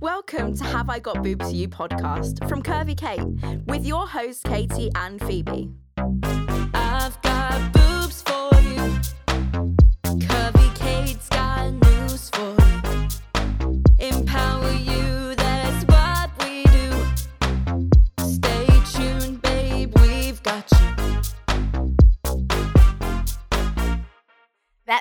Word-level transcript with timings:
Welcome 0.00 0.56
to 0.56 0.64
Have 0.64 0.88
I 0.88 1.00
Got 1.00 1.24
Boobs 1.24 1.52
You 1.52 1.68
podcast 1.68 2.48
from 2.48 2.62
Curvy 2.62 2.96
Kate 2.96 3.20
with 3.66 3.84
your 3.84 4.06
hosts 4.06 4.44
Katie 4.44 4.92
and 4.94 5.20
Phoebe. 5.20 5.72
I've 6.72 7.20
got 7.20 7.72
boobs 7.72 8.22
for 8.22 8.60
you. 8.60 9.00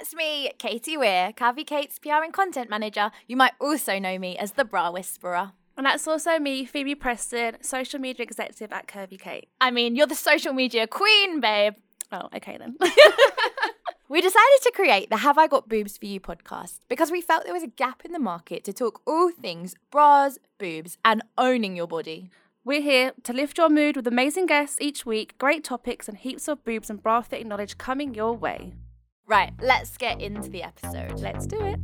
That's 0.08 0.16
me, 0.16 0.50
Katie 0.58 0.96
Weir, 0.96 1.34
Curvy 1.34 1.68
Kate's 1.68 2.00
PR 2.00 2.24
and 2.24 2.32
content 2.32 2.70
manager. 2.70 3.12
You 3.28 3.36
might 3.36 3.52
also 3.60 4.00
know 4.00 4.18
me 4.18 4.38
as 4.38 4.54
the 4.54 4.64
Bra 4.64 4.90
Whisperer. 4.90 5.52
And 5.76 5.86
that's 5.86 6.08
also 6.08 6.40
me, 6.40 6.64
Phoebe 6.64 6.96
Preston, 6.96 7.62
social 7.62 8.00
media 8.00 8.24
executive 8.24 8.72
at 8.72 8.88
Curvy 8.88 9.20
Kate. 9.20 9.50
I 9.60 9.70
mean, 9.70 9.98
you're 9.98 10.08
the 10.08 10.16
social 10.16 10.54
media 10.54 10.88
queen, 10.88 11.42
babe. 11.42 11.74
Oh, 12.14 12.30
okay 12.34 12.58
then. 12.58 12.78
We 14.08 14.22
decided 14.22 14.60
to 14.64 14.72
create 14.74 15.10
the 15.10 15.18
Have 15.18 15.38
I 15.38 15.48
Got 15.48 15.68
Boobs 15.68 15.98
for 15.98 16.06
You 16.06 16.22
podcast 16.22 16.80
because 16.88 17.12
we 17.12 17.20
felt 17.20 17.44
there 17.44 17.54
was 17.54 17.64
a 17.64 17.68
gap 17.68 18.06
in 18.06 18.14
the 18.14 18.20
market 18.20 18.64
to 18.64 18.72
talk 18.72 19.02
all 19.06 19.30
things 19.30 19.76
bras, 19.92 20.38
boobs, 20.58 20.98
and 21.04 21.22
owning 21.38 21.76
your 21.76 21.88
body. 21.88 22.30
We're 22.64 22.82
here 22.82 23.12
to 23.24 23.34
lift 23.34 23.58
your 23.58 23.68
mood 23.68 23.98
with 23.98 24.08
amazing 24.08 24.46
guests 24.46 24.78
each 24.80 25.06
week, 25.06 25.38
great 25.38 25.66
topics, 25.66 26.08
and 26.08 26.18
heaps 26.18 26.48
of 26.48 26.64
boobs 26.64 26.90
and 26.90 27.04
bra 27.04 27.20
fitting 27.20 27.50
knowledge 27.50 27.78
coming 27.78 28.16
your 28.16 28.32
way. 28.32 28.72
Right, 29.30 29.52
let's 29.62 29.98
get 29.98 30.22
into 30.22 30.50
the 30.50 30.64
episode. 30.64 31.20
Let's 31.20 31.46
do 31.46 31.60
it. 31.60 31.80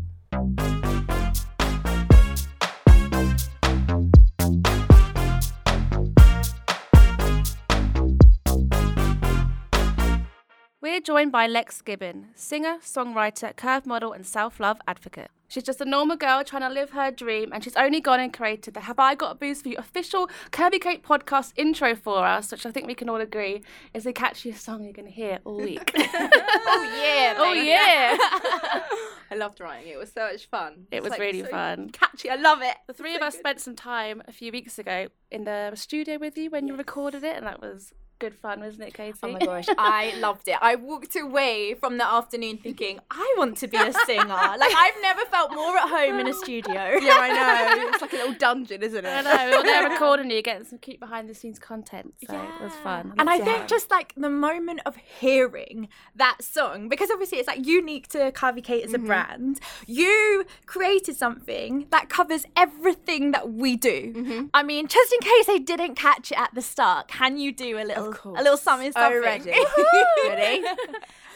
We're 10.80 11.02
joined 11.02 11.34
by 11.34 11.48
Lex 11.48 11.82
Gibbon, 11.82 12.28
singer, 12.34 12.78
songwriter, 12.82 13.54
curve 13.58 13.86
model, 13.86 14.14
and 14.14 14.26
self 14.26 14.62
love 14.62 14.80
advocate. 14.88 15.30
She's 15.54 15.62
just 15.62 15.82
a 15.82 15.86
normal 15.86 16.18
girl 16.18 16.44
trying 16.44 16.64
to 16.64 16.70
live 16.70 16.90
her 16.90 17.12
dream, 17.12 17.52
and 17.54 17.64
she's 17.64 17.76
only 17.76 18.02
gone 18.02 18.20
and 18.20 18.34
created 18.34 18.74
the 18.74 18.80
Have 18.80 18.98
I 18.98 19.14
Got 19.14 19.34
a 19.34 19.36
Boost 19.36 19.62
for 19.62 19.70
You 19.70 19.76
official 19.78 20.28
Curvy 20.50 20.82
Kate 20.82 21.04
podcast 21.04 21.54
intro 21.56 21.96
for 21.96 22.26
us, 22.26 22.52
which 22.52 22.66
I 22.66 22.72
think 22.72 22.88
we 22.88 22.96
can 22.96 23.08
all 23.08 23.22
agree 23.22 23.62
is 23.94 24.06
the 24.06 24.14
catchiest 24.14 24.58
song 24.58 24.84
you're 24.84 24.94
going 24.94 25.06
to 25.06 25.12
hear 25.12 25.42
all 25.46 25.58
week. 25.62 25.92
Oh, 25.96 26.90
yeah. 26.98 27.36
oh, 27.38 27.54
yeah. 27.54 28.18
I 29.30 29.36
loved 29.36 29.60
writing 29.60 29.90
it. 29.90 29.94
It 29.94 30.00
was 30.00 30.12
so 30.12 30.22
much 30.22 30.48
fun. 30.48 30.88
It 30.90 31.04
was 31.04 31.12
like, 31.12 31.20
really 31.20 31.44
so 31.44 31.50
fun. 31.50 31.92
Catchy. 31.92 32.32
I 32.32 32.36
love 32.36 32.64
it. 32.64 32.76
The 32.88 32.94
three 32.94 33.16
of 33.16 33.22
us 33.22 33.38
spent 33.38 33.60
some 33.60 33.76
time 33.76 34.24
a 34.28 34.32
few 34.32 34.52
weeks 34.52 34.80
ago 34.80 35.10
in 35.30 35.44
the 35.44 35.74
studio 35.76 36.18
with 36.18 36.36
you 36.36 36.50
when 36.50 36.68
you 36.68 36.76
recorded 36.76 37.24
it, 37.24 37.38
and 37.38 37.46
that 37.46 37.62
was 37.62 37.94
good 38.24 38.36
fun, 38.36 38.62
wasn't 38.62 38.88
it, 38.88 38.94
Katie? 38.94 39.20
Oh 39.22 39.34
my 39.34 39.40
gosh, 39.40 39.66
I 39.78 40.14
loved 40.20 40.48
it. 40.48 40.56
I 40.62 40.76
walked 40.76 41.18
away 41.18 41.74
from 41.74 41.98
the 41.98 42.06
afternoon 42.06 42.58
thinking, 42.58 43.02
I 43.12 43.36
want 43.38 43.58
to 43.58 43.68
be 43.68 43.76
a 43.76 43.92
singer. 44.06 44.26
like, 44.28 44.74
I've 44.74 45.02
never 45.02 45.26
felt 45.26 45.54
more 45.54 45.78
at 45.78 45.90
home 45.90 46.22
in 46.22 46.28
a 46.28 46.34
studio. 46.34 46.92
Yeah, 47.04 47.18
I 47.20 47.76
know. 47.76 47.90
It's 47.90 48.02
like 48.02 48.14
a 48.14 48.16
little 48.16 48.34
dungeon, 48.34 48.82
isn't 48.82 49.04
it? 49.04 49.10
I 49.10 49.22
know, 49.22 49.62
there 49.62 49.90
recording 49.90 50.32
you, 50.32 50.42
getting 50.42 50.66
some 50.66 50.80
cute 50.80 51.02
behind 51.02 51.28
the 51.30 51.36
scenes 51.36 51.60
content, 51.60 52.14
so 52.30 52.34
it 52.34 52.64
was 52.64 52.72
fun. 52.76 53.14
And 53.18 53.30
I 53.30 53.36
Yeah. 53.36 53.46
think 53.46 53.68
just 53.68 53.92
like 53.92 54.14
the 54.16 54.30
moment 54.30 54.80
of 54.86 54.96
hearing 54.96 55.90
that 56.16 56.38
song, 56.42 56.88
because 56.88 57.12
obviously 57.12 57.40
it's 57.40 57.48
like 57.48 57.66
unique 57.66 58.08
to 58.10 58.32
Curvy 58.32 58.64
Kate 58.64 58.86
as 58.86 58.94
a 58.94 58.98
mm-hmm. 58.98 59.08
brand, 59.08 59.60
you 59.86 60.46
created 60.66 61.18
something 61.18 61.88
that 61.90 62.08
covers 62.08 62.46
everything 62.56 63.32
that 63.32 63.52
we 63.52 63.76
do. 63.76 64.14
Mm-hmm. 64.14 64.46
I 64.54 64.64
mean, 64.64 64.88
just 64.88 65.12
in 65.12 65.20
case 65.20 65.46
they 65.48 65.60
didn't 65.60 65.96
catch 65.96 66.32
it 66.32 66.40
at 66.40 66.54
the 66.54 66.62
start, 66.62 67.10
can 67.10 67.38
you 67.38 67.52
do 67.52 67.78
a 67.78 67.84
little 67.84 68.13
a 68.24 68.44
little 68.44 68.58
something 68.58 68.92
something? 68.92 69.20
Oh, 69.20 69.22
ready. 69.22 69.52
ready? 70.28 70.68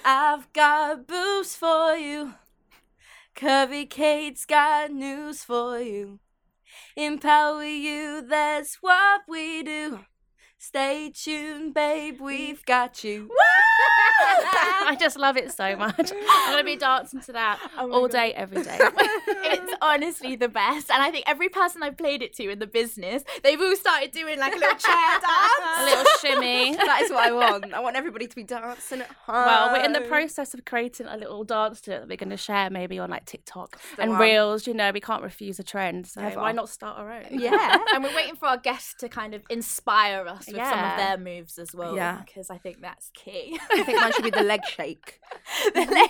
I've 0.06 0.52
got 0.54 1.08
boobs 1.08 1.56
for 1.56 1.96
you. 1.96 2.36
Curvy 3.36 3.90
Kate's 3.90 4.46
got 4.46 4.92
news 4.92 5.44
for 5.44 5.80
you. 5.80 6.20
Empower 6.96 7.64
you, 7.64 8.26
that's 8.28 8.78
what 8.82 9.22
we 9.28 9.64
do. 9.64 10.00
Stay 10.60 11.12
tuned, 11.14 11.74
babe, 11.74 12.20
we've 12.20 12.66
got 12.66 13.04
you. 13.04 13.30
I 14.20 14.98
just 15.00 15.18
love 15.18 15.38
it 15.38 15.52
so 15.52 15.76
much. 15.76 16.12
I'm 16.12 16.52
gonna 16.52 16.64
be 16.64 16.76
dancing 16.76 17.22
to 17.22 17.34
that 17.34 17.60
oh 17.78 17.92
all 17.92 18.08
day, 18.08 18.34
every 18.34 18.64
day. 18.64 18.78
it's 18.80 19.74
honestly 19.82 20.36
the 20.36 20.48
best. 20.48 20.90
And 20.90 21.04
I 21.04 21.12
think 21.12 21.26
every 21.28 21.50
person 21.50 21.84
I've 21.84 21.98
played 21.98 22.22
it 22.22 22.34
to 22.38 22.50
in 22.50 22.60
the 22.60 22.68
business, 22.68 23.24
they've 23.44 23.60
all 23.60 23.76
started 23.76 24.12
doing 24.12 24.40
like 24.40 24.56
a 24.56 24.58
little 24.58 24.78
chair 24.78 25.20
dance, 25.20 25.80
a 25.80 25.84
little 25.84 26.06
shimmy. 26.22 26.76
that 26.76 27.02
is 27.04 27.12
what 27.12 27.28
I 27.28 27.32
want. 27.32 27.74
I 27.74 27.80
want 27.80 27.96
everybody 27.96 28.28
to 28.28 28.36
be 28.36 28.44
dancing 28.44 29.02
at 29.02 29.12
home. 29.26 29.46
Well, 29.46 29.74
we're 29.74 29.86
in 29.86 29.94
the 29.94 30.02
process 30.02 30.54
of 30.54 30.66
creating 30.66 31.08
a 31.08 31.18
little 31.18 31.44
dance 31.44 31.82
to 31.82 31.94
it 31.94 32.00
that 32.00 32.10
we're 32.10 32.18
going 32.18 32.30
to 32.30 32.38
share 32.38 32.70
maybe 32.70 32.98
on 32.98 33.10
like 33.10 33.26
TikTok 33.26 33.80
and. 33.98 34.18
Reels. 34.18 34.66
You 34.66 34.74
know, 34.74 34.90
we 34.92 35.00
can't 35.00 35.22
refuse 35.22 35.60
a 35.60 35.64
trend, 35.64 36.08
so 36.08 36.22
Never. 36.22 36.40
why 36.40 36.52
not 36.52 36.70
start 36.70 36.98
our 36.98 37.12
own? 37.12 37.26
Yeah, 37.30 37.78
and 37.94 38.04
we're 38.04 38.16
waiting 38.16 38.36
for 38.36 38.48
our 38.48 38.58
guests 38.58 38.96
to 39.00 39.10
kind 39.10 39.36
of 39.36 39.44
inspire 39.50 40.26
us 40.28 40.47
with 40.54 40.62
some 40.64 40.80
of 40.84 40.98
their 40.98 41.18
moves 41.18 41.58
as 41.58 41.74
well. 41.74 41.96
Yeah. 41.96 42.22
because 42.26 42.50
I 42.50 42.58
think 42.58 42.82
that's 42.82 43.10
key. 43.14 43.60
I 43.72 43.84
think 43.84 44.00
mine 44.00 44.12
should 44.14 44.24
be 44.24 44.30
the 44.32 44.44
leg 44.44 44.62
shake. 44.76 45.20
the 45.74 45.82
leg 45.82 46.10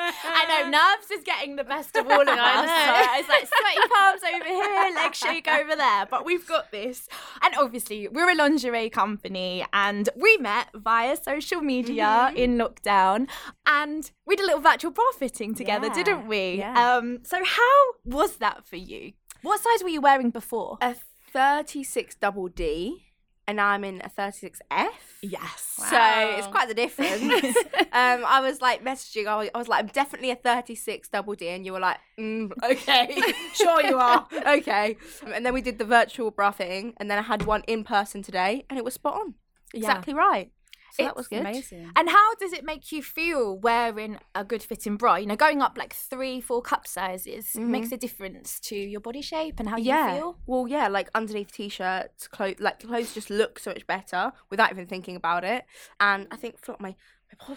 I 0.00 0.44
know 0.48 0.70
nerves 0.78 1.10
is 1.10 1.24
getting 1.24 1.56
the 1.56 1.64
best 1.64 1.96
of 1.96 2.06
all 2.06 2.20
of 2.22 2.28
us. 2.28 2.38
I. 2.38 3.16
It's 3.20 3.28
like 3.28 3.46
sweaty 3.46 3.88
palms 3.92 4.22
over 4.34 4.44
here, 4.44 4.94
leg 4.94 5.14
shake 5.14 5.48
over 5.48 5.76
there. 5.76 6.06
But 6.06 6.24
we've 6.24 6.46
got 6.46 6.70
this. 6.70 7.08
And 7.42 7.54
obviously, 7.56 8.08
we're 8.08 8.30
a 8.30 8.34
lingerie 8.34 8.90
company 8.90 9.64
and 9.72 10.08
we 10.16 10.36
met 10.38 10.68
via 10.74 11.16
social 11.16 11.60
media 11.60 12.32
in 12.34 12.56
lockdown 12.58 13.28
and 13.66 14.10
we 14.26 14.36
did 14.36 14.44
a 14.44 14.46
little 14.46 14.60
virtual 14.62 14.90
bra 14.90 15.04
fitting 15.18 15.54
together, 15.54 15.88
Yeah, 15.88 15.94
didn't 15.94 16.26
we? 16.28 16.56
yeah. 16.58 16.96
Um, 16.96 17.20
so 17.24 17.42
how 17.44 17.82
was 18.04 18.36
that 18.36 18.66
for 18.66 18.76
you? 18.76 19.12
What 19.42 19.60
size 19.60 19.82
were 19.82 19.88
you 19.88 20.00
wearing 20.00 20.30
before? 20.30 20.78
A 20.80 20.94
36 21.32 22.14
double 22.16 22.48
D, 22.48 23.04
and 23.48 23.58
I'm 23.60 23.82
in 23.82 24.02
a 24.02 24.10
36F. 24.10 24.88
yes. 25.22 25.74
Wow. 25.78 25.86
So 25.88 26.38
it's 26.38 26.46
quite 26.48 26.68
the 26.68 26.74
difference. 26.74 27.56
um, 27.92 28.22
I 28.26 28.40
was 28.42 28.60
like 28.60 28.84
messaging. 28.84 29.26
I 29.26 29.36
was, 29.36 29.48
I 29.54 29.58
was 29.58 29.68
like, 29.68 29.80
I'm 29.80 29.86
definitely 29.88 30.30
a 30.30 30.36
36 30.36 31.08
double 31.08 31.34
D, 31.34 31.48
and 31.48 31.64
you 31.64 31.72
were 31.72 31.80
like, 31.80 31.96
mm, 32.18 32.52
okay, 32.62 33.20
sure 33.54 33.82
you 33.82 33.96
are, 33.96 34.28
okay. 34.46 34.98
And 35.26 35.44
then 35.46 35.54
we 35.54 35.62
did 35.62 35.78
the 35.78 35.86
virtual 35.86 36.30
bra 36.30 36.50
fitting, 36.50 36.92
and 36.98 37.10
then 37.10 37.18
I 37.18 37.22
had 37.22 37.46
one 37.46 37.62
in 37.66 37.84
person 37.84 38.22
today, 38.22 38.66
and 38.68 38.78
it 38.78 38.84
was 38.84 38.94
spot 38.94 39.14
on, 39.14 39.34
exactly 39.72 40.12
right. 40.12 40.52
So 40.92 41.04
that 41.04 41.16
was 41.16 41.28
good. 41.28 41.40
Amazing. 41.40 41.90
And 41.96 42.08
how 42.08 42.34
does 42.36 42.52
it 42.52 42.64
make 42.64 42.90
you 42.92 43.02
feel 43.02 43.58
wearing 43.58 44.18
a 44.34 44.44
good 44.44 44.62
fitting 44.62 44.96
bra? 44.96 45.16
You 45.16 45.26
know, 45.26 45.36
going 45.36 45.62
up 45.62 45.76
like 45.76 45.92
three, 45.94 46.40
four 46.40 46.62
cup 46.62 46.86
sizes 46.86 47.54
makes 47.54 47.86
mm-hmm. 47.88 47.94
a 47.94 47.98
difference 47.98 48.60
to 48.60 48.76
your 48.76 49.00
body 49.00 49.22
shape 49.22 49.60
and 49.60 49.68
how 49.68 49.76
Yeah. 49.76 50.12
you 50.12 50.18
feel. 50.18 50.38
Well, 50.46 50.68
yeah, 50.68 50.88
like 50.88 51.10
underneath 51.14 51.52
t-shirts, 51.52 52.28
clothes, 52.28 52.60
like 52.60 52.80
clothes 52.80 53.14
just 53.14 53.30
look 53.30 53.58
so 53.58 53.70
much 53.70 53.86
better 53.86 54.32
without 54.50 54.70
even 54.72 54.86
thinking 54.86 55.16
about 55.16 55.44
it. 55.44 55.64
And 56.00 56.26
I 56.30 56.36
think 56.36 56.58
for 56.58 56.76
my 56.80 56.96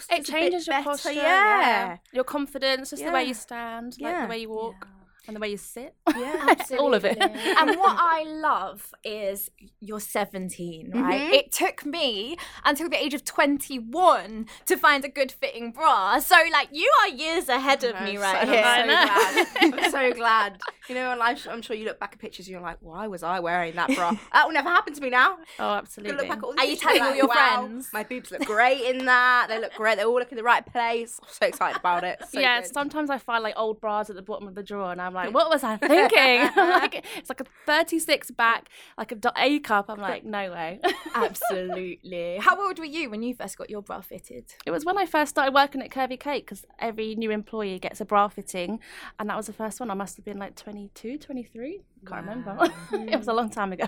It 0.10 0.26
changes 0.26 0.68
your 0.68 0.84
posture, 0.84 1.12
Yeah, 1.14 1.98
Your 2.12 2.26
confidence, 2.26 2.90
just 2.90 3.04
the 3.04 3.12
way 3.12 3.24
you 3.24 3.34
stand, 3.34 3.98
like 4.00 4.12
Yeah. 4.12 4.24
the 4.24 4.30
way 4.30 4.40
you 4.40 4.50
walk, 4.50 4.88
and 5.28 5.36
the 5.36 5.40
way 5.40 5.50
you 5.50 5.58
sit. 5.58 5.96
yeah. 6.18 6.56
All 6.80 6.94
of 6.94 7.06
it. 7.06 7.18
and 7.20 7.78
what 7.78 7.96
I 8.00 8.24
love 8.24 8.94
is 9.04 9.50
you're 9.80 10.00
17, 10.00 10.92
right? 10.94 11.22
Mhm. 11.22 11.34
It 11.34 11.52
took 11.52 11.86
me 11.86 12.38
until 12.66 12.90
the 12.90 13.02
age 13.02 13.14
of 13.14 13.24
21 13.24 14.48
to 14.66 14.78
find 14.78 15.06
a 15.06 15.10
good 15.10 15.32
fitting 15.32 15.72
bra. 15.72 16.20
So, 16.20 16.36
like, 16.52 16.70
you 16.72 16.92
are 17.02 17.10
years 17.10 17.50
ahead 17.50 17.84
of 17.84 18.02
me 18.02 18.18
right 18.18 18.46
so, 18.46 18.52
here. 18.52 18.64
I'm 18.66 18.90
so 18.90 18.96
glad. 18.96 19.48
I'm 19.84 19.92
so 19.92 20.14
glad. 20.14 20.62
You 20.88 20.96
know, 20.96 21.10
I'm, 21.12 21.38
I'm 21.50 21.62
sure 21.62 21.76
you 21.76 21.86
look 21.86 22.00
back 22.00 22.14
at 22.14 22.20
pictures 22.20 22.48
and 22.48 22.54
you're 22.54 22.62
like, 22.62 22.78
why 22.82 23.08
was 23.08 23.24
I 23.24 23.40
wearing 23.40 23.76
that 23.76 23.94
bra? 23.96 24.14
that 24.34 24.46
will 24.46 24.54
never 24.54 24.70
happen 24.70 24.94
to 24.94 25.02
me 25.02 25.10
now. 25.10 25.38
Oh, 25.60 25.74
absolutely. 25.76 26.18
look 26.18 26.28
back 26.28 26.38
at 26.40 26.44
all 26.44 26.56
Are 26.58 26.66
you 26.66 26.76
telling 26.76 27.02
all 27.02 27.16
your 27.16 27.28
wow, 27.28 27.58
friends? 27.66 27.90
My 27.94 28.04
boobs 28.04 28.32
look 28.32 28.46
great 28.46 28.82
in 28.82 29.06
that. 29.06 29.48
They 29.50 29.60
look 29.60 29.74
great. 29.74 29.98
They 29.98 30.04
all 30.04 30.16
look 30.16 30.32
in 30.32 30.38
the 30.38 30.44
right 30.44 30.66
place. 30.66 31.20
I'm 31.22 31.30
so 31.30 31.46
excited 31.46 31.80
about 31.80 32.04
it. 32.04 32.20
So 32.32 32.40
yeah, 32.40 32.62
good. 32.62 32.74
sometimes 32.74 33.10
I 33.10 33.18
find 33.20 33.44
like 33.44 33.54
old 33.58 33.80
bras 33.80 34.10
at 34.10 34.16
the 34.16 34.22
bottom 34.22 34.48
of 34.48 34.56
the 34.56 34.64
drawer, 34.64 34.92
and 34.92 35.02
I'm 35.02 35.11
like, 35.14 35.34
"What 35.34 35.50
was 35.50 35.64
I 35.64 35.78
thinking?" 35.78 36.50
like, 36.56 37.06
it's 37.18 37.30
like 37.30 37.42
a 37.42 37.46
36 37.66 38.32
back, 38.32 38.70
like 38.98 39.12
a 39.12 39.34
A 39.38 39.60
cup. 39.60 39.86
I'm 39.90 40.00
like, 40.00 40.24
"No 40.24 40.52
way." 40.52 40.80
Absolutely. 41.14 42.38
How 42.40 42.62
old 42.62 42.80
were 42.80 42.86
you 42.86 43.10
when 43.10 43.24
you 43.24 43.34
first 43.34 43.58
got 43.58 43.70
your 43.70 43.82
bra 43.82 44.02
fitted? 44.02 44.54
it 44.66 44.72
was 44.72 44.86
when 44.86 44.98
I 44.98 45.06
first 45.06 45.30
started 45.32 45.54
working 45.54 45.82
at 45.82 45.90
Curvy 45.90 46.20
Kate 46.20 46.46
because 46.46 46.66
every 46.80 47.16
new 47.16 47.32
employee 47.32 47.80
gets 47.80 48.02
a 48.02 48.06
bra 48.06 48.28
fitting, 48.28 48.80
and 49.20 49.30
that 49.30 49.38
was 49.38 49.48
the 49.48 49.54
first 49.54 49.80
one. 49.80 49.90
I 49.92 49.94
must 49.94 50.16
have 50.18 50.26
been 50.26 50.40
like 50.40 50.56
22, 50.56 51.18
23. 51.18 51.82
Can't 52.06 52.26
remember. 52.26 52.58
it 52.94 53.18
was 53.18 53.28
a 53.28 53.34
long 53.34 53.50
time 53.50 53.74
ago. 53.74 53.86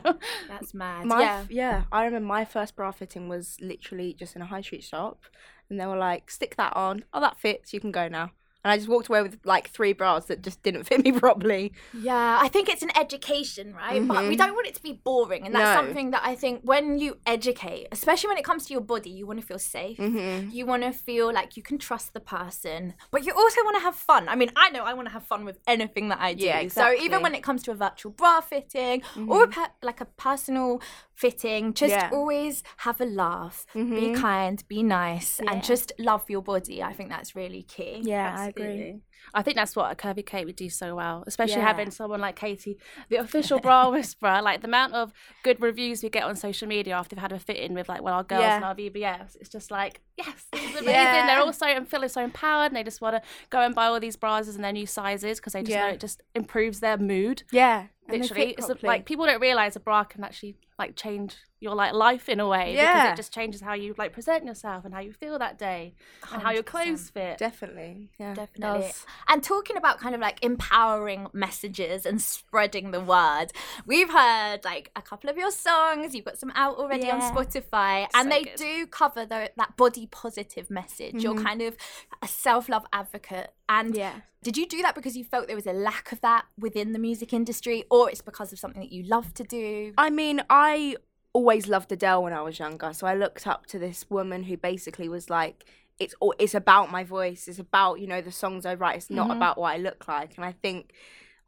That's 0.48 0.74
mad. 0.74 1.06
My 1.06 1.22
yeah. 1.22 1.46
yeah, 1.50 1.84
I 1.92 2.06
remember 2.06 2.28
my 2.28 2.46
first 2.46 2.76
bra 2.76 2.92
fitting 2.92 3.28
was 3.28 3.58
literally 3.60 4.14
just 4.14 4.36
in 4.36 4.42
a 4.42 4.46
high 4.46 4.62
street 4.62 4.84
shop, 4.84 5.24
and 5.70 5.80
they 5.80 5.86
were 5.86 5.98
like, 5.98 6.30
"Stick 6.30 6.56
that 6.58 6.76
on. 6.76 7.06
Oh, 7.14 7.20
that 7.22 7.40
fits. 7.40 7.74
You 7.74 7.80
can 7.80 7.92
go 7.92 8.08
now." 8.08 8.32
And 8.64 8.72
I 8.72 8.78
just 8.78 8.88
walked 8.90 9.08
away 9.10 9.22
with 9.22 9.38
like 9.44 9.70
three 9.70 9.94
bras 9.94 10.26
that 10.26 10.42
just 10.42 10.62
didn't 10.64 10.84
fit 10.86 11.04
me 11.04 11.12
properly. 11.26 11.74
Yeah, 11.94 12.38
I 12.42 12.48
think 12.48 12.70
it's 12.70 12.82
an 12.84 12.92
education, 12.98 13.74
right? 13.74 14.06
But 14.08 14.28
we 14.28 14.36
don't 14.36 14.54
want 14.54 14.68
it 14.68 14.76
to 14.76 14.82
be 14.84 14.94
boring. 14.94 15.46
And 15.46 15.54
that's 15.56 15.64
Mm-hmm. 15.64 15.82
No. 15.82 15.88
something 15.88 16.12
that 16.12 16.22
I 16.24 16.36
think 16.36 16.62
when 16.64 17.00
you 17.00 17.18
educate, 17.26 17.88
especially 17.92 18.28
when 18.30 18.38
it 18.38 18.44
comes 18.46 18.66
to 18.68 18.74
your 18.74 18.82
body, 18.82 19.10
you 19.10 19.26
want 19.26 19.40
to 19.40 19.46
feel 19.46 19.60
safe. 19.60 19.98
Mm-hmm. 19.98 20.50
You 20.52 20.66
want 20.66 20.84
to 20.84 20.92
feel 20.92 21.34
like 21.34 21.58
you 21.58 21.64
can 21.64 21.78
trust 21.78 22.14
the 22.14 22.20
person, 22.20 22.94
but 23.12 23.26
you 23.26 23.34
also 23.34 23.62
want 23.64 23.76
to 23.78 23.82
have 23.82 23.96
fun. 23.96 24.28
I 24.30 24.36
mean, 24.36 24.52
I 24.56 24.70
know 24.70 24.84
I 24.84 24.94
want 24.94 25.08
to 25.08 25.14
have 25.14 25.24
fun 25.26 25.46
with 25.46 25.58
anything 25.68 26.10
that 26.10 26.20
I 26.20 26.34
do. 26.34 26.46
Yeah, 26.46 26.60
So 26.60 26.64
exactly. 26.66 26.96
Mm-hmm. 26.98 27.06
even 27.06 27.22
when 27.24 27.36
it 27.36 27.44
comes 27.44 27.64
to 27.64 27.72
a 27.72 27.76
virtual 27.76 28.12
bra 28.12 28.42
fitting 28.42 29.02
or 29.28 29.44
a 29.46 29.48
pe- 29.48 29.74
like 29.82 30.02
a 30.02 30.06
personal 30.06 30.82
fitting, 31.16 31.74
just 31.74 31.92
Yeah. 31.92 32.06
Mm-hmm. 32.06 32.16
always 32.16 32.64
have 32.78 33.00
a 33.02 33.06
laugh, 33.06 33.66
be 33.74 34.14
kind, 34.14 34.64
be 34.68 34.84
nice, 34.84 35.40
and 35.40 35.64
just 35.64 35.92
love 36.00 36.30
your 36.30 36.42
body. 36.42 36.82
I 36.84 36.94
think 36.94 37.10
that's 37.10 37.36
really 37.36 37.64
key. 37.64 38.02
Yeah, 38.04 38.52
Absolutely. 38.62 39.02
I 39.34 39.42
think 39.42 39.56
that's 39.56 39.76
what 39.76 39.92
a 39.92 39.96
curvy 39.96 40.26
Kate 40.26 40.46
would 40.46 40.56
do 40.58 40.70
so 40.70 40.96
well, 40.96 41.24
especially 41.28 41.56
Yeah. 41.62 41.68
having 41.68 41.92
someone 41.92 42.20
like 42.20 42.36
Katie, 42.36 42.78
the 43.10 43.16
official 43.18 43.60
bra 43.60 43.90
whisperer. 43.92 44.42
Like 44.42 44.62
the 44.62 44.68
amount 44.68 44.94
of 44.94 45.14
good 45.44 45.62
reviews 45.62 46.04
we 46.04 46.10
get 46.10 46.24
on 46.24 46.36
social 46.36 46.68
media 46.68 46.96
after 46.96 47.16
we've 47.16 47.22
had 47.22 47.32
a 47.32 47.40
fit 47.40 47.58
in 47.58 47.74
with 47.74 47.88
like 47.88 48.02
well 48.02 48.16
our 48.16 48.24
girls 48.24 48.42
Yeah. 48.42 48.56
and 48.58 48.66
our 48.66 48.76
VBS. 48.76 49.38
It's 49.40 49.50
just 49.50 49.72
like 49.72 50.02
yes, 50.18 50.46
this 50.52 50.62
is 50.62 50.70
amazing. 50.72 50.86
Yeah. 50.94 51.26
They're 51.28 51.40
all 51.40 51.54
so 51.54 51.66
and 51.68 51.88
feeling 51.88 52.10
so 52.10 52.22
empowered, 52.22 52.68
and 52.68 52.76
they 52.76 52.84
just 52.84 53.02
want 53.02 53.16
to 53.16 53.22
go 53.50 53.60
and 53.62 53.74
buy 53.74 53.86
all 53.88 54.00
these 54.00 54.16
bras 54.18 54.54
in 54.54 54.62
their 54.62 54.74
new 54.74 54.86
sizes 54.86 55.40
because 55.40 55.54
they 55.54 55.64
just 55.64 55.76
know 55.78 55.88
it 55.88 56.00
just 56.00 56.22
improves 56.36 56.80
their 56.82 56.98
mood. 56.98 57.44
Yeah, 57.52 57.88
Literally, 58.10 58.52
it's 58.52 58.66
properly. 58.66 58.88
like 58.88 59.06
people 59.06 59.26
don't 59.26 59.40
realize 59.42 59.76
a 59.76 59.80
bra 59.80 60.04
can 60.04 60.24
actually 60.24 60.56
like 60.80 60.96
change 60.96 61.36
your 61.60 61.76
like 61.76 61.94
life 61.94 62.28
in 62.28 62.42
a 62.42 62.48
way 62.48 62.74
because 62.74 63.12
it 63.12 63.16
just 63.16 63.34
changes 63.34 63.62
how 63.62 63.74
you 63.74 63.96
like 63.98 64.12
present 64.12 64.44
yourself 64.46 64.84
and 64.84 64.94
how 64.94 65.00
you 65.00 65.14
feel 65.14 65.40
that 65.40 65.58
day 65.58 65.94
and 66.34 66.42
how 66.42 66.52
your 66.52 66.64
clothes 66.64 67.10
fit. 67.10 67.38
definitely, 67.38 68.10
yeah, 68.20 68.34
Definitely. 68.34 68.82
does. 68.82 69.06
And 69.30 69.42
talking 69.42 69.78
about 69.78 69.98
kind 70.00 70.14
of 70.14 70.20
like 70.20 70.44
empowering 70.44 71.28
messages 71.32 72.06
and 72.06 72.22
spreading 72.22 72.92
the 72.92 73.00
word, 73.00 73.48
we've 73.86 74.10
heard 74.12 74.66
like 74.66 74.92
a 74.96 75.02
couple 75.02 75.30
of 75.30 75.38
your 75.38 75.52
songs. 75.52 76.14
You've 76.14 76.26
got 76.26 76.38
some 76.38 76.52
out 76.56 76.76
already 76.78 77.10
on 77.10 77.20
Yeah. 77.20 77.32
Spotify, 77.32 78.08
and 78.14 78.26
So 78.26 78.30
they 78.30 78.44
good. 78.44 78.56
do 78.58 78.88
cover 78.88 79.26
the, 79.26 79.52
that 79.56 79.78
body 79.78 80.08
positive 80.12 80.70
message. 80.70 81.24
You're 81.24 81.34
mm-hmm. 81.36 81.46
kind 81.46 81.62
of 81.62 81.78
a 82.22 82.28
self 82.28 82.68
love 82.68 82.86
advocate. 82.92 83.52
And 83.70 83.96
Yeah. 83.96 84.14
did 84.44 84.58
you 84.58 84.68
do 84.68 84.82
that 84.82 84.94
because 84.96 85.16
you 85.16 85.24
felt 85.24 85.48
there 85.48 85.56
was 85.56 85.66
a 85.66 85.74
lack 85.74 86.12
of 86.12 86.20
that 86.22 86.46
within 86.60 86.92
the 86.92 87.00
music 87.00 87.32
industry, 87.32 87.86
or 87.90 88.10
it's 88.10 88.22
because 88.22 88.52
of 88.52 88.60
something 88.60 88.82
that 88.82 88.92
you 88.92 89.04
love 89.04 89.34
to 89.36 89.44
do? 89.44 89.94
I 89.98 90.10
mean, 90.10 90.42
I 90.50 90.63
always 91.34 91.68
loved 91.68 91.92
Adele 91.92 92.24
when 92.24 92.34
I 92.34 92.42
was 92.42 92.60
younger, 92.60 92.94
so 92.94 93.08
I 93.08 93.16
looked 93.16 93.48
up 93.48 93.66
to 93.68 93.80
this 93.80 94.06
woman 94.10 94.44
who 94.44 94.56
basically 94.56 95.10
was 95.10 95.30
like, 95.30 95.66
"It's 96.00 96.16
all, 96.20 96.34
it's 96.40 96.54
about 96.54 96.92
my 96.92 97.04
voice. 97.04 97.48
It's 97.48 97.60
about 97.60 98.00
you 98.00 98.08
know 98.08 98.22
the 98.22 98.32
songs 98.32 98.66
I 98.66 98.76
write. 98.76 98.98
It's 98.98 99.10
not 99.10 99.32
about 99.36 99.58
what 99.58 99.74
I 99.74 99.78
look 99.78 100.08
like." 100.08 100.36
And 100.36 100.46
I 100.46 100.52
think, 100.52 100.94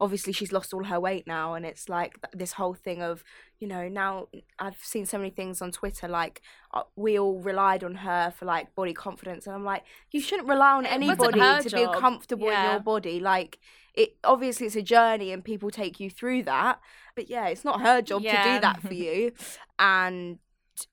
obviously, 0.00 0.32
she's 0.32 0.52
lost 0.52 0.74
all 0.74 0.84
her 0.84 1.00
weight 1.00 1.26
now, 1.26 1.54
and 1.54 1.64
it's 1.64 1.88
like 1.88 2.18
this 2.32 2.52
whole 2.52 2.74
thing 2.74 3.00
of 3.02 3.22
you 3.60 3.68
know 3.68 3.88
now 3.88 4.28
I've 4.58 4.82
seen 4.82 5.06
so 5.06 5.18
many 5.18 5.30
things 5.30 5.62
on 5.62 5.70
Twitter 5.72 6.08
like 6.08 6.42
uh, 6.74 6.82
we 6.96 7.18
all 7.18 7.40
relied 7.40 7.82
on 7.84 7.94
her 7.96 8.32
for 8.36 8.44
like 8.44 8.74
body 8.74 8.92
confidence, 8.92 9.46
and 9.46 9.54
I'm 9.54 9.64
like, 9.64 9.84
you 10.10 10.20
shouldn't 10.20 10.48
rely 10.48 10.72
on 10.72 10.86
anybody 10.86 11.38
to 11.62 11.68
job. 11.68 11.92
be 11.92 11.98
comfortable 11.98 12.48
in 12.48 12.70
your 12.70 12.80
body. 12.80 13.20
Like 13.20 13.58
it 13.94 14.16
obviously 14.24 14.66
it's 14.66 14.76
a 14.76 14.82
journey, 14.82 15.32
and 15.32 15.44
people 15.44 15.70
take 15.70 16.00
you 16.00 16.10
through 16.10 16.42
that. 16.44 16.80
But 17.16 17.28
yeah, 17.28 17.48
it's 17.48 17.64
not 17.64 17.80
her 17.80 18.00
job 18.02 18.22
to 18.22 18.28
do 18.28 18.60
that 18.60 18.80
for 18.82 18.94
you. 18.94 19.32
And 19.78 20.38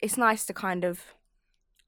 it's 0.01 0.17
nice 0.17 0.43
to 0.47 0.53
kind 0.53 0.83
of 0.83 0.99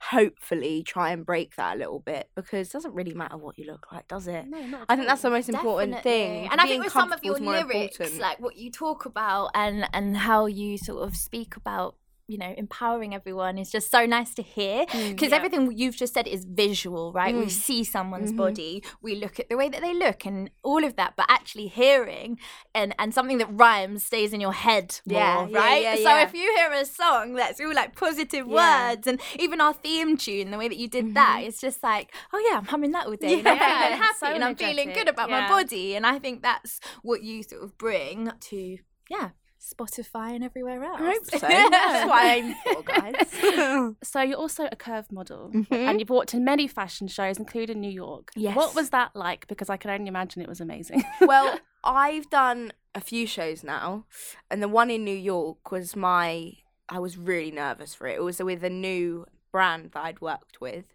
hopefully 0.01 0.83
try 0.83 1.09
and 1.11 1.25
break 1.25 1.55
that 1.55 1.75
a 1.75 1.79
little 1.79 1.99
bit 1.99 2.29
because 2.35 2.69
it 2.69 2.71
doesn't 2.71 2.93
really 2.93 3.13
matter 3.13 3.37
what 3.37 3.57
you 3.57 3.65
look 3.65 3.91
like, 3.91 4.07
does 4.07 4.27
it? 4.27 4.47
No, 4.47 4.61
not 4.61 4.85
I 4.87 4.95
think 4.95 5.07
that's 5.07 5.23
the 5.23 5.29
most 5.29 5.49
important 5.49 6.01
thing. 6.03 6.43
Definitely. 6.43 6.49
And 6.51 6.61
I 6.61 6.67
think 6.67 6.83
with 6.83 6.93
some 6.93 7.11
of 7.11 7.23
your 7.23 7.39
lyrics, 7.39 7.97
important. 7.97 8.21
like 8.21 8.39
what 8.39 8.55
you 8.55 8.71
talk 8.71 9.05
about 9.05 9.51
and 9.55 9.87
and 9.93 10.15
how 10.15 10.45
you 10.45 10.77
sort 10.77 11.07
of 11.07 11.15
speak 11.15 11.55
about 11.55 11.95
you 12.27 12.37
know 12.37 12.53
empowering 12.57 13.13
everyone 13.13 13.57
is 13.57 13.69
just 13.69 13.91
so 13.91 14.05
nice 14.05 14.33
to 14.33 14.41
hear 14.41 14.85
Mm, 14.91 15.09
because 15.11 15.31
everything 15.31 15.71
you've 15.77 15.95
just 15.95 16.13
said 16.13 16.27
is 16.27 16.43
visual 16.45 17.11
right? 17.13 17.35
We 17.35 17.49
see 17.49 17.83
someone's 17.83 18.31
Mm-hmm. 18.31 18.37
body 18.37 18.83
we 19.01 19.15
look 19.15 19.39
at 19.39 19.49
the 19.49 19.57
way 19.57 19.69
that 19.69 19.81
they 19.81 19.93
look 19.93 20.25
and 20.25 20.49
all 20.63 20.83
of 20.83 20.95
that 20.95 21.13
but 21.15 21.25
actually 21.29 21.67
hearing 21.67 22.39
and 22.73 22.95
and 22.97 23.13
something 23.13 23.37
that 23.37 23.49
rhymes 23.51 24.03
stays 24.05 24.33
in 24.33 24.41
your 24.41 24.53
head 24.53 24.99
more 25.05 25.15
Yeah, 25.17 25.47
yeah, 25.47 25.59
right? 25.59 25.83
yeah, 25.83 25.95
so 25.97 26.01
yeah. 26.03 26.23
if 26.23 26.33
you 26.33 26.53
hear 26.57 26.71
a 26.71 26.85
song 26.85 27.33
that's 27.33 27.59
all 27.59 27.73
like 27.73 27.95
positive 27.95 28.47
Yeah. 28.47 28.89
words 28.89 29.05
and 29.07 29.19
even 29.37 29.61
our 29.61 29.73
theme 29.73 30.17
tune 30.17 30.49
the 30.51 30.57
way 30.57 30.67
that 30.67 30.77
you 30.77 30.87
did 30.87 31.13
that 31.13 31.41
it's 31.43 31.61
just 31.61 31.83
like 31.83 32.13
oh 32.33 32.47
yeah 32.49 32.57
i'm 32.57 32.65
humming 32.65 32.91
that 32.91 33.05
all 33.05 33.15
day 33.15 33.39
and 33.39 33.47
i'm 33.47 33.55
Yeah, 33.57 33.79
feeling 33.83 33.99
happy 33.99 34.17
so 34.19 34.25
and 34.27 34.43
i'm 34.43 34.55
feeling 34.55 34.91
good 34.93 35.07
about 35.07 35.29
my 35.29 35.47
body. 35.47 35.95
And 35.95 36.05
i 36.07 36.17
think 36.19 36.41
that's 36.41 36.79
what 37.03 37.21
you 37.21 37.43
sort 37.43 37.63
of 37.63 37.77
bring 37.77 38.31
to 38.49 38.77
yeah 39.09 39.29
spotify 39.65 40.35
and 40.35 40.43
everywhere 40.43 40.83
else 40.83 40.99
I 41.01 41.11
hope 41.13 41.25
so. 41.25 41.37
That's 41.47 42.07
what 42.07 42.23
I 42.23 42.35
aim 42.35 42.55
for, 42.63 42.83
guys. 42.83 43.95
So 44.03 44.21
you're 44.21 44.37
also 44.37 44.67
a 44.71 44.75
curve 44.75 45.11
model, 45.11 45.49
Mhm. 45.53 45.71
and 45.71 45.99
you've 45.99 46.09
walked 46.09 46.33
in 46.33 46.43
many 46.43 46.67
fashion 46.67 47.07
shows, 47.07 47.37
including 47.37 47.79
New 47.81 47.89
York. 47.89 48.31
Yes. 48.35 48.55
What 48.55 48.75
was 48.75 48.89
that 48.91 49.15
like? 49.15 49.47
Because 49.47 49.69
I 49.69 49.77
can 49.77 49.89
only 49.91 50.07
imagine 50.07 50.41
it 50.41 50.47
was 50.49 50.61
amazing. 50.61 51.03
well, 51.21 51.59
I've 51.83 52.29
done 52.29 52.73
a 52.93 53.01
few 53.01 53.25
shows 53.27 53.63
now, 53.63 54.05
and 54.51 54.61
the 54.61 54.67
one 54.67 54.89
in 54.89 55.03
New 55.03 55.15
York 55.15 55.71
was 55.71 55.95
my. 55.95 56.53
I 56.87 56.99
was 56.99 57.17
really 57.17 57.51
nervous 57.51 57.95
for 57.95 58.07
it. 58.07 58.17
It 58.17 58.23
was 58.23 58.39
with 58.39 58.63
a 58.63 58.69
new 58.69 59.25
brand 59.51 59.91
that 59.93 60.03
I'd 60.05 60.21
worked 60.21 60.61
with, 60.61 60.93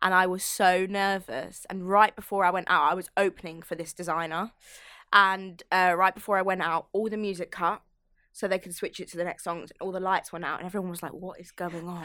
and 0.00 0.14
I 0.14 0.26
was 0.26 0.42
so 0.42 0.86
nervous. 0.86 1.66
And 1.68 1.88
right 1.88 2.14
before 2.16 2.44
I 2.44 2.50
went 2.50 2.68
out, 2.70 2.90
I 2.90 2.94
was 2.94 3.10
opening 3.16 3.60
for 3.62 3.74
this 3.74 3.92
designer, 3.92 4.52
and 5.12 5.62
uh, 5.70 5.94
right 5.96 6.14
before 6.14 6.38
I 6.38 6.42
went 6.42 6.62
out, 6.62 6.86
all 6.92 7.08
the 7.10 7.16
music 7.18 7.50
cut. 7.50 7.82
So 8.36 8.46
they 8.46 8.58
could 8.58 8.74
switch 8.74 9.00
it 9.00 9.08
to 9.12 9.16
the 9.16 9.24
next 9.24 9.44
songs. 9.44 9.72
All 9.80 9.90
the 9.92 9.98
lights 9.98 10.30
went 10.30 10.44
out, 10.44 10.58
and 10.58 10.66
everyone 10.66 10.90
was 10.90 11.02
like, 11.02 11.14
"What 11.14 11.40
is 11.40 11.50
going 11.52 11.88
on?" 11.88 12.04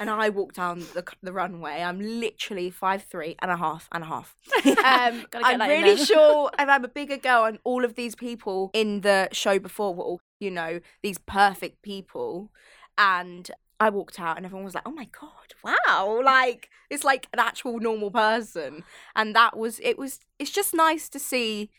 And 0.00 0.10
I 0.10 0.28
walked 0.28 0.56
down 0.56 0.80
the, 0.94 1.04
the 1.22 1.32
runway. 1.32 1.80
I'm 1.80 2.00
literally 2.00 2.70
five 2.70 3.04
three 3.04 3.36
and 3.40 3.52
a 3.52 3.56
half 3.56 3.88
and 3.92 4.02
a 4.02 4.06
half. 4.08 4.36
Um, 4.66 5.26
I'm 5.44 5.60
really 5.60 5.96
sure, 5.96 6.50
and 6.58 6.72
I'm 6.72 6.84
a 6.84 6.88
bigger 6.88 7.18
girl, 7.18 7.44
and 7.44 7.60
all 7.62 7.84
of 7.84 7.94
these 7.94 8.16
people 8.16 8.72
in 8.74 9.02
the 9.02 9.28
show 9.30 9.60
before 9.60 9.94
were 9.94 10.02
all, 10.02 10.20
you 10.40 10.50
know, 10.50 10.80
these 11.04 11.18
perfect 11.18 11.82
people. 11.82 12.50
And 12.98 13.48
I 13.78 13.90
walked 13.90 14.18
out, 14.18 14.38
and 14.38 14.44
everyone 14.44 14.64
was 14.64 14.74
like, 14.74 14.88
"Oh 14.88 14.90
my 14.90 15.06
god, 15.20 15.54
wow!" 15.62 16.20
Like 16.24 16.68
it's 16.90 17.04
like 17.04 17.28
an 17.32 17.38
actual 17.38 17.78
normal 17.78 18.10
person, 18.10 18.82
and 19.14 19.36
that 19.36 19.56
was 19.56 19.78
it. 19.84 19.96
Was 19.96 20.18
it's 20.36 20.50
just 20.50 20.74
nice 20.74 21.08
to 21.10 21.20
see 21.20 21.70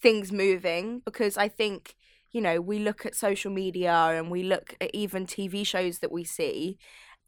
things 0.00 0.30
moving 0.30 1.02
because 1.04 1.36
I 1.36 1.48
think 1.48 1.96
you 2.32 2.40
know 2.40 2.60
we 2.60 2.78
look 2.78 3.04
at 3.06 3.14
social 3.14 3.50
media 3.50 3.92
and 3.92 4.30
we 4.30 4.42
look 4.42 4.74
at 4.80 4.90
even 4.94 5.26
TV 5.26 5.64
shows 5.64 5.98
that 6.00 6.12
we 6.12 6.24
see, 6.24 6.78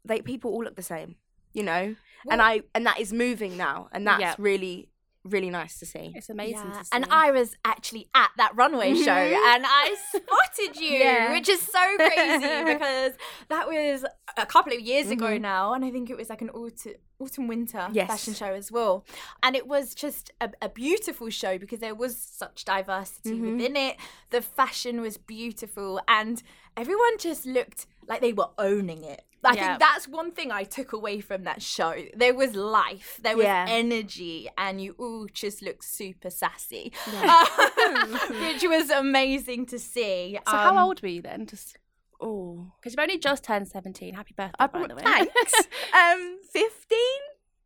they 0.03 0.21
people 0.21 0.51
all 0.51 0.63
look 0.63 0.75
the 0.75 0.83
same, 0.83 1.15
you 1.53 1.63
know, 1.63 1.95
and 2.29 2.41
I 2.41 2.61
and 2.73 2.85
that 2.85 2.99
is 2.99 3.13
moving 3.13 3.57
now, 3.57 3.87
and 3.91 4.05
that's 4.07 4.19
Yeah. 4.21 4.35
really 4.37 4.89
really 5.25 5.49
nice 5.49 5.79
to 5.79 5.85
see. 5.85 6.13
it's 6.15 6.29
amazing 6.29 6.67
Yeah, 6.71 6.77
to 6.79 6.83
see. 6.85 6.89
And 6.93 7.05
I 7.09 7.31
was 7.31 7.55
actually 7.65 8.07
at 8.13 8.29
that 8.37 8.55
runway 8.55 8.93
show 8.95 9.11
and 9.11 9.65
I 9.67 9.95
spotted 10.11 10.79
you, 10.79 10.89
Yeah. 10.99 11.31
which 11.33 11.49
is 11.49 11.61
so 11.61 11.97
crazy 11.97 12.63
because 12.73 13.13
that 13.49 13.67
was 13.67 14.05
a 14.37 14.45
couple 14.45 14.71
of 14.73 14.79
years 14.79 15.09
ago 15.09 15.25
Mhm. 15.37 15.41
now. 15.41 15.73
And 15.73 15.83
I 15.83 15.91
think 15.91 16.09
it 16.09 16.17
was 16.17 16.29
like 16.29 16.41
an 16.41 16.49
autumn, 16.51 16.93
autumn 17.19 17.47
winter 17.47 17.87
Yes. 17.91 18.07
fashion 18.07 18.33
show 18.33 18.53
as 18.53 18.71
well. 18.71 19.05
And 19.43 19.55
it 19.55 19.67
was 19.67 19.95
just 19.95 20.31
a, 20.41 20.49
a 20.61 20.69
beautiful 20.69 21.29
show 21.29 21.57
because 21.57 21.79
there 21.79 21.95
was 21.95 22.15
such 22.17 22.63
diversity 22.65 23.31
Mhm. 23.39 23.51
within 23.53 23.75
it. 23.75 23.97
The 24.29 24.41
fashion 24.41 25.01
was 25.01 25.17
beautiful 25.17 25.99
and 26.07 26.41
everyone 26.77 27.17
just 27.17 27.45
looked 27.45 27.87
like 28.07 28.21
they 28.21 28.33
were 28.33 28.49
owning 28.59 29.03
it. 29.03 29.23
I 29.45 29.53
Yeah. 29.53 29.67
think 29.67 29.79
that's 29.79 30.07
one 30.07 30.31
thing 30.31 30.51
I 30.51 30.63
took 30.63 30.91
away 30.93 31.19
from 31.21 31.43
that 31.43 31.61
show. 31.61 31.93
There 32.15 32.33
was 32.33 32.55
life, 32.55 33.19
there 33.21 33.35
was 33.37 33.45
Yeah. 33.45 33.65
energy, 33.69 34.49
and 34.57 34.81
you 34.81 34.95
all 34.97 35.27
just 35.31 35.61
looked 35.61 35.83
super 35.85 36.29
sassy, 36.29 36.91
Yeah. 37.11 37.45
which 38.41 38.63
was 38.75 38.89
amazing 38.89 39.65
to 39.67 39.79
see. 39.79 40.39
so 40.47 40.55
how 40.55 40.71
Um, 40.71 40.77
old 40.77 41.01
were 41.01 41.07
you 41.09 41.21
then? 41.21 41.45
Just 41.47 41.77
Oh, 42.21 42.71
because 42.79 42.93
you've 42.93 42.99
only 42.99 43.17
just 43.17 43.43
turned 43.43 43.67
17. 43.67 44.13
Happy 44.13 44.33
birthday, 44.35 44.55
I 44.57 44.67
by 44.67 44.87
the 44.87 44.95
way. 44.95 45.01
thanks. 45.03 45.53
um, 45.93 46.39
fifteen, 46.51 47.19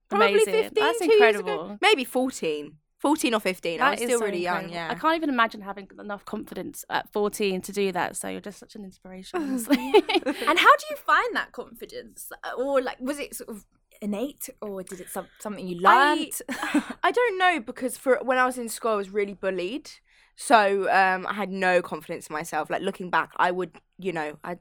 probably 0.09 0.27
Amazing. 0.33 0.53
fifteen. 0.53 0.83
That's 0.83 0.99
two 0.99 1.05
years 1.05 1.35
ago. 1.35 1.37
incredible. 1.51 1.77
Maybe 1.81 2.03
fourteen. 2.03 2.77
14 2.99 3.33
or 3.33 3.39
15. 3.39 3.79
I 3.79 3.83
That 3.83 3.91
was 3.91 3.99
still 4.01 4.19
so 4.19 4.25
really 4.25 4.41
young, 4.41 4.69
yeah. 4.69 4.89
I 4.91 4.95
can't 4.95 5.15
even 5.15 5.29
imagine 5.29 5.61
having 5.61 5.87
enough 5.99 6.25
confidence 6.25 6.83
at 6.89 7.11
14 7.11 7.61
to 7.61 7.71
do 7.71 7.91
that. 7.93 8.17
So 8.17 8.27
you're 8.27 8.41
just 8.41 8.59
such 8.59 8.75
an 8.75 8.83
inspiration. 8.83 9.41
and 9.69 9.69
how 9.69 10.75
do 10.75 10.85
you 10.89 10.95
find 10.97 11.35
that 11.35 11.51
confidence, 11.53 12.29
or 12.57 12.81
like 12.81 12.99
was 12.99 13.17
it 13.17 13.35
sort 13.35 13.49
of 13.49 13.65
innate, 14.01 14.49
or 14.61 14.83
did 14.83 14.99
it 14.99 15.09
some, 15.09 15.27
something 15.39 15.65
you 15.67 15.79
I- 15.85 16.13
learned? 16.15 16.33
I 17.03 17.11
don't 17.11 17.37
know 17.37 17.59
because 17.59 17.97
for 17.97 18.19
when 18.21 18.37
I 18.37 18.45
was 18.45 18.57
in 18.57 18.69
school, 18.69 18.91
I 18.91 18.95
was 18.95 19.09
really 19.09 19.33
bullied. 19.33 19.89
So 20.35 20.89
um, 20.89 21.27
I 21.27 21.33
had 21.33 21.49
no 21.49 21.81
confidence 21.81 22.27
in 22.27 22.33
myself. 22.33 22.69
Like 22.69 22.81
looking 22.81 23.09
back, 23.09 23.31
I 23.35 23.51
would, 23.51 23.71
you 23.97 24.13
know, 24.13 24.37
I'd 24.41 24.59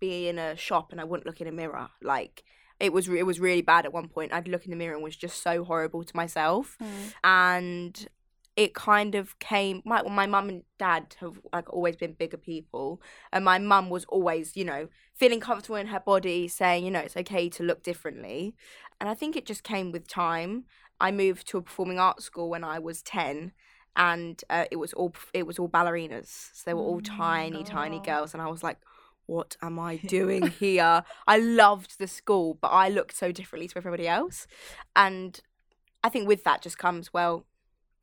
be 0.00 0.26
in 0.26 0.38
a 0.38 0.56
shop 0.56 0.90
and 0.90 1.00
I 1.00 1.04
wouldn't 1.04 1.26
look 1.26 1.42
in 1.42 1.46
a 1.46 1.52
mirror. 1.52 1.88
Like 2.02 2.44
it 2.80 2.92
was 2.92 3.08
it 3.08 3.24
was 3.26 3.40
really 3.40 3.62
bad 3.62 3.84
at 3.84 3.92
one 3.92 4.08
point. 4.08 4.32
I'd 4.32 4.48
look 4.48 4.64
in 4.64 4.70
the 4.70 4.76
mirror 4.76 4.94
and 4.94 5.02
was 5.02 5.16
just 5.16 5.42
so 5.42 5.64
horrible 5.64 6.04
to 6.04 6.16
myself, 6.16 6.76
Mm. 6.80 7.12
and 7.24 8.08
it 8.56 8.74
kind 8.74 9.14
of 9.14 9.38
came. 9.38 9.82
My 9.84 10.02
my 10.02 10.26
mum 10.26 10.48
and 10.48 10.62
dad 10.78 11.14
have 11.20 11.40
like 11.52 11.72
always 11.72 11.96
been 11.96 12.12
bigger 12.12 12.36
people, 12.36 13.00
and 13.32 13.44
my 13.44 13.58
mum 13.58 13.90
was 13.90 14.04
always 14.06 14.56
you 14.56 14.64
know 14.64 14.88
feeling 15.14 15.40
comfortable 15.40 15.76
in 15.76 15.88
her 15.88 16.00
body, 16.00 16.48
saying 16.48 16.84
you 16.84 16.90
know 16.90 17.00
it's 17.00 17.16
okay 17.16 17.48
to 17.50 17.62
look 17.62 17.82
differently, 17.82 18.54
and 19.00 19.08
I 19.08 19.14
think 19.14 19.36
it 19.36 19.46
just 19.46 19.62
came 19.62 19.92
with 19.92 20.08
time. 20.08 20.64
I 21.00 21.12
moved 21.12 21.46
to 21.48 21.58
a 21.58 21.62
performing 21.62 21.98
arts 22.00 22.24
school 22.24 22.48
when 22.50 22.64
I 22.64 22.78
was 22.78 23.02
ten. 23.02 23.52
And 23.96 24.40
uh, 24.48 24.66
it 24.70 24.76
was 24.76 24.92
all 24.92 25.12
it 25.34 25.44
was 25.44 25.58
all 25.58 25.68
ballerinas. 25.68 26.50
So 26.54 26.62
they 26.66 26.74
were 26.74 26.82
all 26.82 27.00
tiny, 27.00 27.64
tiny 27.64 27.98
girls, 27.98 28.32
and 28.32 28.40
I 28.40 28.46
was 28.46 28.62
like, 28.62 28.78
what 29.28 29.56
am 29.62 29.78
I 29.78 29.96
doing 30.06 30.48
here? 30.48 31.04
I 31.26 31.38
loved 31.38 31.98
the 31.98 32.08
school, 32.08 32.58
but 32.60 32.68
I 32.68 32.88
looked 32.88 33.16
so 33.16 33.30
differently 33.30 33.68
to 33.68 33.78
everybody 33.78 34.08
else. 34.08 34.46
And 34.96 35.38
I 36.02 36.08
think 36.08 36.26
with 36.26 36.44
that 36.44 36.62
just 36.62 36.78
comes, 36.78 37.12
well, 37.12 37.44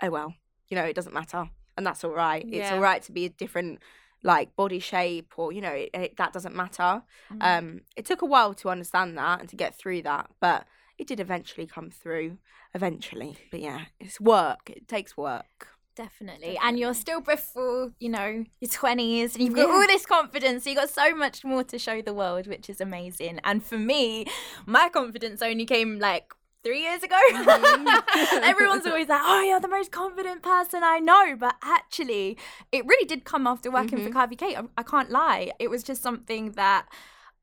oh 0.01 0.10
well, 0.10 0.36
you 0.70 0.75
know, 0.75 0.84
it 0.84 0.96
doesn't 0.96 1.13
matter. 1.13 1.50
And 1.77 1.86
that's 1.86 2.03
all 2.03 2.12
right. 2.12 2.46
It's 2.50 2.72
all 2.72 2.79
right 2.79 3.01
to 3.03 3.12
be 3.12 3.25
a 3.25 3.29
different 3.29 3.79
like 4.24 4.55
body 4.55 4.79
shape 4.79 5.34
or, 5.38 5.51
you 5.51 5.62
know, 5.62 5.72
it, 5.72 5.89
it, 5.94 6.17
that 6.17 6.32
doesn't 6.32 6.55
matter. 6.55 7.03
Um, 7.41 7.82
it 7.96 8.05
took 8.05 8.22
a 8.22 8.25
while 8.25 8.53
to 8.55 8.70
understand 8.70 9.17
that 9.17 9.41
and 9.41 9.50
to 9.50 9.55
get 9.55 9.75
through 9.75 10.03
that, 10.03 10.29
but 10.39 10.65
it 10.98 11.08
did 11.08 11.20
eventually 11.20 11.67
come 11.67 11.89
through. 11.89 12.38
Eventually. 12.74 13.38
But 13.51 13.60
yeah, 13.60 13.86
it's 14.00 14.20
work. 14.20 14.70
It 14.70 14.88
takes 14.88 15.17
work. 15.17 15.67
Definitely. 15.96 16.58
And 16.62 16.78
you're 16.78 16.94
still 16.94 17.22
before, 17.22 17.92
you 18.00 18.10
know, 18.10 18.44
your 18.60 18.70
20s 18.70 19.36
and 19.36 19.44
you've 19.44 19.56
got 19.56 19.70
all 19.70 19.88
this 19.88 20.06
confidence. 20.06 20.64
So 20.64 20.72
you've 20.72 20.80
got 20.80 20.90
so 20.90 21.16
much 21.16 21.46
more 21.46 21.64
to 21.64 21.80
show 21.80 22.02
the 22.02 22.14
world, 22.14 22.48
which 22.48 22.70
is 22.70 22.82
amazing. 22.82 23.40
And 23.46 23.64
for 23.64 23.78
me, 23.78 24.25
my 24.66 24.90
confidence 24.90 25.42
only 25.42 25.66
came 25.66 26.00
like 26.00 26.34
three 26.66 26.82
years 26.82 27.02
ago. 27.02 27.20
Mm-hmm. 27.32 28.44
Everyone's 28.44 28.86
always 28.86 29.08
like, 29.08 29.22
oh, 29.24 29.42
you're 29.42 29.62
the 29.62 29.70
most 29.70 29.92
confident 29.92 30.44
person 30.44 30.82
I 30.84 31.00
know. 31.00 31.38
But 31.38 31.56
actually, 31.64 32.38
it 32.74 32.86
really 32.86 33.06
did 33.06 33.24
come 33.24 33.48
after 33.48 33.72
working 33.72 34.00
for 34.00 34.10
mm-hmm. 34.10 34.18
Curvy 34.18 34.38
Kate. 34.38 34.58
I, 34.58 34.64
I 34.78 34.84
can't 34.84 35.12
lie. 35.12 35.52
It 35.60 35.70
was 35.70 35.84
just 35.84 36.02
something 36.02 36.52
that. 36.54 36.88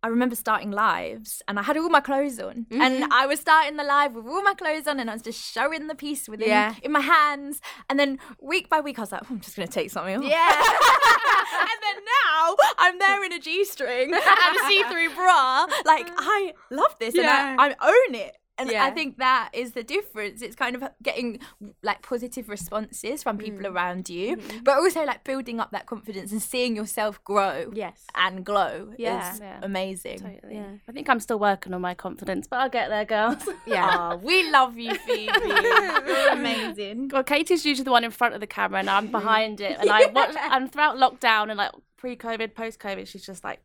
I 0.02 0.08
remember 0.08 0.34
starting 0.34 0.72
lives 0.72 1.42
and 1.46 1.58
I 1.58 1.62
had 1.62 1.76
all 1.76 1.88
my 1.88 2.00
clothes 2.00 2.40
on. 2.40 2.66
And 2.70 3.04
mm-hmm. 3.04 3.12
I 3.12 3.26
was 3.26 3.38
starting 3.40 3.76
the 3.76 3.84
live 3.84 4.14
with 4.14 4.26
all 4.26 4.42
my 4.42 4.54
clothes 4.54 4.88
on 4.88 4.98
and 4.98 5.08
I 5.08 5.12
was 5.12 5.22
just 5.22 5.40
showing 5.40 5.86
the 5.86 5.94
piece 5.94 6.28
within 6.28 6.48
Yeah. 6.48 6.74
in 6.82 6.90
my 6.90 7.00
hands. 7.00 7.60
And 7.88 7.98
then 8.00 8.18
week 8.40 8.68
by 8.68 8.80
week 8.80 8.98
I 8.98 9.02
was 9.02 9.12
like, 9.12 9.22
oh, 9.24 9.28
I'm 9.30 9.40
just 9.40 9.54
gonna 9.54 9.68
take 9.68 9.90
something 9.90 10.16
off. 10.16 10.24
Yeah. 10.24 10.48
and 11.60 11.78
then 11.82 12.04
now 12.26 12.56
I'm 12.78 12.98
there 12.98 13.24
in 13.24 13.32
a 13.32 13.38
G 13.38 13.64
string 13.64 14.12
and 14.12 14.56
a 14.56 14.66
see-through 14.66 15.14
bra. 15.14 15.66
Like 15.84 16.08
I 16.16 16.52
love 16.70 16.96
this 16.98 17.14
Yeah. 17.14 17.52
and 17.52 17.60
I, 17.60 17.68
I 17.68 17.74
own 17.80 18.14
it. 18.16 18.36
And 18.58 18.70
I 18.70 18.90
think 18.90 19.16
that 19.18 19.48
is 19.54 19.72
the 19.72 19.82
difference. 19.82 20.42
It's 20.42 20.54
kind 20.54 20.76
of 20.76 20.84
getting 21.02 21.40
like 21.82 22.02
positive 22.02 22.48
responses 22.48 23.22
from 23.22 23.38
people 23.38 23.60
Mm. 23.64 23.74
around 23.74 24.08
you, 24.10 24.36
Mm-hmm. 24.36 24.58
but 24.62 24.76
also 24.78 25.04
like 25.04 25.24
building 25.24 25.58
up 25.58 25.70
that 25.72 25.86
confidence 25.86 26.30
and 26.32 26.40
seeing 26.42 26.76
yourself 26.76 27.22
grow 27.24 27.70
yes. 27.74 28.04
and 28.14 28.44
glow 28.44 28.92
Yeah. 28.98 29.32
is 29.32 29.40
Yeah. 29.40 29.58
amazing. 29.62 30.18
Totally. 30.20 30.54
Yeah. 30.56 30.72
I 30.88 30.92
think 30.92 31.08
I'm 31.08 31.18
still 31.18 31.38
working 31.38 31.72
on 31.74 31.80
my 31.80 31.94
confidence, 31.94 32.46
but 32.46 32.60
I'll 32.60 32.68
get 32.68 32.88
there, 32.88 33.04
girls. 33.06 33.42
Yeah. 33.66 33.86
Aw, 33.88 34.14
we 34.16 34.48
love 34.50 34.76
you, 34.78 34.94
Phoebe. 34.94 35.32
You're 36.06 36.28
amazing. 36.30 37.08
Well, 37.12 37.24
Katie's 37.24 37.64
usually 37.64 37.84
the 37.84 37.90
one 37.90 38.04
in 38.04 38.10
front 38.10 38.34
of 38.34 38.40
the 38.40 38.46
camera, 38.46 38.80
and 38.80 38.90
I'm 38.90 39.10
behind 39.10 39.60
it. 39.60 39.78
And 39.80 39.90
I 39.98 40.06
watch, 40.06 40.36
and 40.36 40.70
throughout 40.70 40.96
lockdown 40.98 41.48
and 41.48 41.56
like 41.56 41.72
pre-COVID, 41.96 42.54
post-COVID, 42.54 43.06
she's 43.06 43.24
just 43.24 43.42
like 43.44 43.60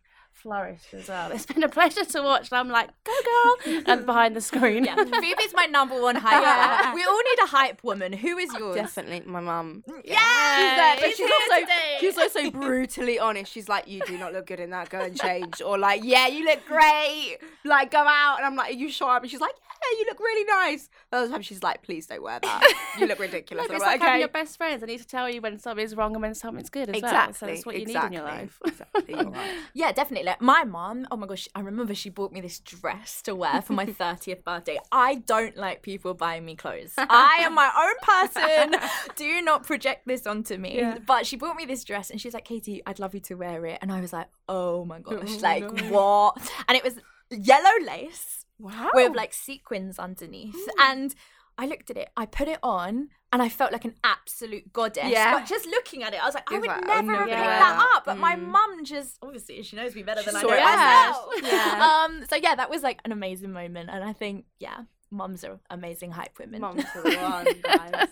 flourished 0.48 0.94
as 0.94 1.10
well. 1.10 1.32
It's 1.34 1.46
been 1.46 1.62
a 1.64 1.68
pleasure 1.70 2.06
to 2.06 2.22
watch. 2.22 2.52
And 2.52 2.58
I'm 2.60 2.70
like, 2.70 2.90
go 3.04 3.12
girl, 3.30 3.82
and 3.86 4.06
behind 4.06 4.34
the 4.36 4.40
screen. 4.42 4.86
Yeah, 4.86 4.96
Phoebe's 4.96 5.54
my 5.54 5.66
number 5.66 6.02
one 6.02 6.16
hype. 6.16 6.42
Yeah. 6.42 6.94
We 6.98 7.04
all 7.04 7.18
need 7.18 7.40
a 7.44 7.48
hype 7.48 7.84
woman. 7.84 8.14
Who 8.14 8.38
is 8.38 8.52
yours? 8.54 8.76
Definitely 8.76 9.24
my 9.30 9.42
mum. 9.42 9.84
Yeah, 10.06 10.16
She's 10.58 10.78
there, 10.78 10.96
but 10.96 11.06
she's 11.08 11.18
she's 11.18 11.32
also 11.32 11.60
today. 11.62 11.98
she's 12.00 12.18
also 12.18 12.52
brutally 12.52 13.20
honest. 13.20 13.52
She's 13.52 13.68
like, 13.70 13.88
"You 13.88 14.02
do 14.08 14.18
not 14.18 14.32
look 14.34 14.48
good 14.48 14.60
in 14.62 14.70
that. 14.72 14.90
Go 14.90 15.00
and 15.02 15.20
change." 15.20 15.62
Or 15.62 15.78
like, 15.78 16.02
"Yeah, 16.04 16.28
you 16.28 16.46
look 16.46 16.66
great. 16.66 17.38
Like, 17.66 17.92
go 17.92 18.00
out." 18.00 18.38
And 18.38 18.46
I'm 18.46 18.56
like, 18.56 18.70
"Are 18.70 18.80
you 18.84 18.90
sure?" 18.90 19.18
And 19.18 19.30
she's 19.30 19.42
like, 19.42 19.52
"Yeah, 19.62 19.67
you 20.00 20.06
look 20.08 20.20
really 20.20 20.44
nice." 20.46 20.90
The 21.12 21.18
other 21.18 21.30
time 21.30 21.42
she's 21.42 21.64
like, 21.64 21.84
"Please 21.84 22.08
don't 22.08 22.22
wear 22.22 22.40
that. 22.42 22.74
You 23.00 23.08
look 23.08 23.20
ridiculous." 23.20 23.68
Like, 23.68 23.76
it's 23.76 23.84
I'm 23.84 23.90
like 23.92 24.00
like, 24.00 24.02
having 24.02 24.14
"Okay." 24.14 24.20
your 24.20 24.28
best 24.30 24.58
friends. 24.58 24.84
I 24.84 24.86
need 24.86 25.00
to 25.00 25.08
tell 25.08 25.30
you 25.30 25.42
when 25.42 25.60
something's 25.60 25.96
wrong 25.96 26.14
and 26.14 26.22
when 26.22 26.36
something's 26.36 26.70
good 26.70 26.90
as 26.90 27.02
well. 27.02 27.12
Exactly. 27.12 27.34
So 27.34 27.46
that's 27.48 27.66
what 27.66 27.76
you 27.76 27.82
exactly. 27.84 28.10
need 28.12 28.18
in 28.18 28.26
your 28.26 28.32
life. 28.32 28.60
exactly. 28.66 29.14
Right. 29.16 29.52
Yeah, 29.74 29.92
definitely. 29.92 30.26
Like 30.26 30.42
my 30.42 30.64
mom, 30.64 31.08
oh 31.12 31.18
my 31.18 31.28
gosh, 31.28 31.48
I 31.56 31.60
remember 31.62 31.94
she 31.96 32.10
bought 32.10 32.32
me 32.32 32.42
this 32.42 32.60
dress 32.60 33.22
to 33.24 33.36
wear 33.36 33.62
for 33.62 33.74
my 33.74 33.86
30th 34.02 34.44
birthday. 34.44 34.80
I 34.92 35.16
don't 35.16 35.56
like 35.58 35.82
people 35.82 36.14
buying 36.14 36.46
me 36.46 36.56
clothes. 36.56 36.94
I 36.98 37.40
am 37.42 37.54
my 37.54 37.70
own 37.78 37.96
person. 38.02 38.90
Do 39.16 39.42
not 39.42 39.64
project 39.66 40.08
this 40.08 40.26
onto 40.28 40.58
me. 40.58 40.78
Yeah. 40.78 40.98
But 41.06 41.26
she 41.26 41.36
bought 41.38 41.56
me 41.56 41.66
this 41.66 41.84
dress 41.84 42.10
and 42.10 42.20
she's 42.20 42.34
like, 42.34 42.46
Katie, 42.46 42.82
I'd 42.86 43.00
love 43.00 43.14
you 43.14 43.20
to 43.22 43.36
wear 43.36 43.66
it. 43.66 43.80
And 43.82 43.92
I 43.92 44.02
was 44.02 44.14
like, 44.14 44.28
oh 44.50 44.86
my 44.86 45.00
gosh, 45.00 45.36
Oh, 45.36 45.40
like 45.42 45.64
no. 45.72 45.90
what? 45.92 46.52
And 46.68 46.76
it 46.78 46.84
was 46.84 46.96
yellow 47.30 47.72
lace 47.86 48.37
Wow. 48.60 48.90
with 48.94 49.16
like 49.16 49.34
sequins 49.34 50.00
underneath. 50.00 50.56
And 50.80 51.14
I 51.58 51.66
looked 51.66 51.90
at 51.90 51.98
it, 51.98 52.10
I 52.16 52.26
put 52.28 52.48
it 52.48 52.60
on, 52.62 53.10
and 53.34 53.42
I 53.42 53.50
felt 53.50 53.72
like 53.72 53.84
an 53.86 53.96
absolute 54.04 54.72
goddess. 54.72 55.06
Yeah. 55.10 55.34
But 55.40 55.48
just 55.48 55.66
looking 55.66 56.04
at 56.04 56.14
it, 56.14 56.22
I 56.22 56.26
was 56.26 56.36
like, 56.36 56.52
I 56.52 56.60
would 56.60 56.68
like, 56.68 56.84
oh, 56.84 57.02
never 57.02 57.16
have 57.16 57.26
picked 57.28 57.38
that 57.40 57.92
up. 57.96 58.06
But 58.06 58.18
my 58.20 58.36
Mm. 58.36 58.48
mum 58.50 58.86
just 58.86 59.18
obviously 59.22 59.62
she 59.64 59.76
knows 59.76 59.96
me 59.96 60.04
better 60.04 60.22
than 60.22 60.36
I 60.36 60.42
saw 60.42 60.48
know 60.48 60.56
it 60.56 60.64
myself. 60.64 61.34
Yeah. 61.44 62.06
Um. 62.06 62.26
So 62.30 62.36
yeah, 62.36 62.56
that 62.56 62.70
was 62.70 62.84
like 62.84 63.00
an 63.06 63.12
amazing 63.12 63.52
moment, 63.52 63.90
and 63.92 64.04
I 64.04 64.14
think 64.14 64.46
yeah, 64.60 64.82
mums 65.10 65.44
are 65.44 65.60
amazing 65.70 66.12
hype 66.12 66.38
women. 66.40 66.62
Mums 66.62 66.84
are 66.96 67.02
the 67.02 67.18
one, 67.18 67.48
guys. 67.64 68.10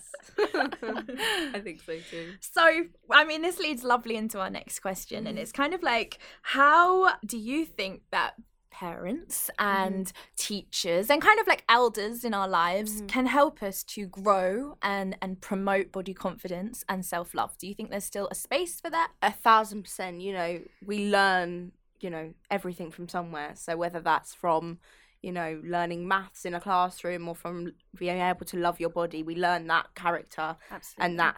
I 1.54 1.60
think 1.64 1.82
so 1.86 1.98
too. 2.10 2.34
So, 2.42 2.86
I 3.12 3.26
mean, 3.26 3.42
this 3.42 3.60
leads 3.60 3.84
lovely 3.84 4.16
into 4.16 4.40
our 4.40 4.50
next 4.50 4.80
question, 4.80 5.28
and 5.28 5.38
it's 5.38 5.52
kind 5.52 5.74
of 5.74 5.84
like, 5.84 6.20
how 6.42 7.16
do 7.26 7.38
you 7.38 7.66
think 7.66 8.02
that 8.12 8.34
parents 8.80 9.50
mm-hmm. 9.60 9.84
and 9.84 10.14
teachers 10.36 11.10
and 11.10 11.22
kind 11.22 11.40
of 11.40 11.48
like 11.48 11.64
elders 11.70 12.24
in 12.24 12.34
our 12.34 12.48
lives 12.48 12.98
mm-hmm. 12.98 13.08
can 13.08 13.26
help 13.26 13.64
us 13.64 13.84
to 13.84 14.06
grow 14.08 14.78
and 14.82 15.18
and 15.22 15.42
promote 15.42 15.92
body 15.92 16.14
confidence 16.14 16.84
and 16.90 17.06
self-love? 17.06 17.58
Do 17.58 17.68
you 17.68 17.74
think 17.74 17.90
there's 17.90 18.06
still 18.06 18.28
a 18.30 18.36
space 18.36 18.80
for 18.82 18.90
that? 18.90 19.12
a 19.22 19.32
thousand 19.32 19.84
percent 19.84 20.22
you 20.22 20.34
know 20.34 20.60
we 20.86 21.10
learn 21.10 21.72
you 22.00 22.10
know 22.10 22.34
everything 22.52 22.92
from 22.92 23.08
somewhere 23.10 23.52
so 23.56 23.76
whether 23.76 24.00
that's 24.00 24.34
from 24.34 24.78
you 25.22 25.32
know 25.32 25.60
learning 25.64 26.08
maths 26.08 26.46
in 26.46 26.54
a 26.54 26.62
classroom 26.62 27.28
or 27.28 27.36
from 27.36 27.74
being 27.98 28.20
able 28.20 28.46
to 28.46 28.58
love 28.58 28.80
your 28.80 28.90
body 28.90 29.24
we 29.24 29.36
learn 29.36 29.68
that 29.68 29.88
character 29.96 30.56
Absolutely. 30.72 31.06
and 31.06 31.20
that 31.20 31.38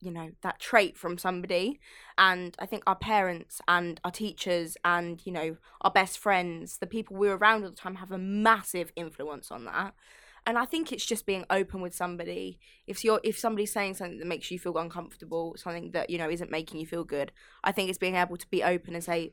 you 0.00 0.10
know 0.10 0.30
that 0.42 0.58
trait 0.60 0.96
from 0.96 1.18
somebody. 1.18 1.80
And 2.16 2.56
i 2.58 2.66
think 2.66 2.82
our 2.86 2.96
parents 2.96 3.60
and 3.66 4.00
our 4.04 4.10
teachers 4.10 4.76
and 4.84 5.20
you 5.24 5.32
know 5.32 5.56
our 5.80 5.90
best 5.90 6.18
friends 6.18 6.78
the 6.78 6.86
people 6.86 7.16
we're 7.16 7.36
around 7.36 7.64
all 7.64 7.70
the 7.70 7.76
time 7.76 7.96
have 7.96 8.12
a 8.12 8.18
massive 8.18 8.92
influence 8.96 9.50
on 9.50 9.64
that. 9.64 9.94
And 10.46 10.56
i 10.58 10.64
think 10.64 10.92
it's 10.92 11.04
just 11.06 11.26
being 11.26 11.44
open 11.50 11.80
with 11.80 11.94
somebody. 11.94 12.58
If 12.86 13.04
you're 13.04 13.20
if 13.22 13.38
somebody's 13.38 13.72
saying 13.72 13.94
something 13.94 14.18
that 14.18 14.26
makes 14.26 14.50
you 14.50 14.58
feel 14.58 14.78
uncomfortable 14.78 15.54
something 15.56 15.90
that 15.92 16.10
you 16.10 16.18
know 16.18 16.30
isn't 16.30 16.50
making 16.50 16.80
you 16.80 16.86
feel 16.86 17.04
good 17.04 17.32
i 17.64 17.72
think 17.72 17.88
it's 17.88 17.98
being 17.98 18.16
able 18.16 18.36
to 18.36 18.48
be 18.48 18.62
open 18.62 18.94
and 18.94 19.04
say 19.04 19.32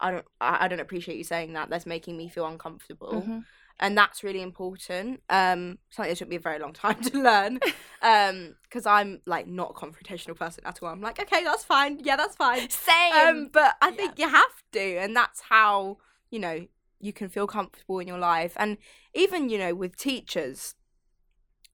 i 0.00 0.10
don't 0.10 0.24
i, 0.40 0.68
don't 0.68 0.80
appreciate 0.80 1.16
you 1.18 1.24
saying 1.24 1.54
that. 1.54 1.70
That's 1.70 1.86
making 1.86 2.16
me 2.16 2.28
feel 2.28 2.46
uncomfortable. 2.46 3.22
Mhm. 3.26 3.44
And 3.78 3.96
that's 3.96 4.24
really 4.24 4.42
important. 4.42 5.22
Um, 5.28 5.78
something 5.90 6.10
that 6.10 6.18
took 6.18 6.28
me 6.28 6.36
a 6.36 6.40
very 6.40 6.58
long 6.58 6.72
time 6.72 7.00
to 7.02 7.22
learn, 7.22 7.60
um, 8.02 8.56
because 8.62 8.86
I'm 8.86 9.20
like 9.26 9.46
not 9.46 9.70
a 9.70 9.74
confrontational 9.74 10.36
person 10.36 10.64
at 10.64 10.82
all. 10.82 10.88
I'm 10.88 11.00
like, 11.00 11.20
okay, 11.20 11.44
that's 11.44 11.64
fine. 11.64 12.00
Yeah, 12.02 12.16
that's 12.16 12.36
fine. 12.36 12.68
Same. 12.70 13.12
Um, 13.12 13.50
but 13.52 13.76
I 13.82 13.90
think 13.90 14.18
you 14.18 14.28
have 14.28 14.62
to, 14.72 14.96
and 14.98 15.14
that's 15.14 15.40
how 15.40 15.98
you 16.30 16.38
know 16.38 16.66
you 17.00 17.12
can 17.12 17.28
feel 17.28 17.46
comfortable 17.46 17.98
in 17.98 18.08
your 18.08 18.18
life. 18.18 18.54
And 18.56 18.78
even 19.14 19.48
you 19.48 19.58
know 19.58 19.74
with 19.74 19.96
teachers, 19.96 20.74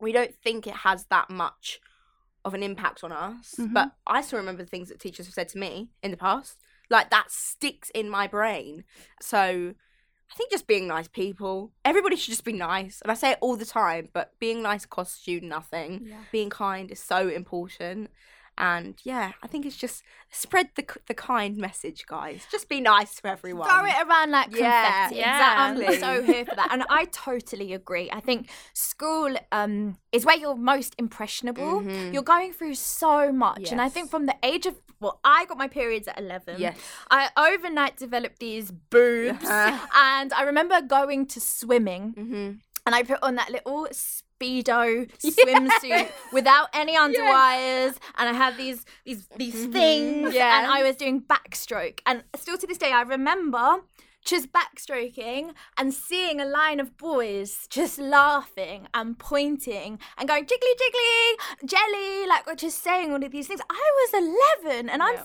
we 0.01 0.13
don't 0.13 0.35
think 0.35 0.67
it 0.67 0.75
has 0.75 1.07
that 1.07 1.31
much 1.31 1.81
of 2.45 2.55
an 2.55 2.63
impact 2.63 3.05
on 3.05 3.13
us. 3.13 3.55
Mhm. 3.59 3.73
But 3.73 3.93
I 4.07 4.21
still 4.21 4.41
remember 4.41 4.65
the 4.65 4.69
things 4.69 4.89
that 4.89 4.99
teachers 4.99 5.27
have 5.27 5.35
said 5.35 5.49
to 5.51 5.59
me 5.59 5.91
in 6.03 6.11
the 6.11 6.17
past. 6.17 6.59
Like 6.91 7.11
that 7.11 7.31
sticks 7.31 7.89
in 7.91 8.11
my 8.11 8.27
brain. 8.27 8.85
So 9.21 9.75
I 10.33 10.35
think 10.35 10.51
just 10.51 10.67
being 10.67 10.87
nice 10.87 11.09
people. 11.09 11.73
Everybody 11.85 12.17
should 12.17 12.31
just 12.31 12.45
be 12.45 12.55
nice. 12.55 13.03
And 13.03 13.11
I 13.11 13.15
say 13.15 13.33
it 13.33 13.39
all 13.43 13.55
the 13.55 13.67
time, 13.67 14.09
but 14.15 14.33
being 14.39 14.63
nice 14.63 14.87
costs 14.87 15.29
you 15.29 15.43
nothing. 15.43 16.07
Yeah. 16.07 16.17
Being 16.33 16.49
kind 16.49 16.91
is 16.91 17.01
so 17.01 17.29
important. 17.29 18.11
And 18.63 18.95
yeah, 19.03 19.33
I 19.43 19.49
think 19.49 19.67
it's 19.67 19.77
just 19.77 20.05
spread 20.31 20.69
the 20.77 20.85
the 21.09 21.15
kind 21.15 21.57
message, 21.57 22.07
guys. 22.07 22.47
Just 22.51 22.69
be 22.69 22.81
nice 22.81 23.17
to 23.17 23.27
everyone. 23.27 23.69
Throw 23.69 23.85
it 23.85 23.97
around 24.07 24.31
like 24.31 24.51
confetti. 24.53 25.17
Yeah, 25.17 25.73
Exactly. 25.73 25.87
I'm 25.87 26.01
so 26.01 26.23
here 26.23 26.45
for 26.47 26.55
that. 26.55 26.69
And 26.71 26.85
I 26.89 27.07
totally 27.07 27.73
agree. 27.75 28.09
I 28.13 28.21
think 28.21 28.49
school 28.73 29.35
um, 29.51 29.99
is 30.13 30.25
where 30.25 30.37
you're 30.43 30.55
most 30.75 30.95
impressionable. 30.97 31.83
You're 32.13 32.23
going 32.23 32.53
through 32.53 32.77
so 32.77 33.33
much. 33.33 33.73
And 33.73 33.81
I 33.81 33.89
think 33.89 34.11
from 34.11 34.27
the 34.27 34.37
age 34.45 34.65
of, 34.67 34.75
well, 35.01 35.19
I 35.25 35.45
got 35.47 35.59
my 35.59 35.67
periods 35.69 36.07
at 36.07 36.19
11. 36.21 36.61
Yes. 36.61 36.79
I 37.11 37.31
overnight 37.37 37.97
developed 37.97 38.39
these 38.39 38.71
boobs. 38.71 39.45
Uh-huh. 39.45 39.87
And 39.95 40.33
I 40.33 40.43
remember 40.43 40.81
going 40.81 41.27
to 41.35 41.41
swimming 41.41 42.15
Mm-hmm. 42.17 42.51
and 42.87 42.95
I 42.95 43.03
put 43.03 43.19
on 43.23 43.35
that 43.37 43.51
little 43.51 43.89
speedo 44.43 45.11
swimsuit 45.19 46.11
without 46.33 46.69
any 46.75 46.97
underwires 46.97 47.97
and 48.19 48.29
I 48.29 48.33
had 48.33 48.57
these 48.57 48.85
these 49.05 49.29
these 49.37 49.55
mm-hmm. 49.55 49.73
things 49.73 50.35
Yeah. 50.35 50.59
and 50.59 50.71
I 50.71 50.83
was 50.83 50.97
doing 50.97 51.23
backstroke. 51.23 52.01
And 52.07 52.25
still 52.37 52.59
to 52.59 52.67
this 52.67 52.79
day 52.79 52.93
I 52.93 53.03
remember 53.03 53.81
just 54.25 54.53
backstroking 54.53 55.53
and 55.77 55.93
seeing 55.93 56.41
a 56.41 56.45
line 56.45 56.79
of 56.79 56.97
boys 56.97 57.67
just 57.69 57.99
laughing 57.99 58.87
and 58.95 59.19
pointing 59.19 59.99
and 60.17 60.29
going 60.29 60.45
jiggly 60.45 60.75
jiggly 60.81 61.67
jelly 61.67 62.27
like 62.29 62.47
we're 62.47 62.55
just 62.55 62.83
saying 62.83 63.13
all 63.13 63.23
of 63.23 63.33
these 63.33 63.49
things. 63.49 63.61
I 63.69 63.91
was 64.13 64.63
11 64.65 64.89
and 64.89 65.03
I'm 65.03 65.17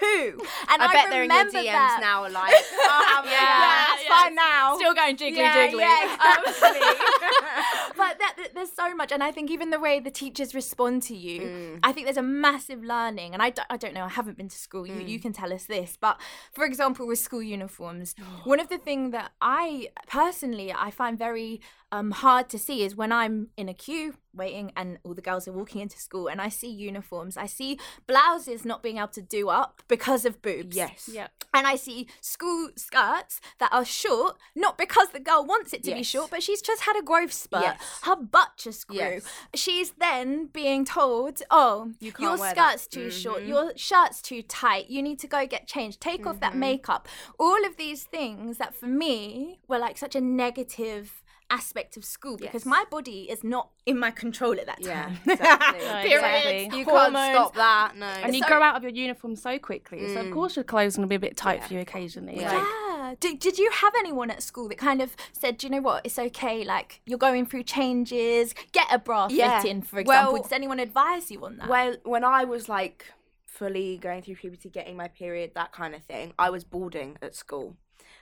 32 0.00 0.38
and 0.70 0.82
I, 0.82 0.86
I, 0.86 0.92
bet 0.92 1.10
they're 1.10 1.22
in 1.24 1.30
your 1.30 1.44
DMs 1.44 1.64
that. 1.64 1.98
now, 2.00 2.22
like, 2.22 2.54
oh, 2.72 3.04
how 3.06 3.22
many- 3.22 3.32
Yeah, 3.34 3.86
that's 3.88 4.02
yeah. 4.04 4.08
fine 4.22 4.34
now. 4.34 4.76
Still 4.76 4.94
going 4.94 5.16
jiggly 5.16 5.36
Yeah, 5.38 5.68
jiggly. 5.68 5.80
yeah, 5.80 6.16
Um, 6.28 6.42
but 7.96 8.18
that, 8.18 8.34
that- 8.36 8.54
there's 8.54 8.72
so 8.72 8.94
much, 8.94 9.12
and 9.12 9.22
I 9.22 9.30
think 9.30 9.50
even 9.50 9.70
the 9.70 9.80
way 9.80 10.00
the 10.00 10.10
teachers 10.10 10.54
respond 10.54 11.02
to 11.04 11.16
you, 11.16 11.38
Mm. 11.38 11.80
I 11.82 11.92
think 11.92 12.06
there's 12.06 12.16
a 12.16 12.22
massive 12.22 12.82
learning. 12.82 13.32
And 13.32 13.42
I, 13.42 13.50
d- 13.50 13.62
I 13.70 13.76
don't 13.76 13.94
know, 13.94 14.04
I 14.04 14.08
haven't 14.08 14.36
been 14.36 14.48
to 14.48 14.56
school. 14.58 14.86
You, 14.86 14.94
Mm. 14.94 15.08
you 15.08 15.20
can 15.20 15.32
tell 15.32 15.52
us 15.52 15.64
this, 15.64 15.96
but 16.00 16.20
for 16.52 16.64
example, 16.64 17.06
with 17.06 17.18
school 17.18 17.42
uniforms, 17.42 18.14
one 18.44 18.60
of 18.60 18.68
the 18.68 18.78
things 18.78 19.12
that 19.12 19.30
I 19.40 19.88
personally 20.08 20.72
I 20.72 20.90
find 20.90 21.18
very 21.18 21.60
um, 21.90 22.10
hard 22.10 22.48
to 22.50 22.58
see 22.58 22.82
is 22.82 22.94
when 22.96 23.12
I'm 23.12 23.48
in 23.56 23.68
a 23.68 23.74
queue 23.74 24.14
waiting 24.34 24.70
and 24.76 24.98
all 25.02 25.14
the 25.14 25.22
girls 25.22 25.48
are 25.48 25.52
walking 25.52 25.80
into 25.80 25.98
school 25.98 26.28
and 26.28 26.40
I 26.40 26.48
see 26.48 26.68
uniforms, 26.70 27.36
I 27.36 27.46
see 27.46 27.78
blouses 28.06 28.64
not 28.64 28.82
being 28.82 28.98
able 28.98 29.08
to 29.08 29.22
do 29.22 29.48
up 29.48 29.82
because 29.88 30.24
of 30.24 30.42
boobs. 30.42 30.76
yes. 30.76 31.08
Yeah. 31.12 31.28
And 31.54 31.66
I 31.66 31.76
see 31.76 32.06
school 32.20 32.68
skirts 32.76 33.40
that 33.58 33.72
are 33.72 33.84
short, 33.86 34.36
not 34.54 34.76
because 34.78 35.08
the 35.10 35.18
girl 35.18 35.44
wants 35.44 35.72
it 35.72 35.82
to 35.84 35.94
be 35.94 36.02
short, 36.02 36.30
but 36.30 36.42
she's 36.42 36.60
just 36.62 36.82
had 36.82 36.96
a 36.96 37.02
growth 37.02 37.32
spurt. 37.32 37.62
Yes. 37.62 38.00
Her 38.02 38.16
butt 38.16 38.50
just 38.58 38.86
grew. 38.86 38.98
Yes. 38.98 39.24
She's 39.54 39.92
then 39.98 40.46
being 40.52 40.84
told, 40.84 41.42
oh, 41.50 41.92
You 41.98 42.12
your 42.18 42.36
wear 42.36 42.54
that." 42.54 42.78
skirt's 42.80 42.86
too 42.86 43.10
short, 43.10 43.42
Mhm. 43.42 43.48
your 43.48 43.72
shirt's 43.76 44.20
too 44.22 44.42
tight, 44.42 44.88
you 44.90 45.02
need 45.02 45.18
to 45.20 45.26
go 45.26 45.46
get 45.46 45.66
changed, 45.66 46.00
take 46.00 46.26
off 46.26 46.34
Mm-hmm. 46.34 46.40
that 46.40 46.54
makeup. 46.56 47.08
All 47.40 47.64
of 47.64 47.76
these 47.78 48.04
things 48.04 48.58
that 48.58 48.74
for 48.74 48.86
me 48.86 49.58
were 49.66 49.78
like 49.78 49.96
such 49.98 50.14
a 50.14 50.20
negative 50.20 51.22
aspect 51.50 51.96
of 51.96 52.04
school 52.04 52.36
because 52.36 52.62
Yes. 52.64 52.66
my 52.66 52.84
body 52.90 53.30
is 53.30 53.42
not 53.42 53.70
in 53.86 53.98
my 53.98 54.10
control 54.10 54.52
at 54.60 54.66
that 54.66 54.80
Yeah, 54.80 55.04
time. 55.04 55.18
exactly. 55.26 55.80
No, 55.88 55.98
exactly. 55.98 56.78
You 56.78 56.84
hormones. 56.84 57.14
can't 57.14 57.34
stop 57.34 57.54
that. 57.54 57.96
No. 57.96 58.06
And 58.06 58.34
you 58.36 58.42
So- 58.42 58.48
grow 58.48 58.62
out 58.62 58.76
of 58.76 58.82
your 58.82 58.92
uniform 58.92 59.34
so 59.36 59.58
quickly, 59.58 60.12
so 60.12 60.20
of 60.20 60.26
Mm. 60.26 60.32
course 60.34 60.56
your 60.56 60.64
clothes 60.64 60.94
are 60.96 60.98
gonna 60.98 61.06
be 61.06 61.14
a 61.14 61.18
bit 61.18 61.36
tight 61.36 61.60
Yeah. 61.60 61.66
for 61.66 61.74
you 61.74 61.80
occasionally. 61.80 62.36
Yeah. 62.40 62.52
Like, 62.52 62.62
Yeah. 62.62 63.14
Did, 63.20 63.38
did 63.38 63.58
you 63.58 63.70
have 63.70 63.94
anyone 63.98 64.30
at 64.30 64.42
school 64.42 64.68
that 64.68 64.76
kind 64.76 65.00
of 65.00 65.16
said, 65.32 65.56
do 65.56 65.66
you 65.66 65.70
know 65.70 65.80
what, 65.80 66.04
it's 66.04 66.18
okay, 66.18 66.62
like 66.64 67.00
you're 67.06 67.16
going 67.18 67.46
through 67.46 67.62
changes, 67.62 68.54
get 68.72 68.86
a 68.92 68.98
bra 68.98 69.28
Yeah. 69.30 69.62
fit 69.62 69.70
in, 69.70 69.80
for 69.82 69.98
example. 70.00 70.34
Well- 70.34 70.42
Does 70.42 70.52
anyone 70.52 70.78
advise 70.78 71.30
you 71.30 71.42
on 71.46 71.56
that? 71.56 71.68
Well, 71.68 71.96
when 72.04 72.24
I 72.24 72.44
was 72.44 72.68
like 72.68 73.06
fully 73.46 73.96
going 73.96 74.22
through 74.22 74.36
puberty, 74.36 74.68
getting 74.68 74.96
my 74.96 75.08
period, 75.08 75.52
that 75.54 75.72
kind 75.72 75.94
of 75.94 76.02
thing, 76.04 76.34
I 76.38 76.50
was 76.50 76.64
boarding 76.64 77.16
at 77.22 77.34
school. 77.34 77.76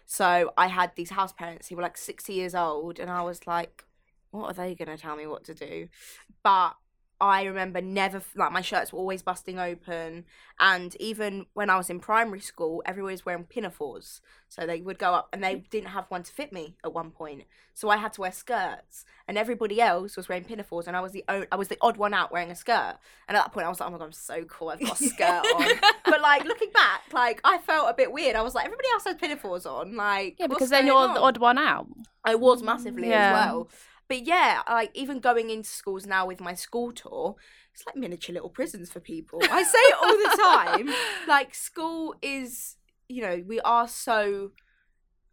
So 0.07 0.53
I 0.57 0.69
had 0.69 0.93
these 0.95 1.11
house 1.11 1.33
parents 1.33 1.69
who 1.69 1.77
were 1.77 1.83
like 1.83 1.99
60 1.99 2.33
years 2.33 2.55
old, 2.55 2.99
and 2.99 3.11
I 3.11 3.23
was 3.23 3.47
like, 3.47 3.85
what 4.31 4.47
are 4.47 4.53
they 4.53 4.75
going 4.75 4.89
to 4.89 4.97
tell 4.97 5.17
me 5.17 5.27
what 5.27 5.45
to 5.45 5.55
do? 5.55 5.89
But 6.43 6.77
I 7.21 7.45
remember 7.45 7.81
never, 7.81 8.23
like, 8.35 8.53
my 8.53 8.61
shirts 8.61 8.93
were 8.93 8.99
always 8.99 9.23
busting 9.23 9.59
open. 9.59 10.25
And 10.61 10.95
even 10.97 11.47
when 11.55 11.71
I 11.71 11.77
was 11.77 11.89
in 11.89 12.01
primary 12.01 12.41
school, 12.41 12.83
everyone 12.85 13.13
was 13.13 13.25
wearing 13.25 13.45
pinafores. 13.45 14.21
So 14.49 14.67
they 14.67 14.81
would 14.81 14.99
go 14.99 15.13
up, 15.13 15.29
and 15.33 15.43
they 15.43 15.57
mm. 15.57 15.71
didn't 15.71 15.89
have 15.89 16.07
one 16.09 16.23
to 16.23 16.33
fit 16.33 16.53
me 16.53 16.77
at 16.85 16.93
one 16.93 17.11
point. 17.11 17.45
So 17.75 17.89
I 17.91 17.97
had 17.97 18.13
to 18.15 18.21
wear 18.23 18.33
skirts, 18.33 19.05
and 19.27 19.37
everybody 19.37 19.81
else 19.81 20.17
was 20.17 20.29
wearing 20.29 20.45
pinafores, 20.45 20.87
and 20.87 20.97
I 20.97 21.01
was 21.01 21.13
the 21.13 21.25
o- 21.29 21.47
I 21.51 21.57
was 21.57 21.69
the 21.69 21.77
odd 21.83 21.97
one 21.97 22.15
out 22.15 22.33
wearing 22.33 22.51
a 22.51 22.55
skirt. 22.55 22.97
And 23.29 23.37
at 23.37 23.43
that 23.43 23.53
point, 23.53 23.67
I 23.67 23.69
was 23.69 23.81
like, 23.81 23.89
"Oh 23.89 23.93
my 23.93 23.99
god, 23.99 24.05
I'm 24.05 24.13
so 24.13 24.45
cool! 24.45 24.69
I've 24.71 24.81
got 24.81 25.01
a 25.01 25.05
skirt 25.09 25.25
on." 25.27 25.93
but 26.05 26.21
like 26.21 26.45
looking 26.45 26.71
back, 26.71 27.03
like 27.13 27.41
I 27.45 27.59
felt 27.59 27.91
a 27.91 27.95
bit 27.95 28.13
weird. 28.13 28.37
I 28.37 28.43
was 28.43 28.55
like, 28.55 28.65
everybody 28.65 28.89
else 28.93 29.05
has 29.05 29.17
pinafores 29.17 29.67
on, 29.67 29.97
like 29.97 30.37
yeah, 30.39 30.47
because 30.47 30.71
then 30.71 30.87
you're 30.87 31.09
the 31.09 31.21
odd 31.21 31.39
one 31.39 31.59
out. 31.59 31.89
I 32.25 32.35
was 32.35 32.63
massively 32.63 33.11
Yeah. 33.11 33.29
as 33.31 33.47
well. 33.47 33.69
But 34.09 34.27
yeah, 34.27 34.63
like 34.69 34.91
even 34.95 35.21
going 35.21 35.51
into 35.51 35.69
schools 35.69 36.07
now 36.07 36.27
with 36.27 36.41
my 36.41 36.55
school 36.55 36.93
tour, 36.93 37.35
it's 37.75 37.85
like 37.87 37.97
miniature 37.97 38.33
little 38.35 38.51
prisons 38.51 38.91
for 38.91 39.01
people. 39.01 39.41
I 39.51 39.63
say 39.63 39.79
it 39.79 39.97
all 40.01 40.17
the 40.17 40.43
time. 40.43 40.95
Like 41.29 41.55
school 41.55 42.15
is, 42.23 42.77
you 43.09 43.23
know, 43.23 43.43
we 43.47 43.61
are 43.61 43.89
so 43.89 44.53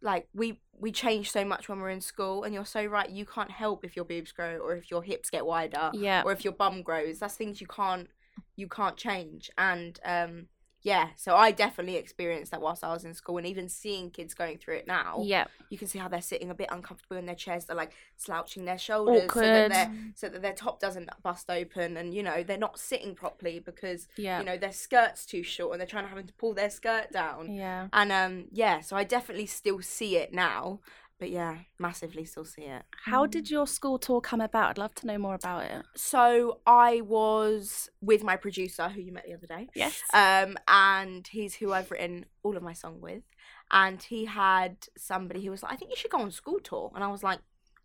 like 0.02 0.28
we 0.34 0.60
we 0.78 0.92
change 0.92 1.30
so 1.30 1.44
much 1.44 1.68
when 1.68 1.78
we're 1.80 1.88
in 1.88 2.00
school 2.00 2.42
and 2.44 2.52
you're 2.52 2.64
so 2.66 2.84
right 2.84 3.08
you 3.08 3.24
can't 3.24 3.50
help 3.50 3.84
if 3.84 3.96
your 3.96 4.04
boobs 4.04 4.32
grow 4.32 4.58
or 4.58 4.76
if 4.76 4.90
your 4.90 5.02
hips 5.02 5.30
get 5.30 5.46
wider 5.46 5.90
Yeah. 5.94 6.22
or 6.24 6.32
if 6.32 6.44
your 6.44 6.52
bum 6.52 6.82
grows 6.82 7.20
that's 7.20 7.36
things 7.36 7.60
you 7.60 7.66
can't 7.66 8.08
you 8.56 8.68
can't 8.68 8.96
change 8.98 9.50
and 9.56 9.98
um 10.04 10.48
yeah 10.84 11.08
so 11.16 11.34
i 11.34 11.50
definitely 11.50 11.96
experienced 11.96 12.52
that 12.52 12.60
whilst 12.60 12.84
i 12.84 12.92
was 12.92 13.04
in 13.04 13.12
school 13.14 13.38
and 13.38 13.46
even 13.46 13.68
seeing 13.68 14.10
kids 14.10 14.34
going 14.34 14.56
through 14.58 14.76
it 14.76 14.86
now 14.86 15.18
Yeah. 15.24 15.46
you 15.70 15.78
can 15.78 15.88
see 15.88 15.98
how 15.98 16.06
they're 16.08 16.20
sitting 16.22 16.50
a 16.50 16.54
bit 16.54 16.68
uncomfortable 16.70 17.16
in 17.16 17.26
their 17.26 17.34
chairs. 17.34 17.64
They're 17.64 17.74
like 17.76 17.92
slouching 18.16 18.64
their 18.64 18.78
shoulders 18.78 19.32
so 19.32 19.40
that, 19.40 19.70
Awkward. 19.70 19.72
their, 19.72 19.92
so 20.14 20.28
that 20.28 20.42
their 20.42 20.52
top 20.52 20.78
doesn't 20.80 21.08
bust 21.22 21.50
open, 21.50 21.96
and 21.96 22.14
you 22.14 22.22
know 22.22 22.42
they're 22.44 22.58
not 22.58 22.78
sitting 22.78 23.14
properly 23.14 23.58
because 23.58 24.06
Yeah. 24.16 24.38
you 24.38 24.44
know 24.44 24.56
their 24.56 24.72
skirt's 24.72 25.24
too 25.26 25.42
short 25.42 25.72
and 25.72 25.80
they're 25.80 25.86
trying 25.88 26.04
to 26.04 26.08
having 26.10 26.26
to 26.26 26.34
pull 26.34 26.54
their 26.54 26.70
skirt 26.70 27.10
down. 27.12 27.52
Yeah. 27.52 27.88
And 27.92 28.12
um, 28.12 28.44
yeah, 28.52 28.80
so 28.80 28.96
I 28.96 29.04
definitely 29.04 29.46
still 29.46 29.80
see 29.82 30.16
it 30.16 30.32
now, 30.32 30.80
but 31.18 31.30
yeah, 31.30 31.58
massively 31.78 32.24
still 32.24 32.44
see 32.44 32.62
it. 32.62 32.82
How 33.04 33.26
did 33.26 33.50
your 33.50 33.66
school 33.66 33.98
tour 33.98 34.20
come 34.20 34.40
about? 34.40 34.70
I'd 34.70 34.78
love 34.78 34.94
to 34.96 35.06
know 35.06 35.18
more 35.18 35.34
about 35.34 35.64
it. 35.64 35.84
So 35.96 36.60
I 36.66 37.00
was 37.02 37.88
with 38.00 38.24
my 38.24 38.36
producer, 38.36 38.88
who 38.88 39.00
you 39.00 39.12
met 39.12 39.24
the 39.26 39.34
other 39.34 39.46
day. 39.46 39.68
Yes. 39.74 40.02
um, 40.12 40.56
and 40.68 41.26
he's 41.26 41.54
who 41.54 41.72
I've 41.72 41.90
written 41.90 42.26
all 42.42 42.56
of 42.56 42.62
my 42.62 42.72
song 42.72 43.00
with. 43.00 43.22
And 43.70 44.02
he 44.02 44.24
had 44.26 44.76
somebody 44.98 45.44
who 45.44 45.50
was 45.50 45.62
like, 45.62 45.72
I 45.72 45.76
think 45.76 45.90
you 45.90 45.96
should 45.96 46.10
go 46.10 46.20
on 46.20 46.30
school 46.30 46.58
tour. 46.62 46.90
And 46.94 47.02
I 47.02 47.08
was 47.08 47.22
like, 47.22 47.40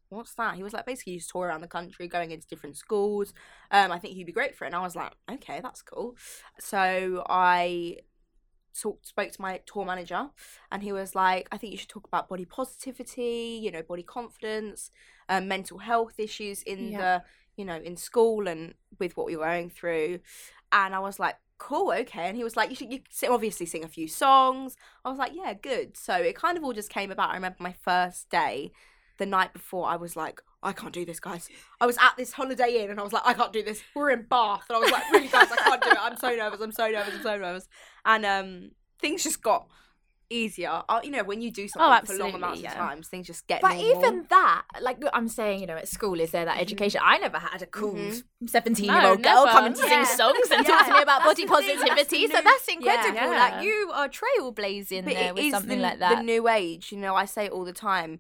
what's 0.10 0.34
that? 0.36 0.56
He 0.56 0.63
was 0.63 0.74
like, 0.74 0.86
basically, 0.86 1.13
you 1.13 1.20
just 1.20 1.30
tour 1.30 1.48
around 1.48 1.62
the 1.62 1.68
country, 1.68 2.08
going 2.08 2.32
into 2.32 2.48
different 2.48 2.78
schools. 2.78 3.34
Um, 3.72 3.92
I 3.92 4.00
think 4.00 4.15
he'd 4.15 4.26
be 4.26 4.32
great 4.32 4.56
for 4.56 4.65
it. 4.65 4.68
And 4.68 4.76
I 4.76 4.82
was 4.82 4.96
like, 4.96 5.13
okay, 5.32 5.60
that's 5.62 5.82
cool. 5.82 6.15
So 6.60 7.24
I 7.30 7.98
talk, 8.73 9.05
spoke 9.05 9.32
to 9.32 9.41
my 9.41 9.60
tour 9.65 9.86
manager, 9.86 10.29
and 10.71 10.84
he 10.84 10.91
was 10.91 11.15
like, 11.15 11.47
I 11.51 11.58
think 11.58 11.71
you 11.71 11.77
should 11.77 11.89
talk 11.89 12.08
about 12.08 12.29
body 12.29 12.45
positivity, 12.45 13.60
you 13.62 13.71
know, 13.71 13.82
body 13.84 14.03
confidence, 14.03 14.91
um, 15.27 15.47
mental 15.47 15.77
health 15.79 16.13
issues 16.19 16.62
in 16.63 16.91
Yeah. 16.91 16.97
the, 16.97 17.23
you 17.55 17.65
know, 17.65 17.75
in 17.75 17.97
school 17.97 18.47
and 18.47 18.73
with 18.99 19.15
what 19.17 19.25
we 19.27 19.36
were 19.36 19.45
going 19.45 19.69
through. 19.69 20.19
And 20.71 20.93
I 20.93 20.99
was 20.99 21.19
like, 21.19 21.36
cool, 21.58 21.91
okay. 21.91 22.27
And 22.27 22.38
he 22.38 22.43
was 22.43 22.55
like, 22.55 22.69
you 22.69 22.75
should 22.75 22.91
you 22.91 22.99
should 23.10 23.29
obviously 23.29 23.65
sing 23.65 23.84
a 23.84 23.88
few 23.88 24.08
songs. 24.08 24.75
I 25.03 25.10
was 25.10 25.17
like, 25.17 25.34
yeah, 25.36 25.53
good. 25.53 25.97
So 25.97 26.15
it 26.15 26.36
kind 26.36 26.58
of 26.58 26.63
all 26.63 26.73
just 26.73 26.89
came 26.89 27.12
about. 27.12 27.32
I 27.32 27.36
remember 27.36 27.58
my 27.60 27.73
first 27.73 28.29
day, 28.29 28.71
the 29.17 29.25
night 29.25 29.53
before, 29.53 29.88
I 29.88 29.95
was 29.97 30.15
like, 30.15 30.41
I 30.62 30.74
can't 30.74 30.93
do 30.93 31.06
this, 31.06 31.19
guys. 31.19 31.48
I 31.80 31.86
was 31.86 31.98
at 32.02 32.15
this 32.17 32.34
holiday 32.34 32.84
inn 32.84 32.89
and 32.91 33.00
I 33.00 33.04
was 33.04 33.13
like, 33.13 33.24
I 33.26 33.34
can't 33.34 33.54
do 33.54 33.63
this. 33.63 33.82
We're 33.95 34.10
in 34.12 34.24
Bath. 34.24 34.65
And 34.69 34.76
I 34.78 34.80
was 34.80 34.91
like, 34.91 35.10
really, 35.12 35.28
guys, 35.30 35.48
I 35.52 35.56
can't 35.56 35.82
do 35.82 35.89
it. 35.89 35.98
I'm 36.00 36.17
so 36.17 36.30
nervous. 36.36 36.60
I'm 36.62 36.72
so 36.74 36.88
nervous. 36.89 37.13
I'm 37.15 37.22
so 37.24 37.38
nervous. 37.38 37.67
And 38.06 38.26
um, 38.26 38.72
things 39.00 39.24
just 39.24 39.41
got 39.41 39.67
easier. 40.30 40.84
Uh, 40.89 41.00
you 41.04 41.12
know, 41.12 41.24
when 41.24 41.41
you 41.41 41.50
do 41.50 41.67
something 41.67 42.06
for 42.06 42.22
long 42.22 42.34
amounts 42.36 42.62
yeah. 42.62 42.72
of 42.72 42.78
times, 42.78 43.08
things 43.08 43.26
just 43.26 43.48
get 43.48 43.62
But 43.62 43.78
normal. 43.78 43.86
even 43.98 44.26
that, 44.30 44.63
like 44.82 44.98
I'm 45.13 45.28
saying, 45.28 45.62
you 45.62 45.65
know, 45.67 45.78
at 45.78 45.88
school, 45.88 46.19
is 46.19 46.32
there 46.32 46.45
Mm-hmm. 46.45 46.58
that 46.58 46.62
education? 46.62 47.02
I 47.04 47.17
never 47.19 47.39
had 47.39 47.62
a 47.62 47.65
cool 47.65 47.93
Mhm. 47.95 48.24
17 48.48 48.86
year 48.86 49.02
No, 49.02 49.10
old 49.12 49.24
girl 49.24 49.48
coming 49.48 49.74
to 49.74 49.80
Yeah. 49.88 50.04
sing 50.04 50.17
songs 50.17 50.52
and 50.52 50.67
Yeah. 50.67 50.76
talk 50.76 50.88
to 50.88 50.93
me 50.93 51.02
about 51.02 51.24
That's 51.24 51.39
body 51.39 51.48
thing, 51.48 51.78
that's 51.80 51.88
positivity. 51.88 52.28
so 52.28 52.41
that's 52.43 52.67
incredible. 52.67 53.30
Like 53.32 53.63
you 53.63 53.91
are 53.93 54.10
trailblazing 54.10 55.06
but 55.06 55.13
there 55.13 55.30
it 55.30 55.36
with 55.36 55.52
something 55.52 55.78
the, 55.78 55.84
like 55.84 56.00
that. 56.00 56.17
the 56.17 56.24
new 56.24 56.48
age. 56.48 56.91
You 56.91 57.00
know, 57.00 57.15
I 57.15 57.26
say 57.26 57.45
it 57.45 57.52
all 57.52 57.65
the 57.65 57.74
time. 57.74 58.19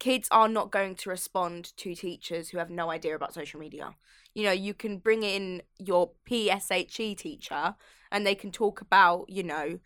Kids 0.00 0.26
are 0.32 0.48
not 0.48 0.72
going 0.72 0.96
to 0.96 1.10
respond 1.10 1.76
to 1.76 1.94
teachers 1.94 2.48
who 2.48 2.58
have 2.58 2.70
no 2.70 2.90
idea 2.90 3.14
about 3.14 3.32
social 3.32 3.60
media. 3.60 3.94
You 4.34 4.44
know, 4.44 4.52
you 4.52 4.74
can 4.74 4.98
bring 4.98 5.22
in 5.22 5.62
your 5.78 6.10
PSHE 6.28 7.16
teacher 7.16 7.76
and 8.10 8.26
they 8.26 8.34
can 8.34 8.50
talk 8.50 8.80
about, 8.80 9.26
you 9.28 9.44
know, 9.44 9.78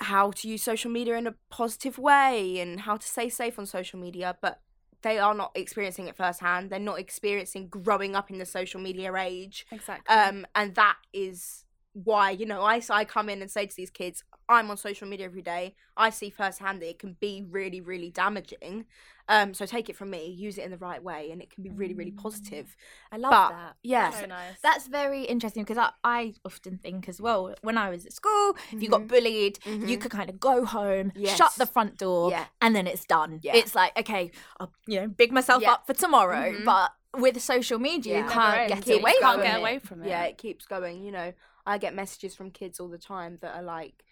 how 0.00 0.32
to 0.32 0.48
use 0.48 0.62
social 0.62 0.90
media 0.90 1.16
in 1.16 1.26
a 1.26 1.34
positive 1.48 1.98
way 1.98 2.58
and 2.58 2.80
how 2.80 2.96
to 2.96 3.06
stay 3.06 3.28
safe 3.28 3.58
on 3.58 3.64
social 3.64 3.98
media. 3.98 4.36
But 4.42 4.60
they 5.02 5.18
are 5.18 5.34
not 5.34 5.52
experiencing 5.54 6.08
it 6.08 6.16
firsthand. 6.16 6.70
They're 6.70 6.78
not 6.78 6.98
experiencing 6.98 7.68
growing 7.68 8.14
up 8.14 8.30
in 8.30 8.38
the 8.38 8.46
social 8.46 8.80
media 8.80 9.14
age. 9.14 9.66
Exactly. 9.70 10.14
Um, 10.14 10.46
and 10.54 10.74
that 10.74 10.96
is 11.12 11.64
why 11.92 12.30
you 12.30 12.46
know 12.46 12.62
I 12.62 12.80
I 12.90 13.04
come 13.04 13.28
in 13.28 13.42
and 13.42 13.50
say 13.50 13.66
to 13.66 13.76
these 13.76 13.90
kids, 13.90 14.22
I'm 14.48 14.70
on 14.70 14.76
social 14.76 15.08
media 15.08 15.26
every 15.26 15.42
day. 15.42 15.74
I 15.96 16.10
see 16.10 16.30
firsthand 16.30 16.80
that 16.82 16.88
it 16.88 16.98
can 16.98 17.16
be 17.20 17.44
really 17.48 17.80
really 17.80 18.10
damaging. 18.10 18.86
Um, 19.28 19.54
so 19.54 19.64
take 19.64 19.88
it 19.88 19.94
from 19.94 20.10
me, 20.10 20.26
use 20.26 20.58
it 20.58 20.64
in 20.64 20.72
the 20.72 20.76
right 20.78 21.00
way, 21.00 21.30
and 21.30 21.40
it 21.40 21.50
can 21.50 21.62
be 21.62 21.70
really 21.70 21.94
really 21.94 22.10
positive. 22.10 22.74
I 23.12 23.16
love 23.16 23.30
But 23.30 23.48
that. 23.50 23.76
yeah, 23.82 24.10
so 24.10 24.26
nice. 24.26 24.56
That's 24.60 24.88
very 24.88 25.22
interesting 25.22 25.62
because 25.62 25.78
I, 25.78 25.90
I 26.02 26.34
often 26.44 26.78
think 26.78 27.08
as 27.08 27.20
well 27.20 27.54
when 27.62 27.78
I 27.78 27.90
was 27.90 28.06
at 28.06 28.12
school, 28.12 28.56
if 28.72 28.82
you 28.82 28.88
got 28.88 29.06
bullied, 29.06 29.60
you 29.64 29.98
could 29.98 30.10
kind 30.10 30.30
of 30.30 30.40
go 30.40 30.64
home, 30.64 31.12
shut 31.36 31.52
the 31.56 31.66
front 31.66 31.96
door, 31.98 32.30
Yeah. 32.30 32.46
and 32.60 32.74
then 32.74 32.88
it's 32.88 33.04
done. 33.04 33.38
Yeah. 33.42 33.54
It's 33.54 33.74
like, 33.76 33.96
okay, 33.98 34.32
I'll 34.58 34.72
you 34.88 35.00
know, 35.00 35.06
big 35.06 35.30
myself 35.32 35.62
Yeah. 35.62 35.72
up 35.74 35.86
for 35.86 35.94
tomorrow. 35.94 36.52
Mhm. 36.52 36.64
But 36.64 36.92
with 37.16 37.40
social 37.40 37.78
media, 37.78 38.18
you 38.22 38.28
can't 38.28 38.68
get. 38.68 38.82
Keeps 38.84 38.98
away 38.98 39.12
can't 39.20 39.42
get 39.42 39.58
away 39.58 39.78
from 39.78 40.02
it. 40.02 40.08
Yeah, 40.08 40.24
it 40.24 40.38
keeps 40.38 40.66
going. 40.66 41.04
You 41.04 41.12
know, 41.12 41.32
I 41.70 41.78
get 41.78 41.94
messages 41.94 42.34
from 42.34 42.50
kids 42.50 42.80
all 42.80 42.88
the 42.88 42.98
time 42.98 43.38
that 43.42 43.54
are 43.54 43.62
like, 43.62 44.04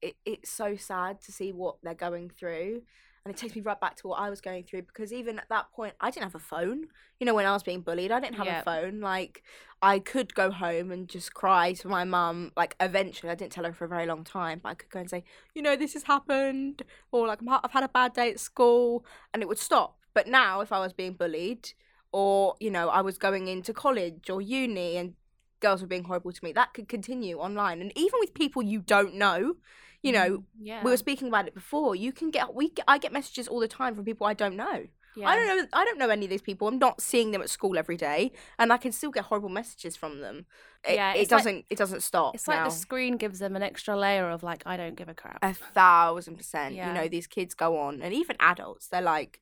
it, 0.00 0.16
it's 0.24 0.50
so 0.50 0.76
sad 0.76 1.20
to 1.22 1.32
see 1.32 1.52
what 1.52 1.76
they're 1.82 1.94
going 1.94 2.30
through. 2.30 2.82
And 3.24 3.32
it 3.32 3.38
takes 3.38 3.54
me 3.54 3.62
right 3.62 3.80
back 3.80 3.94
to 3.96 4.08
what 4.08 4.18
I 4.18 4.30
was 4.30 4.40
going 4.40 4.64
through 4.64 4.82
because 4.82 5.12
even 5.12 5.38
at 5.38 5.48
that 5.48 5.70
point, 5.72 5.94
I 6.00 6.10
didn't 6.10 6.24
have 6.24 6.34
a 6.34 6.40
phone. 6.40 6.86
You 7.20 7.26
know, 7.26 7.34
when 7.34 7.46
I 7.46 7.52
was 7.52 7.62
being 7.62 7.80
bullied, 7.80 8.10
I 8.10 8.18
didn't 8.18 8.34
have 8.34 8.48
Yeah. 8.48 8.60
a 8.60 8.64
phone. 8.64 9.00
Like, 9.00 9.44
I 9.80 10.00
could 10.00 10.34
go 10.34 10.50
home 10.50 10.90
and 10.90 11.08
just 11.08 11.32
cry 11.32 11.72
to 11.74 11.88
my 11.88 12.02
mum. 12.02 12.50
Like, 12.56 12.74
eventually, 12.80 13.30
I 13.30 13.36
didn't 13.36 13.52
tell 13.52 13.64
her 13.64 13.72
for 13.72 13.84
a 13.84 13.88
very 13.88 14.06
long 14.06 14.24
time, 14.24 14.58
but 14.60 14.70
I 14.70 14.74
could 14.74 14.90
go 14.90 14.98
and 14.98 15.08
say, 15.08 15.22
you 15.54 15.62
know, 15.62 15.76
this 15.76 15.92
has 15.92 16.02
happened, 16.02 16.82
or 17.12 17.28
like, 17.28 17.38
I've 17.46 17.70
had 17.70 17.84
a 17.84 17.88
bad 17.88 18.12
day 18.12 18.32
at 18.32 18.40
school, 18.40 19.06
and 19.32 19.40
it 19.40 19.48
would 19.48 19.58
stop. 19.58 19.98
But 20.14 20.26
now, 20.26 20.60
if 20.60 20.72
I 20.72 20.80
was 20.80 20.92
being 20.92 21.14
bullied, 21.14 21.72
or, 22.12 22.56
you 22.58 22.70
know, 22.72 22.88
I 22.88 23.02
was 23.02 23.18
going 23.18 23.46
into 23.46 23.72
college 23.72 24.28
or 24.30 24.42
uni 24.42 24.96
and 24.96 25.14
girls 25.62 25.80
were 25.80 25.88
being 25.88 26.04
horrible 26.04 26.32
to 26.32 26.44
me, 26.44 26.52
that 26.52 26.74
could 26.74 26.88
continue 26.88 27.38
online. 27.38 27.80
And 27.80 27.90
even 27.96 28.20
with 28.20 28.34
people 28.34 28.62
you 28.62 28.80
don't 28.80 29.14
know, 29.14 29.54
you 30.02 30.12
know, 30.12 30.44
yeah. 30.60 30.82
we 30.84 30.90
were 30.90 30.96
speaking 30.96 31.28
about 31.28 31.46
it 31.46 31.54
before. 31.54 31.94
You 31.96 32.12
can 32.12 32.30
get 32.30 32.54
we 32.54 32.72
I 32.86 32.98
get 32.98 33.12
messages 33.12 33.48
all 33.48 33.60
the 33.60 33.68
time 33.68 33.94
from 33.94 34.04
people 34.04 34.26
I 34.26 34.34
don't 34.34 34.56
know. 34.56 34.86
yeah. 35.16 35.28
I 35.28 35.36
don't 35.36 35.46
know 35.46 35.66
I 35.72 35.84
don't 35.84 35.98
know 35.98 36.10
any 36.10 36.26
of 36.26 36.30
these 36.30 36.42
people. 36.42 36.68
I'm 36.68 36.78
not 36.78 37.00
seeing 37.00 37.30
them 37.30 37.40
at 37.40 37.48
school 37.48 37.78
every 37.78 37.96
day, 37.96 38.32
and 38.58 38.72
I 38.72 38.76
can 38.76 38.92
still 38.92 39.10
get 39.10 39.24
horrible 39.24 39.48
messages 39.48 39.96
from 39.96 40.20
them. 40.20 40.46
It, 40.86 40.96
Yeah, 40.96 41.14
it 41.14 41.28
doesn't 41.28 41.64
it 41.70 41.78
doesn't 41.78 42.02
stop. 42.02 42.34
It's 42.34 42.48
like 42.48 42.64
the 42.64 42.70
screen 42.70 43.16
gives 43.16 43.38
them 43.38 43.54
an 43.54 43.62
extra 43.62 43.96
layer 43.96 44.28
of 44.28 44.42
like, 44.42 44.62
I 44.66 44.76
don't 44.76 44.96
give 44.96 45.08
a 45.08 45.14
crap. 45.14 45.38
a 45.42 45.54
thousand 45.54 46.36
percent. 46.36 46.74
Yeah. 46.74 46.88
You 46.88 46.94
know, 46.94 47.08
these 47.08 47.28
kids 47.28 47.54
go 47.54 47.78
on, 47.78 48.02
and 48.02 48.12
even 48.12 48.36
adults, 48.40 48.88
they're 48.88 49.00
like, 49.00 49.40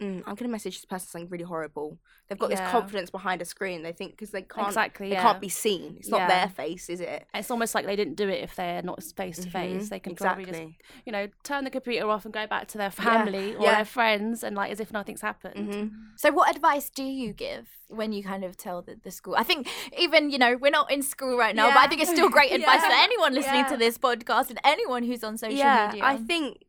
mm, 0.00 0.22
"I'm 0.26 0.34
gonna 0.34 0.50
message 0.50 0.76
this 0.76 0.84
person 0.84 1.06
something 1.08 1.28
really 1.28 1.44
horrible." 1.44 1.98
They've 2.28 2.38
got 2.38 2.50
Yeah. 2.50 2.62
this 2.62 2.70
confidence 2.70 3.10
behind 3.10 3.42
a 3.42 3.44
screen. 3.44 3.82
They 3.82 3.92
think 3.92 4.12
because 4.12 4.30
they 4.30 4.42
can't 4.42 4.68
Exactly, 4.68 5.08
they 5.08 5.14
yeah. 5.16 5.22
can't 5.22 5.40
be 5.40 5.48
seen. 5.48 5.96
It's 5.98 6.08
not 6.08 6.20
Yeah. 6.20 6.28
their 6.28 6.48
face, 6.48 6.88
is 6.88 7.00
it? 7.00 7.26
It's 7.34 7.50
almost 7.50 7.74
like 7.74 7.86
they 7.86 7.96
didn't 7.96 8.14
do 8.14 8.28
it 8.28 8.42
if 8.42 8.54
they're 8.54 8.82
not 8.82 9.02
face 9.16 9.38
to 9.40 9.50
face. 9.50 9.86
Mhm, 9.86 9.88
They 9.90 9.98
can 10.00 10.14
probably 10.14 10.44
just, 10.44 10.60
exactly. 10.60 10.78
you 11.04 11.12
know, 11.12 11.28
turn 11.42 11.64
the 11.64 11.70
computer 11.70 12.08
off 12.08 12.24
and 12.24 12.32
go 12.32 12.46
back 12.46 12.68
to 12.68 12.78
their 12.78 12.90
family 12.90 13.56
or 13.56 13.62
yeah. 13.64 13.76
their 13.76 13.84
friends 13.84 14.42
and 14.44 14.54
like 14.56 14.70
as 14.70 14.78
if 14.80 14.92
nothing's 14.92 15.20
happened. 15.22 15.72
Mhm. 15.72 15.92
So, 16.16 16.30
what 16.30 16.54
advice 16.54 16.88
do 16.88 17.02
you 17.02 17.32
give 17.32 17.68
when 17.88 18.12
you 18.12 18.22
kind 18.22 18.44
of 18.44 18.56
tell 18.56 18.82
the, 18.82 18.94
the 19.02 19.10
school? 19.10 19.34
I 19.36 19.42
think 19.42 19.68
even 19.98 20.30
you 20.30 20.38
know 20.38 20.56
we're 20.56 20.70
not 20.70 20.90
in 20.92 21.02
school 21.02 21.36
right 21.36 21.54
now, 21.56 21.68
but 21.68 21.78
I 21.78 21.88
think 21.88 22.00
it's 22.00 22.10
still 22.12 22.28
great 22.28 22.52
advice 22.58 22.84
for 22.84 22.92
anyone 22.92 23.34
listening 23.34 23.64
to 23.66 23.76
this 23.76 23.98
podcast 23.98 24.50
and 24.50 24.60
anyone 24.64 25.02
who's 25.02 25.24
on 25.24 25.36
social 25.36 25.58
yeah, 25.58 25.88
media. 25.88 26.04
I 26.04 26.16
think 26.16 26.64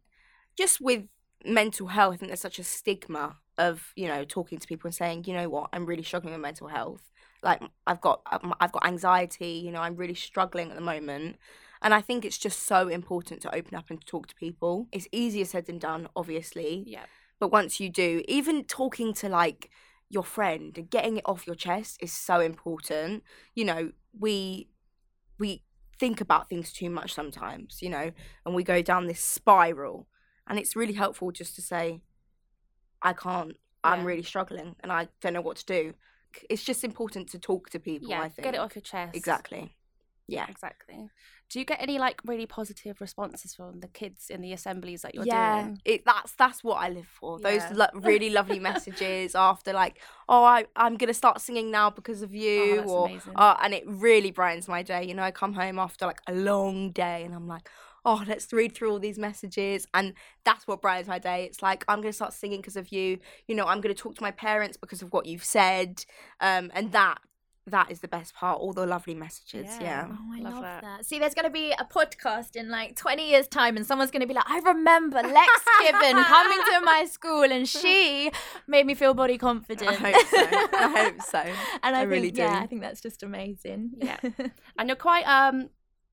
just 0.57 0.81
with 0.81 1.03
mental 1.45 1.87
health, 1.87 2.13
I 2.13 2.17
think 2.17 2.29
there's 2.29 2.41
such 2.41 2.59
a 2.59 2.63
stigma 2.63 3.37
of 3.57 3.93
you 3.95 4.07
know 4.07 4.23
talking 4.23 4.57
to 4.57 4.67
people 4.67 4.87
and 4.87 4.95
saying, 4.95 5.25
you 5.25 5.33
know 5.33 5.49
what, 5.49 5.69
I'm 5.73 5.85
really 5.85 6.03
struggling 6.03 6.33
with 6.33 6.41
mental 6.41 6.67
health. 6.67 7.11
Like 7.43 7.61
I've 7.87 8.01
got 8.01 8.21
um, 8.31 8.53
I've 8.59 8.71
got 8.71 8.85
anxiety. 8.85 9.61
You 9.65 9.71
know, 9.71 9.81
I'm 9.81 9.95
really 9.95 10.15
struggling 10.15 10.69
at 10.69 10.75
the 10.75 10.81
moment. 10.81 11.37
And 11.83 11.93
I 11.95 12.01
think 12.01 12.23
it's 12.23 12.37
just 12.37 12.63
so 12.63 12.87
important 12.89 13.41
to 13.41 13.55
open 13.55 13.75
up 13.75 13.89
and 13.89 14.05
talk 14.05 14.27
to 14.27 14.35
people. 14.35 14.87
It's 14.91 15.07
easier 15.11 15.45
said 15.45 15.65
than 15.65 15.79
done, 15.79 16.07
obviously. 16.15 16.83
Yeah. 16.85 17.05
But 17.39 17.51
once 17.51 17.79
you 17.79 17.89
do, 17.89 18.21
even 18.27 18.65
talking 18.65 19.13
to 19.15 19.29
like 19.29 19.71
your 20.07 20.23
friend 20.23 20.77
and 20.77 20.89
getting 20.89 21.17
it 21.17 21.23
off 21.25 21.47
your 21.47 21.55
chest 21.55 21.97
is 22.01 22.13
so 22.13 22.39
important. 22.39 23.23
You 23.55 23.65
know, 23.65 23.91
we 24.17 24.69
we 25.39 25.63
think 25.99 26.21
about 26.21 26.49
things 26.49 26.71
too 26.71 26.89
much 26.89 27.13
sometimes, 27.13 27.81
you 27.81 27.89
know, 27.89 28.11
and 28.45 28.55
we 28.55 28.63
go 28.63 28.81
down 28.81 29.07
this 29.07 29.19
spiral. 29.19 30.07
And 30.51 30.59
it's 30.59 30.75
really 30.75 30.91
helpful 30.93 31.31
just 31.31 31.55
to 31.55 31.61
say, 31.61 32.01
I 33.01 33.13
can't, 33.13 33.55
I'm 33.85 34.03
really 34.03 34.21
struggling 34.21 34.75
and 34.81 34.91
I 34.91 35.07
don't 35.21 35.31
know 35.31 35.39
what 35.39 35.55
to 35.57 35.65
do. 35.65 35.93
It's 36.49 36.65
just 36.65 36.83
important 36.83 37.29
to 37.29 37.39
talk 37.39 37.69
to 37.69 37.79
people, 37.79 38.09
Yeah, 38.09 38.19
I 38.21 38.27
think. 38.27 38.43
get 38.43 38.55
it 38.55 38.59
off 38.59 38.75
your 38.75 38.81
chest. 38.81 39.15
Exactly. 39.15 39.77
Yeah. 40.27 40.45
Exactly. 40.49 41.09
Do 41.49 41.59
you 41.59 41.63
get 41.65 41.81
any 41.81 41.97
like 41.99 42.19
really 42.25 42.45
positive 42.45 42.99
responses 42.99 43.55
from 43.55 43.79
the 43.79 43.87
kids 43.87 44.29
in 44.29 44.41
the 44.41 44.51
assemblies 44.51 45.03
that 45.03 45.15
you're 45.15 45.25
yeah, 45.25 45.61
doing? 45.63 45.81
it 45.85 46.03
that's 46.05 46.33
that's 46.33 46.63
what 46.65 46.75
I 46.75 46.89
live 46.89 47.07
for. 47.07 47.39
Yeah. 47.41 47.69
Those 47.69 47.77
lo- 47.77 47.87
really 48.01 48.29
lovely 48.29 48.59
messages 48.59 49.35
after 49.35 49.71
like, 49.71 50.01
oh, 50.27 50.43
I 50.43 50.65
I'm 50.75 50.95
gonna 50.97 51.13
start 51.13 51.39
singing 51.39 51.71
now 51.71 51.89
because 51.89 52.21
of 52.21 52.33
you, 52.35 52.73
Oh, 52.73 52.75
that's 52.77 52.91
or 52.91 53.07
amazing. 53.07 53.33
uh, 53.37 53.55
and 53.63 53.73
it 53.73 53.83
really 53.87 54.31
brightens 54.31 54.67
my 54.67 54.83
day. 54.83 55.05
You 55.05 55.13
know, 55.13 55.23
I 55.23 55.31
come 55.31 55.53
home 55.53 55.79
after 55.79 56.05
like 56.05 56.21
a 56.27 56.33
long 56.33 56.91
day, 56.91 57.23
and 57.23 57.33
I'm 57.33 57.47
like, 57.47 57.69
oh, 58.05 58.23
let's 58.27 58.51
read 58.51 58.73
through 58.73 58.91
all 58.91 58.99
these 58.99 59.19
messages, 59.19 59.87
and 59.93 60.13
that's 60.43 60.67
what 60.67 60.81
brightens 60.81 61.07
my 61.07 61.19
day. 61.19 61.45
It's 61.45 61.61
like 61.61 61.83
I'm 61.87 62.01
gonna 62.01 62.13
start 62.13 62.33
singing 62.33 62.59
because 62.59 62.77
of 62.77 62.91
you. 62.91 63.19
You 63.47 63.55
know, 63.55 63.65
I'm 63.65 63.81
gonna 63.81 63.93
talk 63.93 64.15
to 64.15 64.23
my 64.23 64.31
parents 64.31 64.77
because 64.77 65.01
of 65.01 65.13
what 65.13 65.25
you've 65.25 65.43
said, 65.43 66.05
um, 66.39 66.71
and 66.73 66.91
that 66.91 67.19
that 67.67 67.91
is 67.91 67.99
the 67.99 68.07
best 68.07 68.33
part. 68.33 68.59
All 68.59 68.73
the 68.73 68.85
lovely 68.85 69.13
messages. 69.13 69.67
Yeah. 69.79 69.81
Yeah. 69.81 70.07
Oh, 70.09 70.33
I 70.33 70.39
Love 70.41 70.53
love, 70.53 70.63
that. 70.63 70.81
that. 70.81 71.05
See, 71.05 71.19
there's 71.19 71.33
going 71.33 71.45
to 71.45 71.51
be 71.51 71.71
a 71.71 71.85
podcast 71.85 72.55
in 72.55 72.69
like 72.69 72.95
20 72.95 73.29
years' 73.29 73.47
time, 73.47 73.77
and 73.77 73.85
someone's 73.85 74.11
going 74.11 74.21
to 74.21 74.27
be 74.27 74.33
like, 74.33 74.49
I 74.49 74.59
remember 74.59 75.21
Lex 75.21 75.49
Gibbon 75.81 76.23
coming 76.23 76.59
to 76.71 76.81
my 76.81 77.05
school, 77.05 77.43
and 77.43 77.67
she 77.67 78.31
made 78.67 78.85
me 78.85 78.95
feel 78.95 79.13
body 79.13 79.37
confident. 79.37 79.89
I 79.89 79.93
hope 79.93 80.27
so. 80.27 80.37
I 80.73 81.03
hope 81.03 81.21
so. 81.21 81.37
and 81.83 81.95
I, 81.95 81.99
I 81.99 82.01
think, 82.01 82.11
really 82.11 82.31
yeah. 82.31 82.59
I 82.61 82.67
think 82.67 82.81
that's 82.81 83.01
just 83.01 83.23
amazing. 83.23 83.91
Yeah. 83.97 84.17
And 84.77 84.89
you're 84.89 84.95
quite 84.95 85.23
um 85.23 85.69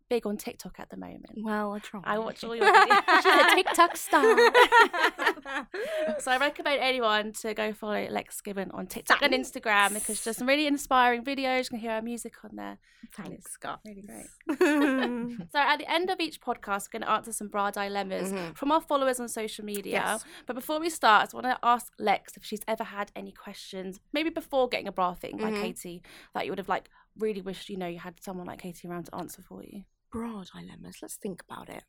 big 0.08 0.26
on 0.26 0.36
TikTok 0.36 0.78
at 0.80 0.90
the 0.90 0.96
moment. 0.96 1.30
Well, 1.42 1.72
I 1.72 1.78
try. 1.80 2.00
I 2.04 2.18
watch 2.18 2.42
all 2.44 2.54
your 2.56 2.64
videos. 2.66 3.54
TikTok 3.54 3.96
star. 3.96 4.22
so 6.20 6.30
I 6.30 6.38
recommend 6.38 6.80
anyone 6.80 7.32
to 7.42 7.54
go 7.54 7.72
follow 7.72 8.06
Lex 8.10 8.40
Gibbon 8.40 8.70
on 8.72 8.86
TikTok 8.86 9.22
and 9.22 9.32
Instagram 9.34 9.94
because 9.94 10.22
there's 10.24 10.36
some 10.36 10.48
really 10.48 10.66
inspiring 10.66 11.24
videos. 11.24 11.64
You 11.64 11.70
can 11.70 11.78
hear 11.78 11.92
her 11.92 12.02
music 12.02 12.34
on 12.44 12.56
there. 12.56 12.78
Thanks, 13.14 13.50
Scott. 13.52 13.80
Really 13.84 14.02
great. 14.02 14.26
So 14.58 15.58
at 15.58 15.78
the 15.78 15.90
end 15.90 16.10
of 16.10 16.20
each 16.20 16.40
podcast, 16.40 16.88
we're 16.92 17.00
going 17.00 17.02
to 17.08 17.10
answer 17.10 17.32
some 17.32 17.48
bra 17.48 17.70
dilemmas 17.70 18.32
Mhm. 18.32 18.56
from 18.56 18.72
our 18.72 18.80
followers 18.80 19.20
on 19.20 19.28
social 19.28 19.64
media. 19.64 19.92
Yes. 20.04 20.24
But 20.46 20.54
before 20.56 20.80
we 20.80 20.90
start, 20.90 21.22
I 21.22 21.24
just 21.26 21.34
want 21.34 21.46
to 21.46 21.58
ask 21.62 21.92
Lex 21.98 22.36
if 22.36 22.44
she's 22.44 22.60
ever 22.66 22.84
had 22.84 23.12
any 23.14 23.32
questions, 23.32 24.00
maybe 24.12 24.30
before 24.30 24.68
getting 24.68 24.88
a 24.88 24.92
bra 24.92 25.14
fitting 25.14 25.38
by 25.38 25.50
Mhm. 25.52 25.60
Katie, 25.60 26.02
that 26.34 26.44
you 26.44 26.52
would 26.52 26.58
have 26.58 26.68
like 26.68 26.88
really 27.16 27.40
wished 27.40 27.68
you 27.68 27.76
know 27.76 27.86
you 27.88 27.98
had 27.98 28.22
someone 28.22 28.46
like 28.46 28.60
Katie 28.60 28.86
around 28.86 29.04
to 29.06 29.14
answer 29.14 29.42
for 29.42 29.62
you. 29.64 29.82
Bra 30.10 30.44
dilemmas. 30.44 30.98
Let's 31.02 31.16
think 31.16 31.42
about 31.48 31.68
it. 31.68 31.84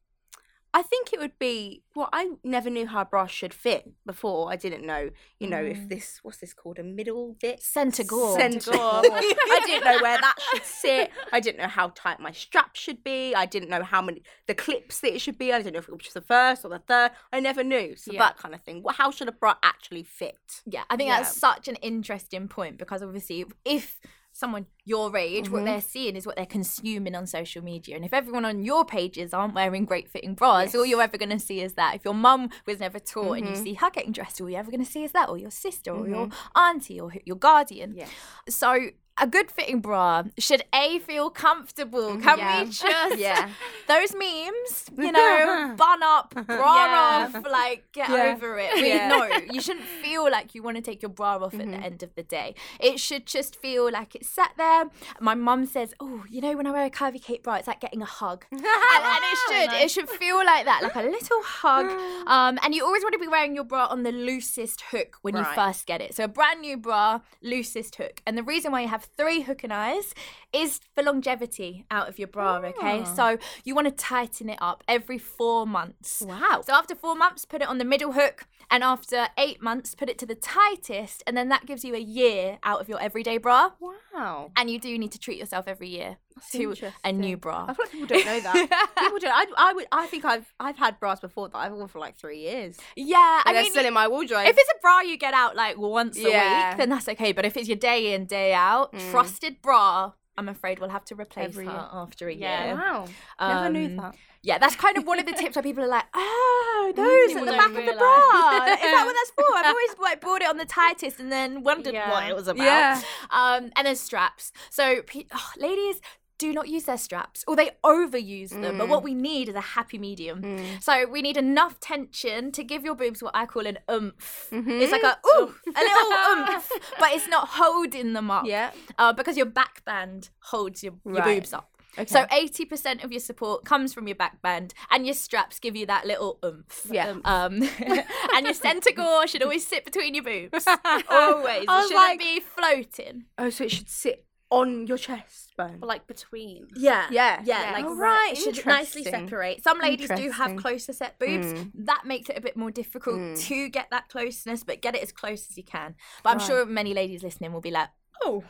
I 0.72 0.84
think 0.84 1.12
it 1.12 1.20
would 1.20 1.40
be 1.40 1.82
well. 1.96 2.10
I 2.14 2.34
never 2.44 2.70
knew 2.70 2.86
how 2.86 3.02
a 3.02 3.06
bra 3.06 3.26
should 3.26 3.56
fit 3.56 3.92
before. 4.06 4.52
I 4.52 4.56
didn't 4.56 4.86
know, 4.86 5.10
you 5.40 5.50
know, 5.50 5.64
if 5.64 5.78
mm. 5.78 5.90
this 5.90 6.20
what's 6.22 6.38
this 6.38 6.54
called 6.54 6.78
a 6.78 6.84
middle 6.84 7.36
bit 7.42 7.60
Centre 7.62 8.04
gore. 8.04 8.38
Centre 8.38 8.72
gore. 8.74 9.02
I 9.04 9.64
didn't 9.66 9.84
know 9.84 10.00
where 10.00 10.20
that 10.20 10.36
should 10.52 10.64
sit. 10.64 11.12
I 11.34 11.40
didn't 11.40 11.60
know 11.60 11.68
how 11.68 11.92
tight 11.96 12.20
my 12.20 12.32
strap 12.32 12.76
should 12.76 13.04
be. 13.04 13.34
I 13.34 13.48
didn't 13.48 13.70
know 13.70 13.82
how 13.82 14.02
many 14.02 14.22
the 14.48 14.54
clips 14.54 15.00
that 15.00 15.16
it 15.16 15.22
should 15.22 15.40
be. 15.40 15.52
I 15.52 15.58
didn't 15.58 15.74
know 15.74 15.80
if 15.80 15.90
it 15.90 16.04
was 16.04 16.14
the 16.14 16.22
first 16.22 16.64
or 16.64 16.70
the 16.70 16.80
third. 16.80 17.12
I 17.34 17.40
never 17.40 17.64
knew. 17.64 17.96
So 17.96 18.12
Yeah. 18.12 18.20
that 18.20 18.38
kind 18.38 18.54
of 18.54 18.62
thing. 18.62 18.84
Well, 18.84 18.96
how 18.96 19.10
should 19.10 19.28
a 19.28 19.32
bra 19.32 19.56
actually 19.64 20.04
fit? 20.04 20.62
Yeah, 20.68 20.84
I 20.90 20.98
think 20.98 21.08
Yeah. 21.08 21.18
that's 21.18 21.36
such 21.36 21.68
an 21.68 21.76
interesting 21.78 22.48
point 22.48 22.78
because 22.78 23.02
obviously, 23.02 23.46
if 23.66 24.00
someone 24.39 24.65
your 24.86 25.15
age, 25.17 25.49
what 25.52 25.62
Mhm. 25.62 25.65
they're 25.65 25.82
seeing 25.82 26.15
is 26.15 26.25
what 26.25 26.36
they're 26.36 26.45
consuming 26.45 27.13
on 27.13 27.28
social 27.28 27.63
media. 27.63 27.95
And 27.95 28.04
if 28.06 28.13
everyone 28.13 28.45
on 28.45 28.63
your 28.63 28.86
pages 28.86 29.34
aren't 29.34 29.54
wearing 29.54 29.86
great 29.86 30.10
fitting 30.10 30.34
bras, 30.34 30.73
all 30.73 30.86
you're 30.86 31.02
ever 31.02 31.17
going 31.17 31.30
to 31.30 31.39
see 31.39 31.62
is 31.62 31.73
that. 31.73 31.93
If 31.95 32.06
your 32.06 32.13
mum 32.15 32.49
was 32.65 32.80
never 32.80 32.99
taught 32.99 33.38
and 33.38 33.47
you 33.47 33.54
Mhm. 33.54 33.63
see 33.63 33.73
her 33.75 33.89
getting 33.91 34.12
dressed, 34.13 34.39
all 34.41 34.49
you're 34.49 34.60
ever 34.60 34.71
going 34.71 34.84
to 34.84 34.89
see 34.91 35.04
is 35.04 35.12
that, 35.12 35.30
or 35.30 35.38
your 35.38 35.52
sister, 35.52 35.91
or 35.91 36.08
your 36.08 36.28
Mm-hmm. 36.28 36.58
auntie, 36.60 36.99
or 36.99 37.12
your 37.25 37.36
guardian. 37.36 37.93
Yes. 37.95 38.10
So, 38.47 38.89
a 39.22 39.28
good 39.28 39.52
fitting 39.52 39.80
bra 39.82 40.24
should 40.38 40.64
A, 40.74 41.00
feel 41.00 41.30
comfortable. 41.30 42.18
Can 42.20 42.38
Yeah. 42.38 42.64
we 42.64 42.70
just. 42.72 43.18
Yeah. 43.18 43.50
Those 43.88 44.14
memes 44.16 44.86
you 44.98 45.12
know, 45.18 45.74
bun 45.78 46.02
up, 46.04 46.34
bra 46.48 46.86
Yeah. 46.86 47.30
off, 47.34 47.46
like 47.50 47.86
get 47.92 48.10
over 48.10 48.58
it. 48.60 48.74
We. 48.76 48.94
No, 48.98 49.28
you 49.54 49.62
shouldn't 49.62 49.86
feel 49.86 50.30
like 50.30 50.56
you 50.56 50.64
want 50.64 50.78
to 50.78 50.82
take 50.82 51.02
your 51.02 51.10
bra 51.10 51.38
off 51.38 51.54
at 51.54 51.60
the 51.68 51.78
end 51.78 52.04
of 52.04 52.14
the 52.16 52.24
day. 52.24 52.56
It 52.80 53.00
should 53.00 53.26
just 53.26 53.56
feel 53.56 53.92
like 53.92 54.16
it's 54.16 54.30
sat 54.30 54.52
there. 54.58 54.86
My 55.20 55.36
mum 55.36 55.66
says, 55.66 55.94
"Oh, 56.00 56.24
you 56.30 56.42
know, 56.42 56.56
when 56.56 56.68
I 56.68 56.72
wear 56.72 56.86
a 56.86 56.90
curvy 56.90 57.22
Kate 57.22 57.44
bra, 57.44 57.56
it's 57.56 57.68
like 57.68 57.80
getting 57.82 58.02
a 58.02 58.06
hug," 58.06 58.46
and, 58.52 58.60
and 58.62 59.24
it 59.32 59.38
should. 59.48 59.74
It 59.84 59.92
should 59.92 60.10
feel 60.10 60.38
like 60.46 60.66
that, 60.66 60.82
like 60.84 60.96
a 60.96 61.02
little 61.02 61.42
hug. 61.44 61.88
Um, 62.30 62.60
and 62.64 62.76
you 62.76 62.86
always 62.86 63.02
want 63.02 63.14
to 63.14 63.20
be 63.20 63.28
wearing 63.28 63.56
your 63.56 63.64
bra 63.64 63.88
on 63.88 64.04
the 64.04 64.12
loosest 64.12 64.82
hook 64.92 65.18
when 65.24 65.36
you 65.36 65.44
first 65.56 65.88
get 65.88 66.00
it. 66.00 66.14
So 66.16 66.26
a 66.26 66.28
brand 66.28 66.62
new 66.62 66.78
bra, 66.78 67.22
loosest 67.42 67.96
hook. 67.96 68.22
And 68.28 68.38
the 68.38 68.44
reason 68.44 68.72
why 68.72 68.82
you 68.82 68.88
have 68.88 69.09
three 69.17 69.41
hook 69.41 69.63
and 69.63 69.74
eyes 69.74 70.13
is 70.54 70.80
for 70.95 71.04
longevity 71.04 71.86
out 71.91 72.10
of 72.10 72.17
your 72.19 72.28
bra, 72.28 72.58
okay? 72.58 73.02
Ah. 73.02 73.04
So 73.04 73.38
you 73.63 73.76
want 73.76 73.88
to 73.88 73.91
tighten 73.93 74.50
it 74.50 74.58
up 74.62 74.84
every 74.88 75.17
four 75.17 75.67
months. 75.67 76.24
Wow. 76.26 76.62
So 76.65 76.74
after 76.74 76.95
four 76.95 77.15
months, 77.15 77.45
put 77.45 77.62
it 77.62 77.67
on 77.67 77.78
the 77.78 77.86
middle 77.86 78.13
hook. 78.13 78.48
And 78.72 78.84
after 78.84 79.30
eight 79.38 79.62
months, 79.63 79.95
put 79.95 80.10
it 80.10 80.19
to 80.19 80.28
the 80.28 80.36
tightest. 80.36 81.24
And 81.26 81.36
then 81.36 81.50
that 81.50 81.65
gives 81.65 81.84
you 81.84 81.95
a 81.95 82.00
year 82.00 82.60
out 82.63 82.80
of 82.80 82.88
your 82.88 83.02
everyday 83.02 83.38
bra. 83.38 83.72
Wow. 83.80 84.52
And 84.56 84.69
you 84.69 84.80
do 84.80 84.98
need 84.98 85.12
to 85.13 85.19
treat 85.19 85.39
yourself 85.39 85.67
every 85.67 85.89
year 85.89 86.17
to 86.52 86.76
a 87.04 87.12
new 87.12 87.38
bra. 87.38 87.65
I 87.68 87.74
feel 87.74 87.86
like 87.86 87.92
people 87.92 88.08
don't 88.08 88.26
know 88.26 88.39
that. 88.39 88.89
people 89.00 89.20
don't. 89.20 89.32
I, 89.34 89.46
I, 89.58 89.74
would, 89.74 89.88
I 89.92 90.06
think 90.08 90.26
I've 90.26 90.54
I've 90.60 90.78
had 90.78 91.00
bras 91.00 91.20
before 91.20 91.50
that 91.50 91.58
I've 91.58 91.72
worn 91.74 91.88
for 91.88 92.00
like 92.00 92.18
three 92.18 92.39
years. 92.39 92.78
Yeah, 92.96 93.42
And 93.46 93.50
I 93.50 93.54
they're 93.54 93.63
mean, 93.63 93.72
still 93.72 93.86
in 93.86 93.94
my 93.94 94.08
wardrobe. 94.08 94.46
If 94.48 94.56
it's 94.58 94.70
a 94.70 94.80
bra 94.82 95.02
you 95.02 95.18
get 95.18 95.34
out 95.34 95.56
like 95.56 95.78
once 95.78 96.18
a 96.18 96.24
week, 96.24 96.78
then 96.78 96.89
that's 96.89 97.08
okay. 97.10 97.32
But 97.32 97.46
if 97.46 97.58
it's 97.58 97.68
your 97.68 97.78
day 97.78 98.13
in, 98.13 98.26
day 98.26 98.54
out, 98.54 98.94
trusted 99.12 99.62
bra, 99.62 100.13
I'm 100.38 100.48
afraid 100.50 100.80
we'll 100.80 100.89
have 100.89 101.06
to 101.06 101.15
replace 101.15 101.46
Every 101.50 101.65
her 101.65 101.72
year. 101.72 101.88
after 101.92 102.28
a 102.30 102.34
Yeah. 102.34 102.65
year. 102.65 102.76
wow. 102.76 103.06
Never 103.42 103.70
knew 103.70 103.86
Um, 103.88 103.96
that. 103.98 104.15
Yeah, 104.42 104.58
that's 104.58 104.78
kind 104.78 104.98
of 104.98 105.06
one 105.06 105.20
of 105.20 105.26
the 105.26 105.34
tips 105.34 105.58
where 105.58 105.63
people 105.63 105.84
are 105.84 105.88
like, 105.88 106.06
oh, 106.13 106.94
those 106.96 107.28
People 107.34 107.50
at 107.50 107.52
the 107.52 107.58
back 107.58 107.68
of 107.68 107.86
the 107.86 107.92
bra. 107.92 108.63
Is 108.74 108.80
that 108.80 109.04
what 109.06 109.13
that's 109.13 109.32
for? 109.32 109.54
I've 109.58 109.65
always 109.65 109.89
like 110.02 110.22
bought 110.22 110.42
it 110.42 110.48
on 110.48 110.56
the 110.56 110.63
tightest 110.63 111.20
and 111.20 111.30
then 111.30 111.62
wondered 111.62 111.94
Yeah. 111.94 112.10
what 112.10 112.30
it 112.30 112.34
was 112.34 112.48
about. 112.48 112.63
Yeah. 112.63 113.02
Um, 113.32 113.70
and 113.76 113.86
then 113.86 113.98
straps. 113.98 114.54
So, 114.70 115.02
oh, 115.34 115.52
ladies, 115.58 116.00
do 116.39 116.52
not 116.54 116.67
use 116.67 116.86
their 116.86 116.97
straps 116.97 117.43
or 117.47 117.56
they 117.56 117.69
overuse 117.84 118.49
them. 118.49 118.78
But 118.80 118.88
what 118.89 119.04
we 119.04 119.13
need 119.13 119.47
is 119.49 119.56
a 119.56 119.62
happy 119.62 119.97
medium. 119.99 120.38
So 120.82 121.06
we 121.08 121.21
need 121.21 121.38
enough 121.38 121.80
tension 121.80 122.52
to 122.54 122.63
give 122.63 122.84
your 122.84 122.95
boobs 122.95 123.21
what 123.21 123.36
I 123.36 123.45
call 123.45 123.67
an 123.67 123.78
oomph. 123.91 124.47
It's 124.52 124.91
like 124.91 125.04
a 125.04 125.17
ooh, 125.28 125.54
a 125.67 125.82
little 125.82 126.12
oomph, 126.54 126.71
but 126.97 127.12
it's 127.12 127.28
not 127.28 127.49
holding 127.49 128.13
them 128.13 128.32
up. 128.32 128.45
Yeah. 128.47 128.71
Uh, 128.97 129.13
because 129.13 129.38
your 129.38 129.45
back 129.45 129.84
band 129.86 130.30
holds 130.39 130.84
your, 130.84 130.93
your 131.06 131.15
Right. 131.15 131.36
boobs 131.39 131.54
up. 131.54 131.69
Okay. 131.97 132.06
So 132.06 132.23
80% 132.25 133.04
of 133.04 133.12
your 133.12 133.19
support 133.19 133.65
comes 133.65 133.93
from 133.93 134.08
your 134.08 134.15
back 134.15 134.41
band, 134.41 134.73
and 134.91 135.06
your 135.06 135.15
straps 135.15 135.60
give 135.60 135.75
you 135.75 135.86
that 135.88 136.06
little 136.06 136.39
oomph. 136.45 136.86
Yeah. 136.89 137.15
Um, 137.25 137.62
and 138.34 138.45
your 138.45 138.54
centre 138.54 138.91
gore 138.95 139.28
should 139.28 139.43
always 139.43 139.67
sit 139.67 139.84
between 139.86 140.13
your 140.13 140.23
boobs. 140.23 140.65
Always. 141.10 141.63
It 141.63 141.69
shouldn't 141.69 141.93
like- 141.95 142.19
be 142.19 142.39
floating. 142.39 143.25
Oh, 143.38 143.49
so 143.49 143.65
it 143.65 143.71
should 143.71 143.89
sit 143.89 144.23
on 144.52 144.88
your 144.88 144.98
chest 144.98 145.54
bone. 145.58 145.80
Or 145.82 145.88
like 145.88 146.08
between. 146.08 146.68
Yeah. 146.76 147.08
Yeah. 147.12 147.42
Yeah, 147.44 147.62
Yeah. 147.62 147.72
like 147.72 147.86
Oh, 147.86 147.96
right. 147.96 147.98
right, 147.98 148.34
It 148.34 148.56
should 148.56 148.66
nicely 148.66 149.04
separate. 149.04 149.64
Some 149.64 149.80
ladies 149.80 150.10
do 150.10 150.32
have 150.32 150.56
closer 150.56 150.94
set 150.94 151.20
boobs. 151.20 151.52
Hmm. 151.52 151.70
That 151.86 152.06
makes 152.06 152.30
it 152.30 152.38
a 152.38 152.42
bit 152.42 152.58
more 152.58 152.72
difficult 152.72 153.18
hmm. 153.18 153.34
to 153.36 153.70
get 153.70 153.88
that 153.92 154.10
closeness, 154.10 154.64
but 154.64 154.82
get 154.82 154.96
it 154.96 155.04
as 155.04 155.12
close 155.12 155.50
as 155.50 155.58
you 155.58 155.64
can. 155.64 155.96
But 156.24 156.32
I'm 156.32 156.40
sure 156.40 156.66
many 156.66 156.94
ladies 156.94 157.24
listening 157.24 157.54
will 157.54 157.62
be 157.62 157.72
like, 157.72 157.90
oh, 158.24 158.44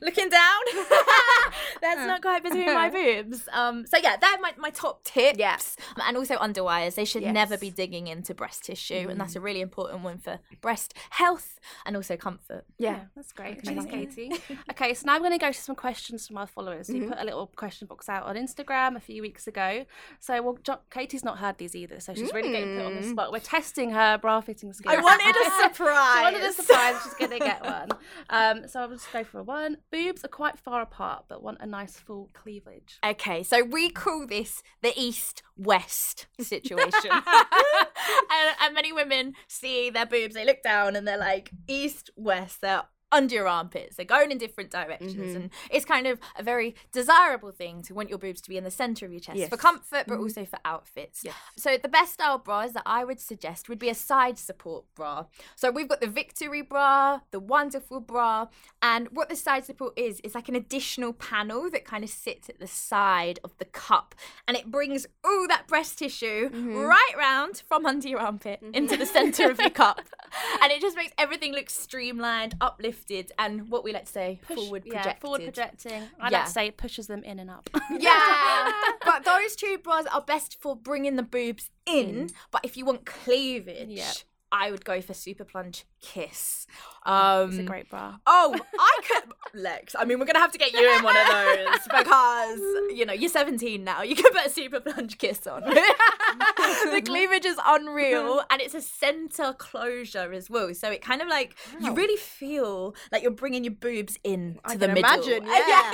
looking 0.00 0.28
down. 0.28 0.60
That's 1.80 2.06
not 2.06 2.22
quite 2.22 2.42
between 2.42 2.74
my 2.74 2.90
boobs. 2.90 3.48
Um, 3.52 3.86
so 3.86 3.98
yeah, 4.02 4.16
they're 4.16 4.38
my, 4.40 4.52
my 4.58 4.70
top 4.70 5.04
tips. 5.04 5.38
Yes. 5.38 5.76
And 5.96 6.16
also 6.16 6.36
underwires. 6.36 6.94
They 6.94 7.04
should 7.04 7.22
never 7.22 7.56
be 7.56 7.70
digging 7.70 8.06
into 8.06 8.34
breast 8.34 8.64
tissue. 8.64 9.06
And 9.08 9.20
that's 9.20 9.36
a 9.36 9.40
really 9.40 9.60
important 9.60 10.02
one 10.02 10.18
for 10.18 10.38
breast 10.60 10.94
health 11.10 11.58
and 11.86 11.96
also 11.96 12.16
comfort. 12.16 12.64
Yeah. 12.78 13.00
That's 13.14 13.32
great. 13.32 13.64
Thanks, 13.64 13.86
Katie. 13.86 14.32
okay, 14.70 14.94
so 14.94 15.06
now 15.06 15.14
I'm 15.14 15.20
going 15.20 15.32
to 15.32 15.38
go 15.38 15.52
to 15.52 15.60
some 15.60 15.74
questions 15.76 16.26
from 16.26 16.38
our 16.38 16.46
followers. 16.46 16.88
We 16.88 17.00
put 17.02 17.18
a 17.18 17.24
little 17.24 17.46
question 17.56 17.86
box 17.86 18.08
out 18.08 18.24
on 18.24 18.36
Instagram 18.36 18.96
a 18.96 19.00
few 19.00 19.22
weeks 19.22 19.46
ago. 19.46 19.84
So, 20.20 20.40
well, 20.42 20.58
jo- 20.62 20.80
Katie's 20.90 21.24
not 21.24 21.38
heard 21.38 21.58
these 21.58 21.74
either, 21.74 22.00
so 22.00 22.14
she's 22.14 22.32
really 22.32 22.50
getting 22.50 22.76
put 22.76 22.86
on 22.86 22.96
the 22.96 23.02
spot. 23.02 23.32
We're 23.32 23.38
testing 23.40 23.90
her 23.90 24.18
bra 24.18 24.40
fitting 24.40 24.72
skills. 24.72 24.94
I 24.96 25.00
wanted 25.00 25.34
a 25.36 25.68
surprise. 25.68 26.16
She 26.16 26.22
wanted 26.22 26.42
a 26.42 26.52
surprise. 26.52 26.96
She's 27.04 27.14
going 27.14 27.30
to 27.32 27.38
get 27.38 27.64
one. 27.64 27.88
Um, 28.30 28.68
so 28.68 28.87
I'll 28.88 28.94
just 28.94 29.12
go 29.12 29.22
for 29.22 29.40
a 29.40 29.42
one. 29.42 29.76
Boobs 29.90 30.24
are 30.24 30.28
quite 30.28 30.58
far 30.58 30.80
apart, 30.80 31.26
but 31.28 31.42
want 31.42 31.58
a 31.60 31.66
nice 31.66 31.98
full 31.98 32.30
cleavage. 32.32 32.98
Okay, 33.04 33.42
so 33.42 33.62
we 33.62 33.90
call 33.90 34.26
this 34.26 34.62
the 34.80 34.94
east 34.98 35.42
west 35.58 36.26
situation. 36.40 37.10
and, 37.12 38.56
and 38.62 38.74
many 38.74 38.90
women 38.90 39.34
see 39.46 39.90
their 39.90 40.06
boobs, 40.06 40.34
they 40.34 40.46
look 40.46 40.62
down 40.62 40.96
and 40.96 41.06
they're 41.06 41.18
like, 41.18 41.50
east 41.66 42.08
west, 42.16 42.62
they're 42.62 42.84
under 43.10 43.34
your 43.34 43.48
armpits, 43.48 43.96
they're 43.96 44.04
going 44.04 44.30
in 44.30 44.38
different 44.38 44.70
directions. 44.70 45.14
Mm-hmm. 45.14 45.36
And 45.36 45.50
it's 45.70 45.84
kind 45.84 46.06
of 46.06 46.18
a 46.36 46.42
very 46.42 46.74
desirable 46.92 47.50
thing 47.50 47.82
to 47.82 47.94
want 47.94 48.08
your 48.08 48.18
boobs 48.18 48.40
to 48.42 48.50
be 48.50 48.56
in 48.56 48.64
the 48.64 48.70
center 48.70 49.06
of 49.06 49.12
your 49.12 49.20
chest 49.20 49.38
Yes. 49.38 49.48
for 49.48 49.56
comfort, 49.56 50.04
but 50.06 50.14
mm-hmm. 50.14 50.22
also 50.22 50.44
for 50.44 50.58
outfits. 50.64 51.24
So 51.56 51.76
the 51.76 51.88
best 51.88 52.14
style 52.14 52.38
bras 52.38 52.72
that 52.72 52.82
I 52.84 53.04
would 53.04 53.20
suggest 53.20 53.68
would 53.68 53.78
be 53.78 53.88
a 53.88 53.94
side 53.94 54.38
support 54.38 54.84
bra. 54.94 55.26
So 55.56 55.70
we've 55.70 55.88
got 55.88 56.00
the 56.00 56.06
Victory 56.06 56.62
bra, 56.62 57.20
the 57.30 57.40
Wonderful 57.40 58.00
bra, 58.00 58.48
and 58.82 59.08
what 59.12 59.28
the 59.28 59.36
side 59.36 59.64
support 59.64 59.98
is 59.98 60.20
is 60.20 60.34
like 60.34 60.48
an 60.48 60.56
additional 60.56 61.12
panel 61.12 61.70
that 61.70 61.84
kind 61.84 62.04
of 62.04 62.10
sits 62.10 62.48
at 62.48 62.58
the 62.58 62.66
side 62.66 63.38
of 63.42 63.56
the 63.58 63.64
cup, 63.64 64.14
and 64.46 64.56
it 64.56 64.70
brings 64.70 65.06
all 65.24 65.46
that 65.48 65.66
breast 65.66 65.98
tissue 65.98 66.50
mm-hmm. 66.50 66.76
right 66.76 67.14
round 67.16 67.62
from 67.66 67.86
under 67.86 68.08
your 68.08 68.20
armpit 68.20 68.62
into 68.74 68.96
the 68.96 69.06
center 69.06 69.50
of 69.50 69.58
your 69.58 69.70
cup, 69.70 70.00
and 70.62 70.72
it 70.72 70.80
just 70.80 70.96
makes 70.96 71.12
everything 71.16 71.52
look 71.52 71.70
streamlined, 71.70 72.54
uplifted, 72.60 72.97
and 73.38 73.68
what 73.68 73.84
we 73.84 73.92
like 73.92 74.06
to 74.06 74.12
say 74.12 74.40
forward 74.54 74.82
yeah, 74.86 75.14
forward 75.18 75.42
projecting. 75.42 76.02
I 76.20 76.30
Yeah. 76.30 76.38
like 76.38 76.46
to 76.46 76.52
say 76.52 76.66
it 76.66 76.76
pushes 76.76 77.06
them 77.06 77.22
in 77.24 77.38
and 77.38 77.50
up. 77.50 77.68
Yeah, 77.90 78.72
but 79.04 79.24
those 79.24 79.56
two 79.56 79.78
bras 79.78 80.06
are 80.12 80.22
best 80.22 80.60
for 80.60 80.76
bringing 80.76 81.16
the 81.16 81.22
boobs 81.22 81.70
in. 81.86 82.30
But 82.50 82.64
if 82.64 82.76
you 82.76 82.84
want 82.84 83.04
cleavage, 83.06 83.88
Yeah. 83.90 84.12
I 84.50 84.70
would 84.70 84.84
go 84.84 85.00
for 85.00 85.12
Super 85.14 85.44
Plunge 85.44 85.84
Kiss. 86.00 86.66
Um, 87.04 87.48
it's 87.50 87.58
a 87.58 87.62
great 87.64 87.88
bra. 87.90 88.16
Oh, 88.26 88.56
I 88.78 89.00
could, 89.08 89.32
Lex. 89.60 89.94
I 89.98 90.04
mean, 90.04 90.18
we're 90.18 90.26
gonna 90.26 90.38
have 90.40 90.52
to 90.52 90.58
get 90.58 90.72
you 90.72 90.96
in 90.96 91.02
one 91.02 91.16
of 91.16 91.26
those 91.28 91.78
because 91.98 92.58
you 92.96 93.04
know 93.06 93.12
you're 93.12 93.28
17 93.30 93.84
now. 93.84 94.02
You 94.02 94.14
can 94.14 94.32
put 94.32 94.46
a 94.46 94.50
Super 94.50 94.80
Plunge 94.80 95.18
Kiss 95.18 95.46
on. 95.46 95.62
the 95.64 97.02
cleavage 97.04 97.44
is 97.44 97.58
unreal, 97.66 98.42
and 98.50 98.60
it's 98.60 98.74
a 98.74 98.80
center 98.82 99.52
closure 99.52 100.32
as 100.32 100.48
well. 100.50 100.72
So 100.74 100.90
it 100.90 101.02
kind 101.02 101.22
of 101.22 101.28
like 101.28 101.54
you 101.80 101.92
really 101.94 102.16
feel 102.16 102.94
like 103.12 103.22
you're 103.22 103.30
bringing 103.30 103.64
your 103.64 103.74
boobs 103.74 104.18
in 104.24 104.54
to 104.54 104.60
I 104.64 104.76
the 104.76 104.86
can 104.86 104.94
middle. 104.94 105.12
imagine, 105.14 105.44
Uh, 105.48 105.62
yeah. 105.68 105.92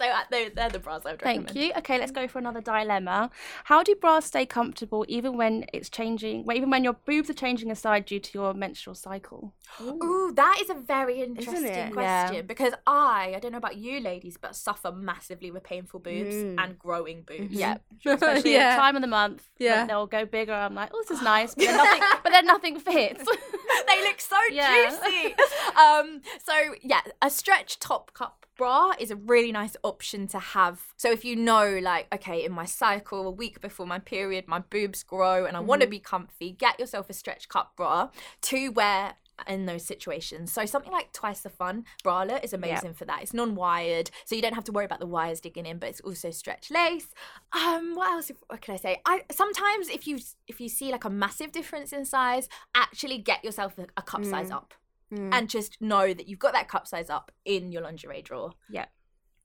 So 0.00 0.08
uh, 0.08 0.20
they're, 0.30 0.50
they're 0.50 0.70
the 0.70 0.78
bras 0.78 1.02
I 1.04 1.10
would 1.12 1.20
Thank 1.20 1.54
you. 1.54 1.72
Okay, 1.78 1.98
let's 1.98 2.10
go 2.12 2.26
for 2.26 2.38
another 2.38 2.60
dilemma. 2.60 3.30
How 3.64 3.82
do 3.82 3.94
bras 3.94 4.26
stay 4.26 4.46
comfortable 4.46 5.04
even 5.08 5.36
when 5.36 5.66
it's 5.72 5.88
changing, 5.88 6.44
well, 6.44 6.56
even 6.56 6.70
when 6.70 6.84
your 6.84 6.94
boobs 6.94 7.28
are 7.28 7.34
changing 7.34 7.70
aside 7.70 8.06
due 8.06 8.20
to 8.20 8.30
your 8.38 8.54
menstrual 8.54 8.94
cycle? 8.94 9.52
Ooh, 9.80 10.32
that 10.34 10.58
is 10.62 10.70
a 10.70 10.74
very 10.74 11.22
interesting 11.22 11.92
question 11.92 12.34
Yeah. 12.34 12.42
because 12.42 12.72
I, 12.86 13.34
I 13.36 13.38
don't 13.40 13.52
know 13.52 13.58
about 13.58 13.76
you 13.76 14.00
ladies, 14.00 14.36
but 14.40 14.56
suffer 14.56 14.90
massively 14.92 15.50
with 15.50 15.62
painful 15.64 16.00
boobs 16.00 16.34
Mm. 16.34 16.54
and 16.58 16.78
growing 16.78 17.22
boobs. 17.22 17.52
Yeah, 17.52 17.78
especially 18.06 18.54
Yeah. 18.54 18.74
at 18.74 18.76
time 18.76 18.96
of 18.96 19.02
the 19.02 19.08
month. 19.08 19.48
Yeah. 19.58 19.80
when 19.80 19.88
they'll 19.88 20.06
go 20.06 20.24
bigger. 20.24 20.52
I'm 20.54 20.74
like, 20.74 20.90
oh, 20.94 21.02
this 21.06 21.18
is 21.18 21.22
nice, 21.34 21.54
but 21.54 21.64
then 21.66 21.76
nothing, 21.76 22.02
but 22.24 22.30
then 22.30 22.46
nothing 22.46 22.78
fits. 22.80 23.24
they 23.88 24.02
look 24.02 24.20
so 24.20 24.36
Yeah. 24.50 24.90
juicy. 24.90 25.34
um, 25.76 26.20
so 26.42 26.54
yeah, 26.82 27.00
a 27.20 27.28
stretch 27.30 27.78
top 27.78 28.12
cup 28.14 28.46
bra 28.60 28.92
is 28.98 29.10
a 29.10 29.16
really 29.16 29.52
nice 29.52 29.74
option 29.82 30.26
to 30.28 30.38
have. 30.38 30.76
So 30.98 31.10
if 31.10 31.24
you 31.24 31.34
know, 31.34 31.78
like, 31.82 32.06
okay, 32.12 32.44
in 32.44 32.52
my 32.52 32.66
cycle, 32.66 33.26
a 33.26 33.30
week 33.30 33.60
before 33.62 33.86
my 33.86 33.98
period, 33.98 34.46
my 34.46 34.58
boobs 34.58 35.02
grow 35.02 35.46
and 35.46 35.56
I 35.56 35.60
want 35.60 35.80
to 35.80 35.88
be 35.88 35.98
comfy, 35.98 36.52
get 36.52 36.78
yourself 36.78 37.08
a 37.08 37.14
stretch 37.14 37.48
cup 37.48 37.72
bra 37.74 38.10
to 38.42 38.68
wear 38.68 39.14
in 39.48 39.64
those 39.64 39.82
situations. 39.82 40.52
So 40.52 40.66
something 40.66 40.92
like 40.92 41.10
Twice 41.14 41.40
the 41.40 41.48
Fun 41.48 41.86
bralette 42.04 42.44
is 42.44 42.52
amazing 42.52 42.92
for 42.92 43.06
that. 43.06 43.22
It's 43.22 43.32
non-wired, 43.32 44.10
so 44.26 44.34
you 44.34 44.42
don't 44.42 44.52
have 44.54 44.64
to 44.64 44.72
worry 44.72 44.84
about 44.84 45.00
the 45.00 45.06
wires 45.06 45.40
digging 45.40 45.64
in, 45.64 45.78
but 45.78 45.88
it's 45.88 46.02
also 46.02 46.30
stretch 46.30 46.70
lace. 46.70 47.08
Um, 47.52 47.94
what 47.94 48.10
else? 48.10 48.30
What 48.48 48.60
can 48.60 48.74
I 48.74 48.76
say? 48.76 49.00
I 49.06 49.22
sometimes 49.32 49.88
if 49.88 50.06
you 50.06 50.18
if 50.46 50.60
you 50.60 50.68
see 50.68 50.92
like 50.92 51.06
a 51.06 51.10
massive 51.10 51.52
difference 51.52 51.94
in 51.94 52.04
size, 52.04 52.50
actually 52.74 53.16
get 53.16 53.42
yourself 53.42 53.78
a, 53.78 53.86
a 53.96 54.02
cup 54.02 54.20
Mm. 54.20 54.30
size 54.30 54.50
up, 54.50 54.74
Mm. 55.12 55.30
and 55.32 55.48
just 55.50 55.80
know 55.80 56.14
that 56.14 56.28
you've 56.28 56.38
got 56.38 56.52
that 56.52 56.68
cup 56.68 56.86
size 56.86 57.10
up 57.10 57.32
in 57.44 57.72
your 57.72 57.82
lingerie 57.82 58.22
drawer. 58.22 58.52
yeah. 58.70 58.86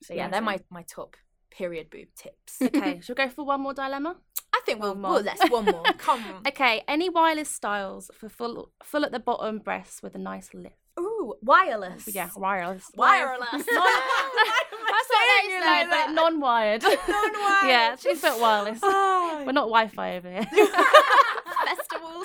So 0.03 0.13
yeah, 0.13 0.27
they're 0.27 0.41
my 0.41 0.59
my 0.69 0.83
top 0.83 1.15
period 1.49 1.89
boob 1.89 2.09
tips. 2.15 2.61
Okay, 2.61 2.99
shall 3.03 3.15
we 3.17 3.23
go 3.25 3.29
for 3.31 3.45
one 3.45 3.61
more 3.61 3.73
dilemma? 3.73 4.17
I 4.53 4.61
think 4.65 4.79
we'll, 4.81 4.91
One 4.93 5.01
more. 5.01 5.11
we'll 5.13 5.23
let's 5.23 5.49
one 5.49 5.65
more. 5.65 5.83
Come 5.97 6.23
on. 6.25 6.41
Okay, 6.47 6.83
any 6.87 7.09
wireless 7.09 7.49
styles 7.49 8.11
for 8.13 8.29
full 8.29 8.71
full 8.83 9.03
at 9.05 9.11
the 9.11 9.19
bottom 9.19 9.59
breasts 9.59 10.03
with 10.03 10.13
a 10.15 10.19
nice 10.19 10.53
lift? 10.53 10.75
Ooh, 10.99 11.33
wireless. 11.41 12.07
Yeah, 12.13 12.29
wireless. 12.35 12.89
wireless. 12.95 13.49
That's 13.51 13.65
That's 13.65 15.09
what 15.09 15.43
they 15.43 15.49
say, 15.49 15.59
like 15.65 15.89
but 15.89 16.11
non-wired. 16.13 16.83
Non-wired. 16.83 17.67
yeah, 17.67 17.95
she's 17.95 18.23
a 18.23 18.27
bit 18.31 18.39
wireless. 18.39 18.79
Oh. 18.83 19.43
We're 19.45 19.51
not 19.51 19.67
Wi-Fi 19.67 20.17
over 20.17 20.29
here. 20.29 20.45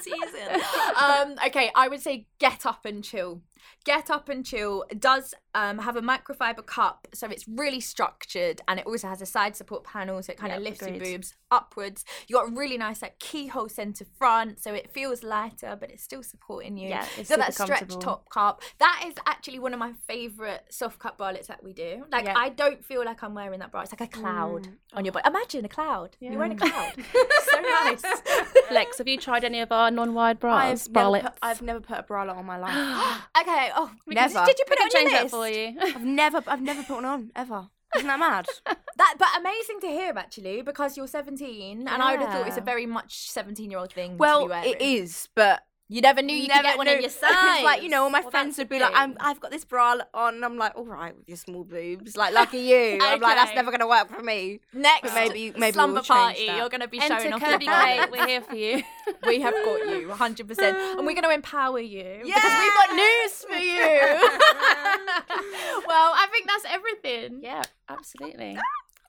Season. 0.02 0.60
um, 0.96 1.36
okay, 1.46 1.70
I 1.74 1.88
would 1.88 2.00
say 2.00 2.26
get 2.38 2.66
up 2.66 2.84
and 2.84 3.02
chill. 3.04 3.42
Get 3.84 4.10
up 4.10 4.28
and 4.28 4.44
chill 4.44 4.84
does 4.98 5.34
um, 5.54 5.78
have 5.78 5.96
a 5.96 6.02
microfiber 6.02 6.64
cup, 6.64 7.08
so 7.14 7.26
it's 7.28 7.46
really 7.48 7.80
structured, 7.80 8.60
and 8.68 8.78
it 8.78 8.86
also 8.86 9.08
has 9.08 9.20
a 9.22 9.26
side 9.26 9.56
support 9.56 9.84
panel, 9.84 10.22
so 10.22 10.32
it 10.32 10.38
kind 10.38 10.52
of 10.52 10.60
Yep, 10.60 10.68
lifts 10.68 10.82
agreed. 10.86 11.02
your 11.06 11.16
boobs 11.18 11.34
upwards. 11.50 12.04
You 12.28 12.36
got 12.36 12.48
a 12.48 12.52
really 12.52 12.78
nice 12.78 13.02
like 13.02 13.18
keyhole 13.18 13.68
centre 13.68 14.06
front, 14.18 14.60
so 14.62 14.72
it 14.74 14.92
feels 14.92 15.22
lighter, 15.24 15.76
but 15.80 15.90
it's 15.90 16.02
still 16.02 16.22
supporting 16.22 16.76
you. 16.76 16.88
Yeah, 16.90 17.06
it's 17.16 17.28
so 17.28 17.36
that 17.36 17.54
stretch 17.54 17.88
top 17.98 18.28
cup. 18.30 18.62
That 18.78 19.04
is 19.08 19.14
actually 19.26 19.58
one 19.58 19.72
of 19.72 19.80
my 19.80 19.92
favourite 20.06 20.60
soft 20.72 20.98
cup 20.98 21.18
bralettes 21.18 21.46
that 21.46 21.64
we 21.64 21.72
do. 21.72 22.04
Like 22.12 22.24
Yeah. 22.26 22.34
I 22.36 22.50
don't 22.50 22.84
feel 22.84 23.04
like 23.04 23.22
I'm 23.24 23.34
wearing 23.34 23.58
that 23.60 23.72
bra. 23.72 23.80
It's 23.80 23.92
like 23.92 24.00
a 24.02 24.06
cloud 24.06 24.68
on 24.92 25.04
your 25.04 25.12
body. 25.12 25.24
Imagine 25.26 25.64
a 25.64 25.68
cloud. 25.68 26.16
You're 26.20 26.36
wearing 26.38 26.52
a 26.60 26.64
Yeah. 26.64 26.70
cloud. 26.70 26.92
so 27.50 27.60
nice. 27.60 28.02
Lex, 28.70 28.98
have 28.98 29.08
you 29.08 29.18
tried 29.18 29.42
any 29.44 29.60
of 29.60 29.72
our 29.72 29.90
non-wired 29.90 30.38
bras? 30.44 30.86
I've 30.86 30.92
never, 30.92 31.20
put, 31.20 31.32
I've 31.42 31.62
never 31.62 31.80
put 31.80 31.98
a 31.98 32.02
bralette 32.04 32.36
on 32.36 32.46
my 32.46 32.58
life. 32.58 33.26
Okay. 33.40 33.49
Oh, 33.76 33.90
Never. 34.06 34.44
Did 34.46 34.58
you 34.58 34.64
put 34.66 34.78
it 34.78 34.82
on 34.82 34.90
change 34.90 35.10
your 35.10 35.20
that 35.22 35.30
for 35.30 35.48
you. 35.48 35.76
I've 35.80 36.04
never, 36.04 36.42
I've 36.46 36.62
never 36.62 36.82
put 36.82 36.96
one 36.96 37.04
on 37.04 37.30
ever. 37.34 37.68
Isn't 37.96 38.06
that 38.06 38.18
mad? 38.18 38.46
That, 38.96 39.14
but 39.18 39.28
amazing 39.38 39.80
to 39.80 39.86
hear 39.86 40.12
actually, 40.14 40.60
because 40.60 40.94
you're 40.94 41.06
17, 41.06 41.88
and 41.88 42.02
I 42.02 42.12
would 42.12 42.20
have 42.20 42.34
thought 42.34 42.46
it's 42.46 42.58
a 42.58 42.60
very 42.60 42.84
much 42.84 43.30
17 43.30 43.70
year 43.70 43.80
old 43.80 43.90
thing. 43.94 44.10
to 44.10 44.16
well, 44.16 44.42
be 44.44 44.50
wearing. 44.50 44.74
it 44.74 44.82
is, 44.82 45.30
but 45.34 45.62
You 45.92 46.00
never 46.02 46.22
knew 46.22 46.32
you 46.36 46.42
could 46.42 46.50
never 46.54 46.62
get 46.62 46.78
one 46.78 46.86
knew- 46.86 46.94
in 46.94 47.00
your 47.00 47.10
size. 47.24 47.64
Like 47.64 47.82
you 47.82 47.88
know, 47.88 48.04
all 48.04 48.10
my 48.10 48.20
Well, 48.20 48.30
friends 48.30 48.56
would 48.58 48.68
be 48.68 48.78
like, 48.78 48.92
I'm, 48.94 49.16
"I've 49.18 49.40
got 49.40 49.50
this 49.50 49.64
bra 49.64 49.96
on," 50.14 50.34
and 50.36 50.44
I'm 50.44 50.56
like, 50.56 50.76
"All 50.76 50.84
right, 50.86 51.16
with 51.16 51.28
your 51.28 51.36
small 51.36 51.64
boobs, 51.64 52.16
like 52.16 52.32
lucky 52.32 52.58
you." 52.58 52.98
I'm 53.02 53.18
like, 53.20 53.34
"That's 53.36 53.54
never 53.56 53.72
gonna 53.72 53.88
work 53.88 54.08
for 54.08 54.22
me." 54.22 54.60
next 54.72 55.02
But 55.02 55.14
maybe- 55.14 55.52
maybe 55.58 55.72
slumber 55.72 55.94
we'll 55.94 56.04
party, 56.04 56.46
that. 56.46 56.56
you're 56.56 56.68
going 56.68 56.80
to 56.82 56.86
be 56.88 57.00
Enter 57.00 57.18
showing 57.20 57.32
off 57.32 57.40
Kirby 57.42 57.64
your 57.64 57.74
Kate. 57.74 58.10
We're 58.12 58.26
here 58.26 58.40
for 58.40 58.54
you. 58.54 58.82
We 59.26 59.40
have 59.40 59.52
got 59.52 59.88
you 59.88 60.06
100%. 60.08 60.58
And 60.96 60.98
we're 61.06 61.14
going 61.14 61.24
to 61.24 61.30
empower 61.32 61.80
you. 61.80 62.20
Because 62.24 62.52
we've 62.62 62.74
got 62.74 62.94
news 62.94 63.32
for 63.50 63.56
you. 63.56 64.28
well, 65.86 66.12
I 66.14 66.26
think 66.30 66.46
that's 66.46 66.64
everything. 66.68 67.40
Yeah, 67.42 67.62
absolutely. 67.88 68.56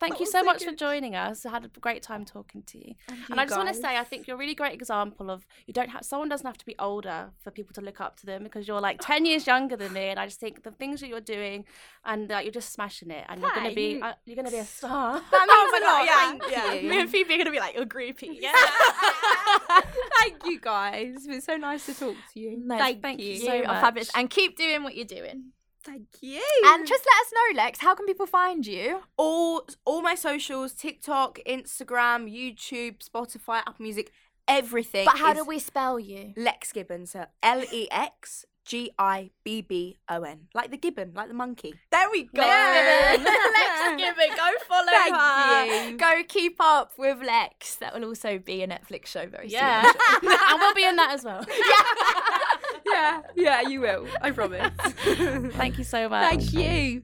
Thank 0.01 0.19
you 0.19 0.25
so 0.25 0.43
much 0.43 0.65
for 0.65 0.71
joining 0.73 1.15
us. 1.15 1.45
I 1.45 1.51
had 1.51 1.63
a 1.63 1.69
great 1.79 2.01
time 2.03 2.25
talking 2.25 2.63
to 2.63 2.77
you. 2.77 2.95
and 3.29 3.39
I 3.39 3.45
just 3.45 3.55
want 3.55 3.69
to 3.69 3.73
say, 3.75 3.95
I 3.97 4.03
think 4.03 4.27
you're 4.27 4.35
a 4.35 4.39
really 4.39 4.55
great 4.55 4.73
example 4.73 5.31
of 5.31 5.45
you 5.67 5.73
don't 5.73 5.89
have 5.89 6.03
someone 6.03 6.27
doesn't 6.27 6.45
have 6.45 6.57
to 6.57 6.65
be 6.65 6.75
older 6.79 7.29
for 7.43 7.51
people 7.51 7.73
to 7.75 7.81
look 7.81 8.01
up 8.01 8.17
to 8.17 8.25
them 8.25 8.43
because 8.43 8.67
you're 8.67 8.81
like 8.81 8.97
ten 8.99 9.25
years 9.25 9.47
younger 9.47 9.77
than 9.77 9.93
me, 9.93 10.09
and 10.09 10.19
I 10.19 10.25
just 10.25 10.39
think 10.39 10.63
the 10.63 10.71
things 10.71 10.99
that 10.99 11.07
you're 11.07 11.21
doing 11.21 11.63
and 12.03 12.31
uh, 12.31 12.39
you're 12.39 12.51
just 12.51 12.73
smashing 12.73 13.11
it, 13.11 13.25
and 13.29 13.39
you're 13.41 13.51
gonna 13.55 13.73
be 13.73 13.99
Thanks. 14.01 14.07
uh, 14.07 14.13
you're 14.25 14.35
gonna 14.35 14.51
be 14.51 14.57
a 14.57 14.65
star. 14.65 15.21
That 15.31 15.47
Oh 15.49 15.69
means 15.71 15.83
a 15.83 15.85
lot. 15.87 16.05
Yeah, 16.05 16.29
Thank 16.39 16.51
yeah. 16.51 16.73
you. 16.73 16.89
Me 16.89 16.99
and 17.01 17.09
Phoebe 17.09 17.33
are 17.33 17.37
going 17.37 17.45
to 17.45 17.51
be 17.51 17.59
like 17.59 17.75
your 17.75 17.85
groupie. 17.85 18.37
Yeah. 18.39 18.51
Thank 20.19 20.45
you 20.45 20.59
guys. 20.59 21.13
It's 21.15 21.27
been 21.27 21.41
so 21.41 21.57
nice 21.57 21.85
to 21.87 21.93
talk 21.93 22.15
to 22.33 22.39
you. 22.39 22.57
No, 22.63 22.77
Thank- 22.77 23.01
thank 23.01 23.19
you 23.19 23.37
so 23.37 23.51
are 23.59 23.63
much. 23.65 23.81
fabulous. 23.81 24.11
And 24.15 24.29
keep 24.29 24.57
doing 24.57 24.83
what 24.83 24.95
you're 24.95 25.05
doing. 25.05 25.51
Thank 25.83 26.07
you. 26.21 26.41
And 26.65 26.85
just 26.87 27.05
let 27.05 27.25
us 27.25 27.33
know, 27.33 27.63
Lex, 27.63 27.79
how 27.79 27.95
can 27.95 28.05
people 28.05 28.27
find 28.27 28.65
you? 28.65 29.01
all 29.17 29.63
all 29.85 30.01
my 30.01 30.15
socials, 30.15 30.73
TikTok, 30.73 31.39
Instagram, 31.47 32.29
YouTube, 32.31 32.97
Spotify, 33.07 33.59
Apple 33.59 33.75
Music, 33.79 34.11
everything. 34.47 35.05
But 35.05 35.17
how 35.17 35.33
do 35.33 35.43
we 35.43 35.57
spell 35.59 35.99
you? 35.99 36.33
Lex 36.37 36.71
Gibbon? 36.71 37.05
So 37.07 37.25
L 37.41 37.63
E 37.71 37.87
X 37.91 38.45
G 38.63 38.91
I 38.99 39.31
B 39.43 39.61
B 39.61 39.97
O 40.07 40.21
N, 40.21 40.41
like 40.53 40.69
the 40.69 40.77
gibbon, 40.77 41.13
like 41.15 41.27
the 41.29 41.33
monkey. 41.33 41.73
There 41.91 42.07
we 42.11 42.23
go. 42.25 42.43
Yeah. 42.43 43.17
Lex 43.19 43.97
Gibbon. 44.03 44.35
Go 44.37 44.47
follow 44.67 44.85
Thank 44.87 45.15
her. 45.15 45.89
you. 45.89 45.97
Go 45.97 46.21
keep 46.27 46.57
up 46.59 46.91
with 46.99 47.23
Lex. 47.23 47.77
That 47.77 47.95
will 47.95 48.05
also 48.05 48.37
be 48.37 48.61
a 48.61 48.67
Netflix 48.67 49.07
show 49.07 49.25
very 49.25 49.47
Yeah, 49.49 49.81
soon. 49.81 49.91
and 50.31 50.59
we'll 50.59 50.75
be 50.75 50.85
in 50.85 50.95
that 50.97 51.09
as 51.11 51.23
well. 51.23 51.43
yeah, 51.49 52.50
yeah, 52.91 53.21
yeah, 53.35 53.61
you 53.61 53.81
will. 53.81 54.07
I 54.21 54.31
promise. 54.31 54.71
Thank 55.55 55.77
you 55.77 55.83
so 55.83 56.09
much. 56.09 56.29
Thank 56.29 56.53
you. 56.53 57.03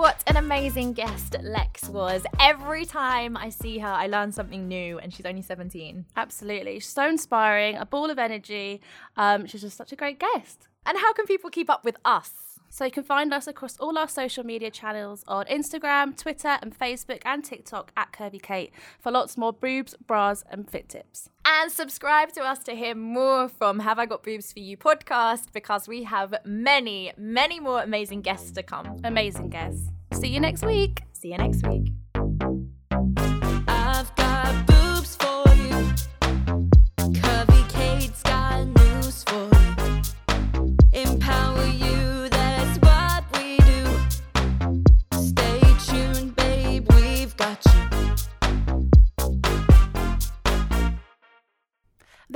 What 0.00 0.22
an 0.26 0.38
amazing 0.38 0.94
guest 0.94 1.36
Lex 1.42 1.88
was. 1.90 2.24
Every 2.38 2.86
time 2.86 3.36
I 3.36 3.50
see 3.50 3.78
her, 3.80 3.86
I 3.88 4.06
learn 4.06 4.32
something 4.32 4.66
new, 4.66 4.98
and 4.98 5.12
she's 5.12 5.26
only 5.26 5.42
17. 5.42 6.06
Absolutely, 6.16 6.74
she's 6.76 6.88
so 6.88 7.06
inspiring, 7.06 7.76
a 7.76 7.84
ball 7.84 8.08
of 8.08 8.18
energy. 8.18 8.80
Um, 9.18 9.46
she's 9.46 9.60
just 9.60 9.76
such 9.76 9.92
a 9.92 9.96
great 9.96 10.18
guest. 10.18 10.68
And 10.86 10.96
how 10.96 11.12
can 11.12 11.26
people 11.26 11.50
keep 11.50 11.68
up 11.68 11.84
with 11.84 11.96
us? 12.04 12.49
So 12.70 12.84
you 12.84 12.90
can 12.90 13.02
find 13.04 13.34
us 13.34 13.46
across 13.46 13.76
all 13.78 13.98
our 13.98 14.08
social 14.08 14.44
media 14.44 14.70
channels 14.70 15.24
on 15.26 15.44
Instagram, 15.46 16.16
Twitter, 16.16 16.56
and 16.62 16.76
Facebook 16.76 17.20
and 17.24 17.44
TikTok 17.44 17.92
at 17.96 18.12
Curvy 18.12 18.40
Kate 18.40 18.72
for 19.00 19.10
lots 19.12 19.36
more 19.36 19.52
boobs, 19.52 19.94
bras, 20.06 20.44
and 20.50 20.70
fit 20.70 20.88
tips. 20.88 21.28
And 21.44 21.70
subscribe 21.70 22.32
to 22.32 22.42
us 22.42 22.60
to 22.64 22.74
hear 22.74 22.94
more 22.94 23.48
from 23.48 23.80
Have 23.80 23.98
I 23.98 24.06
Got 24.06 24.22
Boobs 24.22 24.52
For 24.52 24.60
You 24.60 24.76
podcast 24.76 25.52
because 25.52 25.88
we 25.88 26.04
have 26.04 26.34
many, 26.44 27.12
many 27.18 27.58
more 27.58 27.82
amazing 27.82 28.22
guests 28.22 28.52
to 28.52 28.62
come. 28.62 29.00
Amazing 29.04 29.50
guests. 29.50 29.82
See 30.14 30.28
you 30.28 30.40
next 30.40 30.64
week. 30.64 31.02
See 31.12 31.32
you 31.32 31.38
next 31.38 31.66
week. 31.66 31.99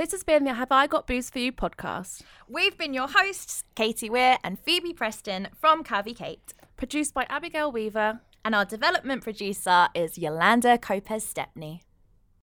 This 0.05 0.11
has 0.11 0.23
been 0.23 0.43
the 0.43 0.53
Have 0.53 0.71
I 0.71 0.85
Got 0.85 1.07
Boobs 1.07 1.31
For 1.31 1.39
You 1.39 1.51
podcast, 1.51 2.21
We've 2.47 2.77
been 2.77 2.93
your 2.93 3.07
hosts, 3.07 3.63
Katie 3.73 4.07
Weir 4.07 4.37
and 4.43 4.59
Phoebe 4.59 4.93
Preston 4.93 5.47
from 5.59 5.83
Curvy 5.83 6.15
Kate. 6.15 6.53
produced 6.77 7.15
by 7.15 7.25
Abigail 7.27 7.71
Weaver. 7.71 8.21
And 8.45 8.53
our 8.53 8.65
development 8.65 9.23
producer 9.23 9.87
is 9.95 10.19
Yolanda 10.19 10.77
Copez 10.77 11.25
Stepney. 11.25 11.81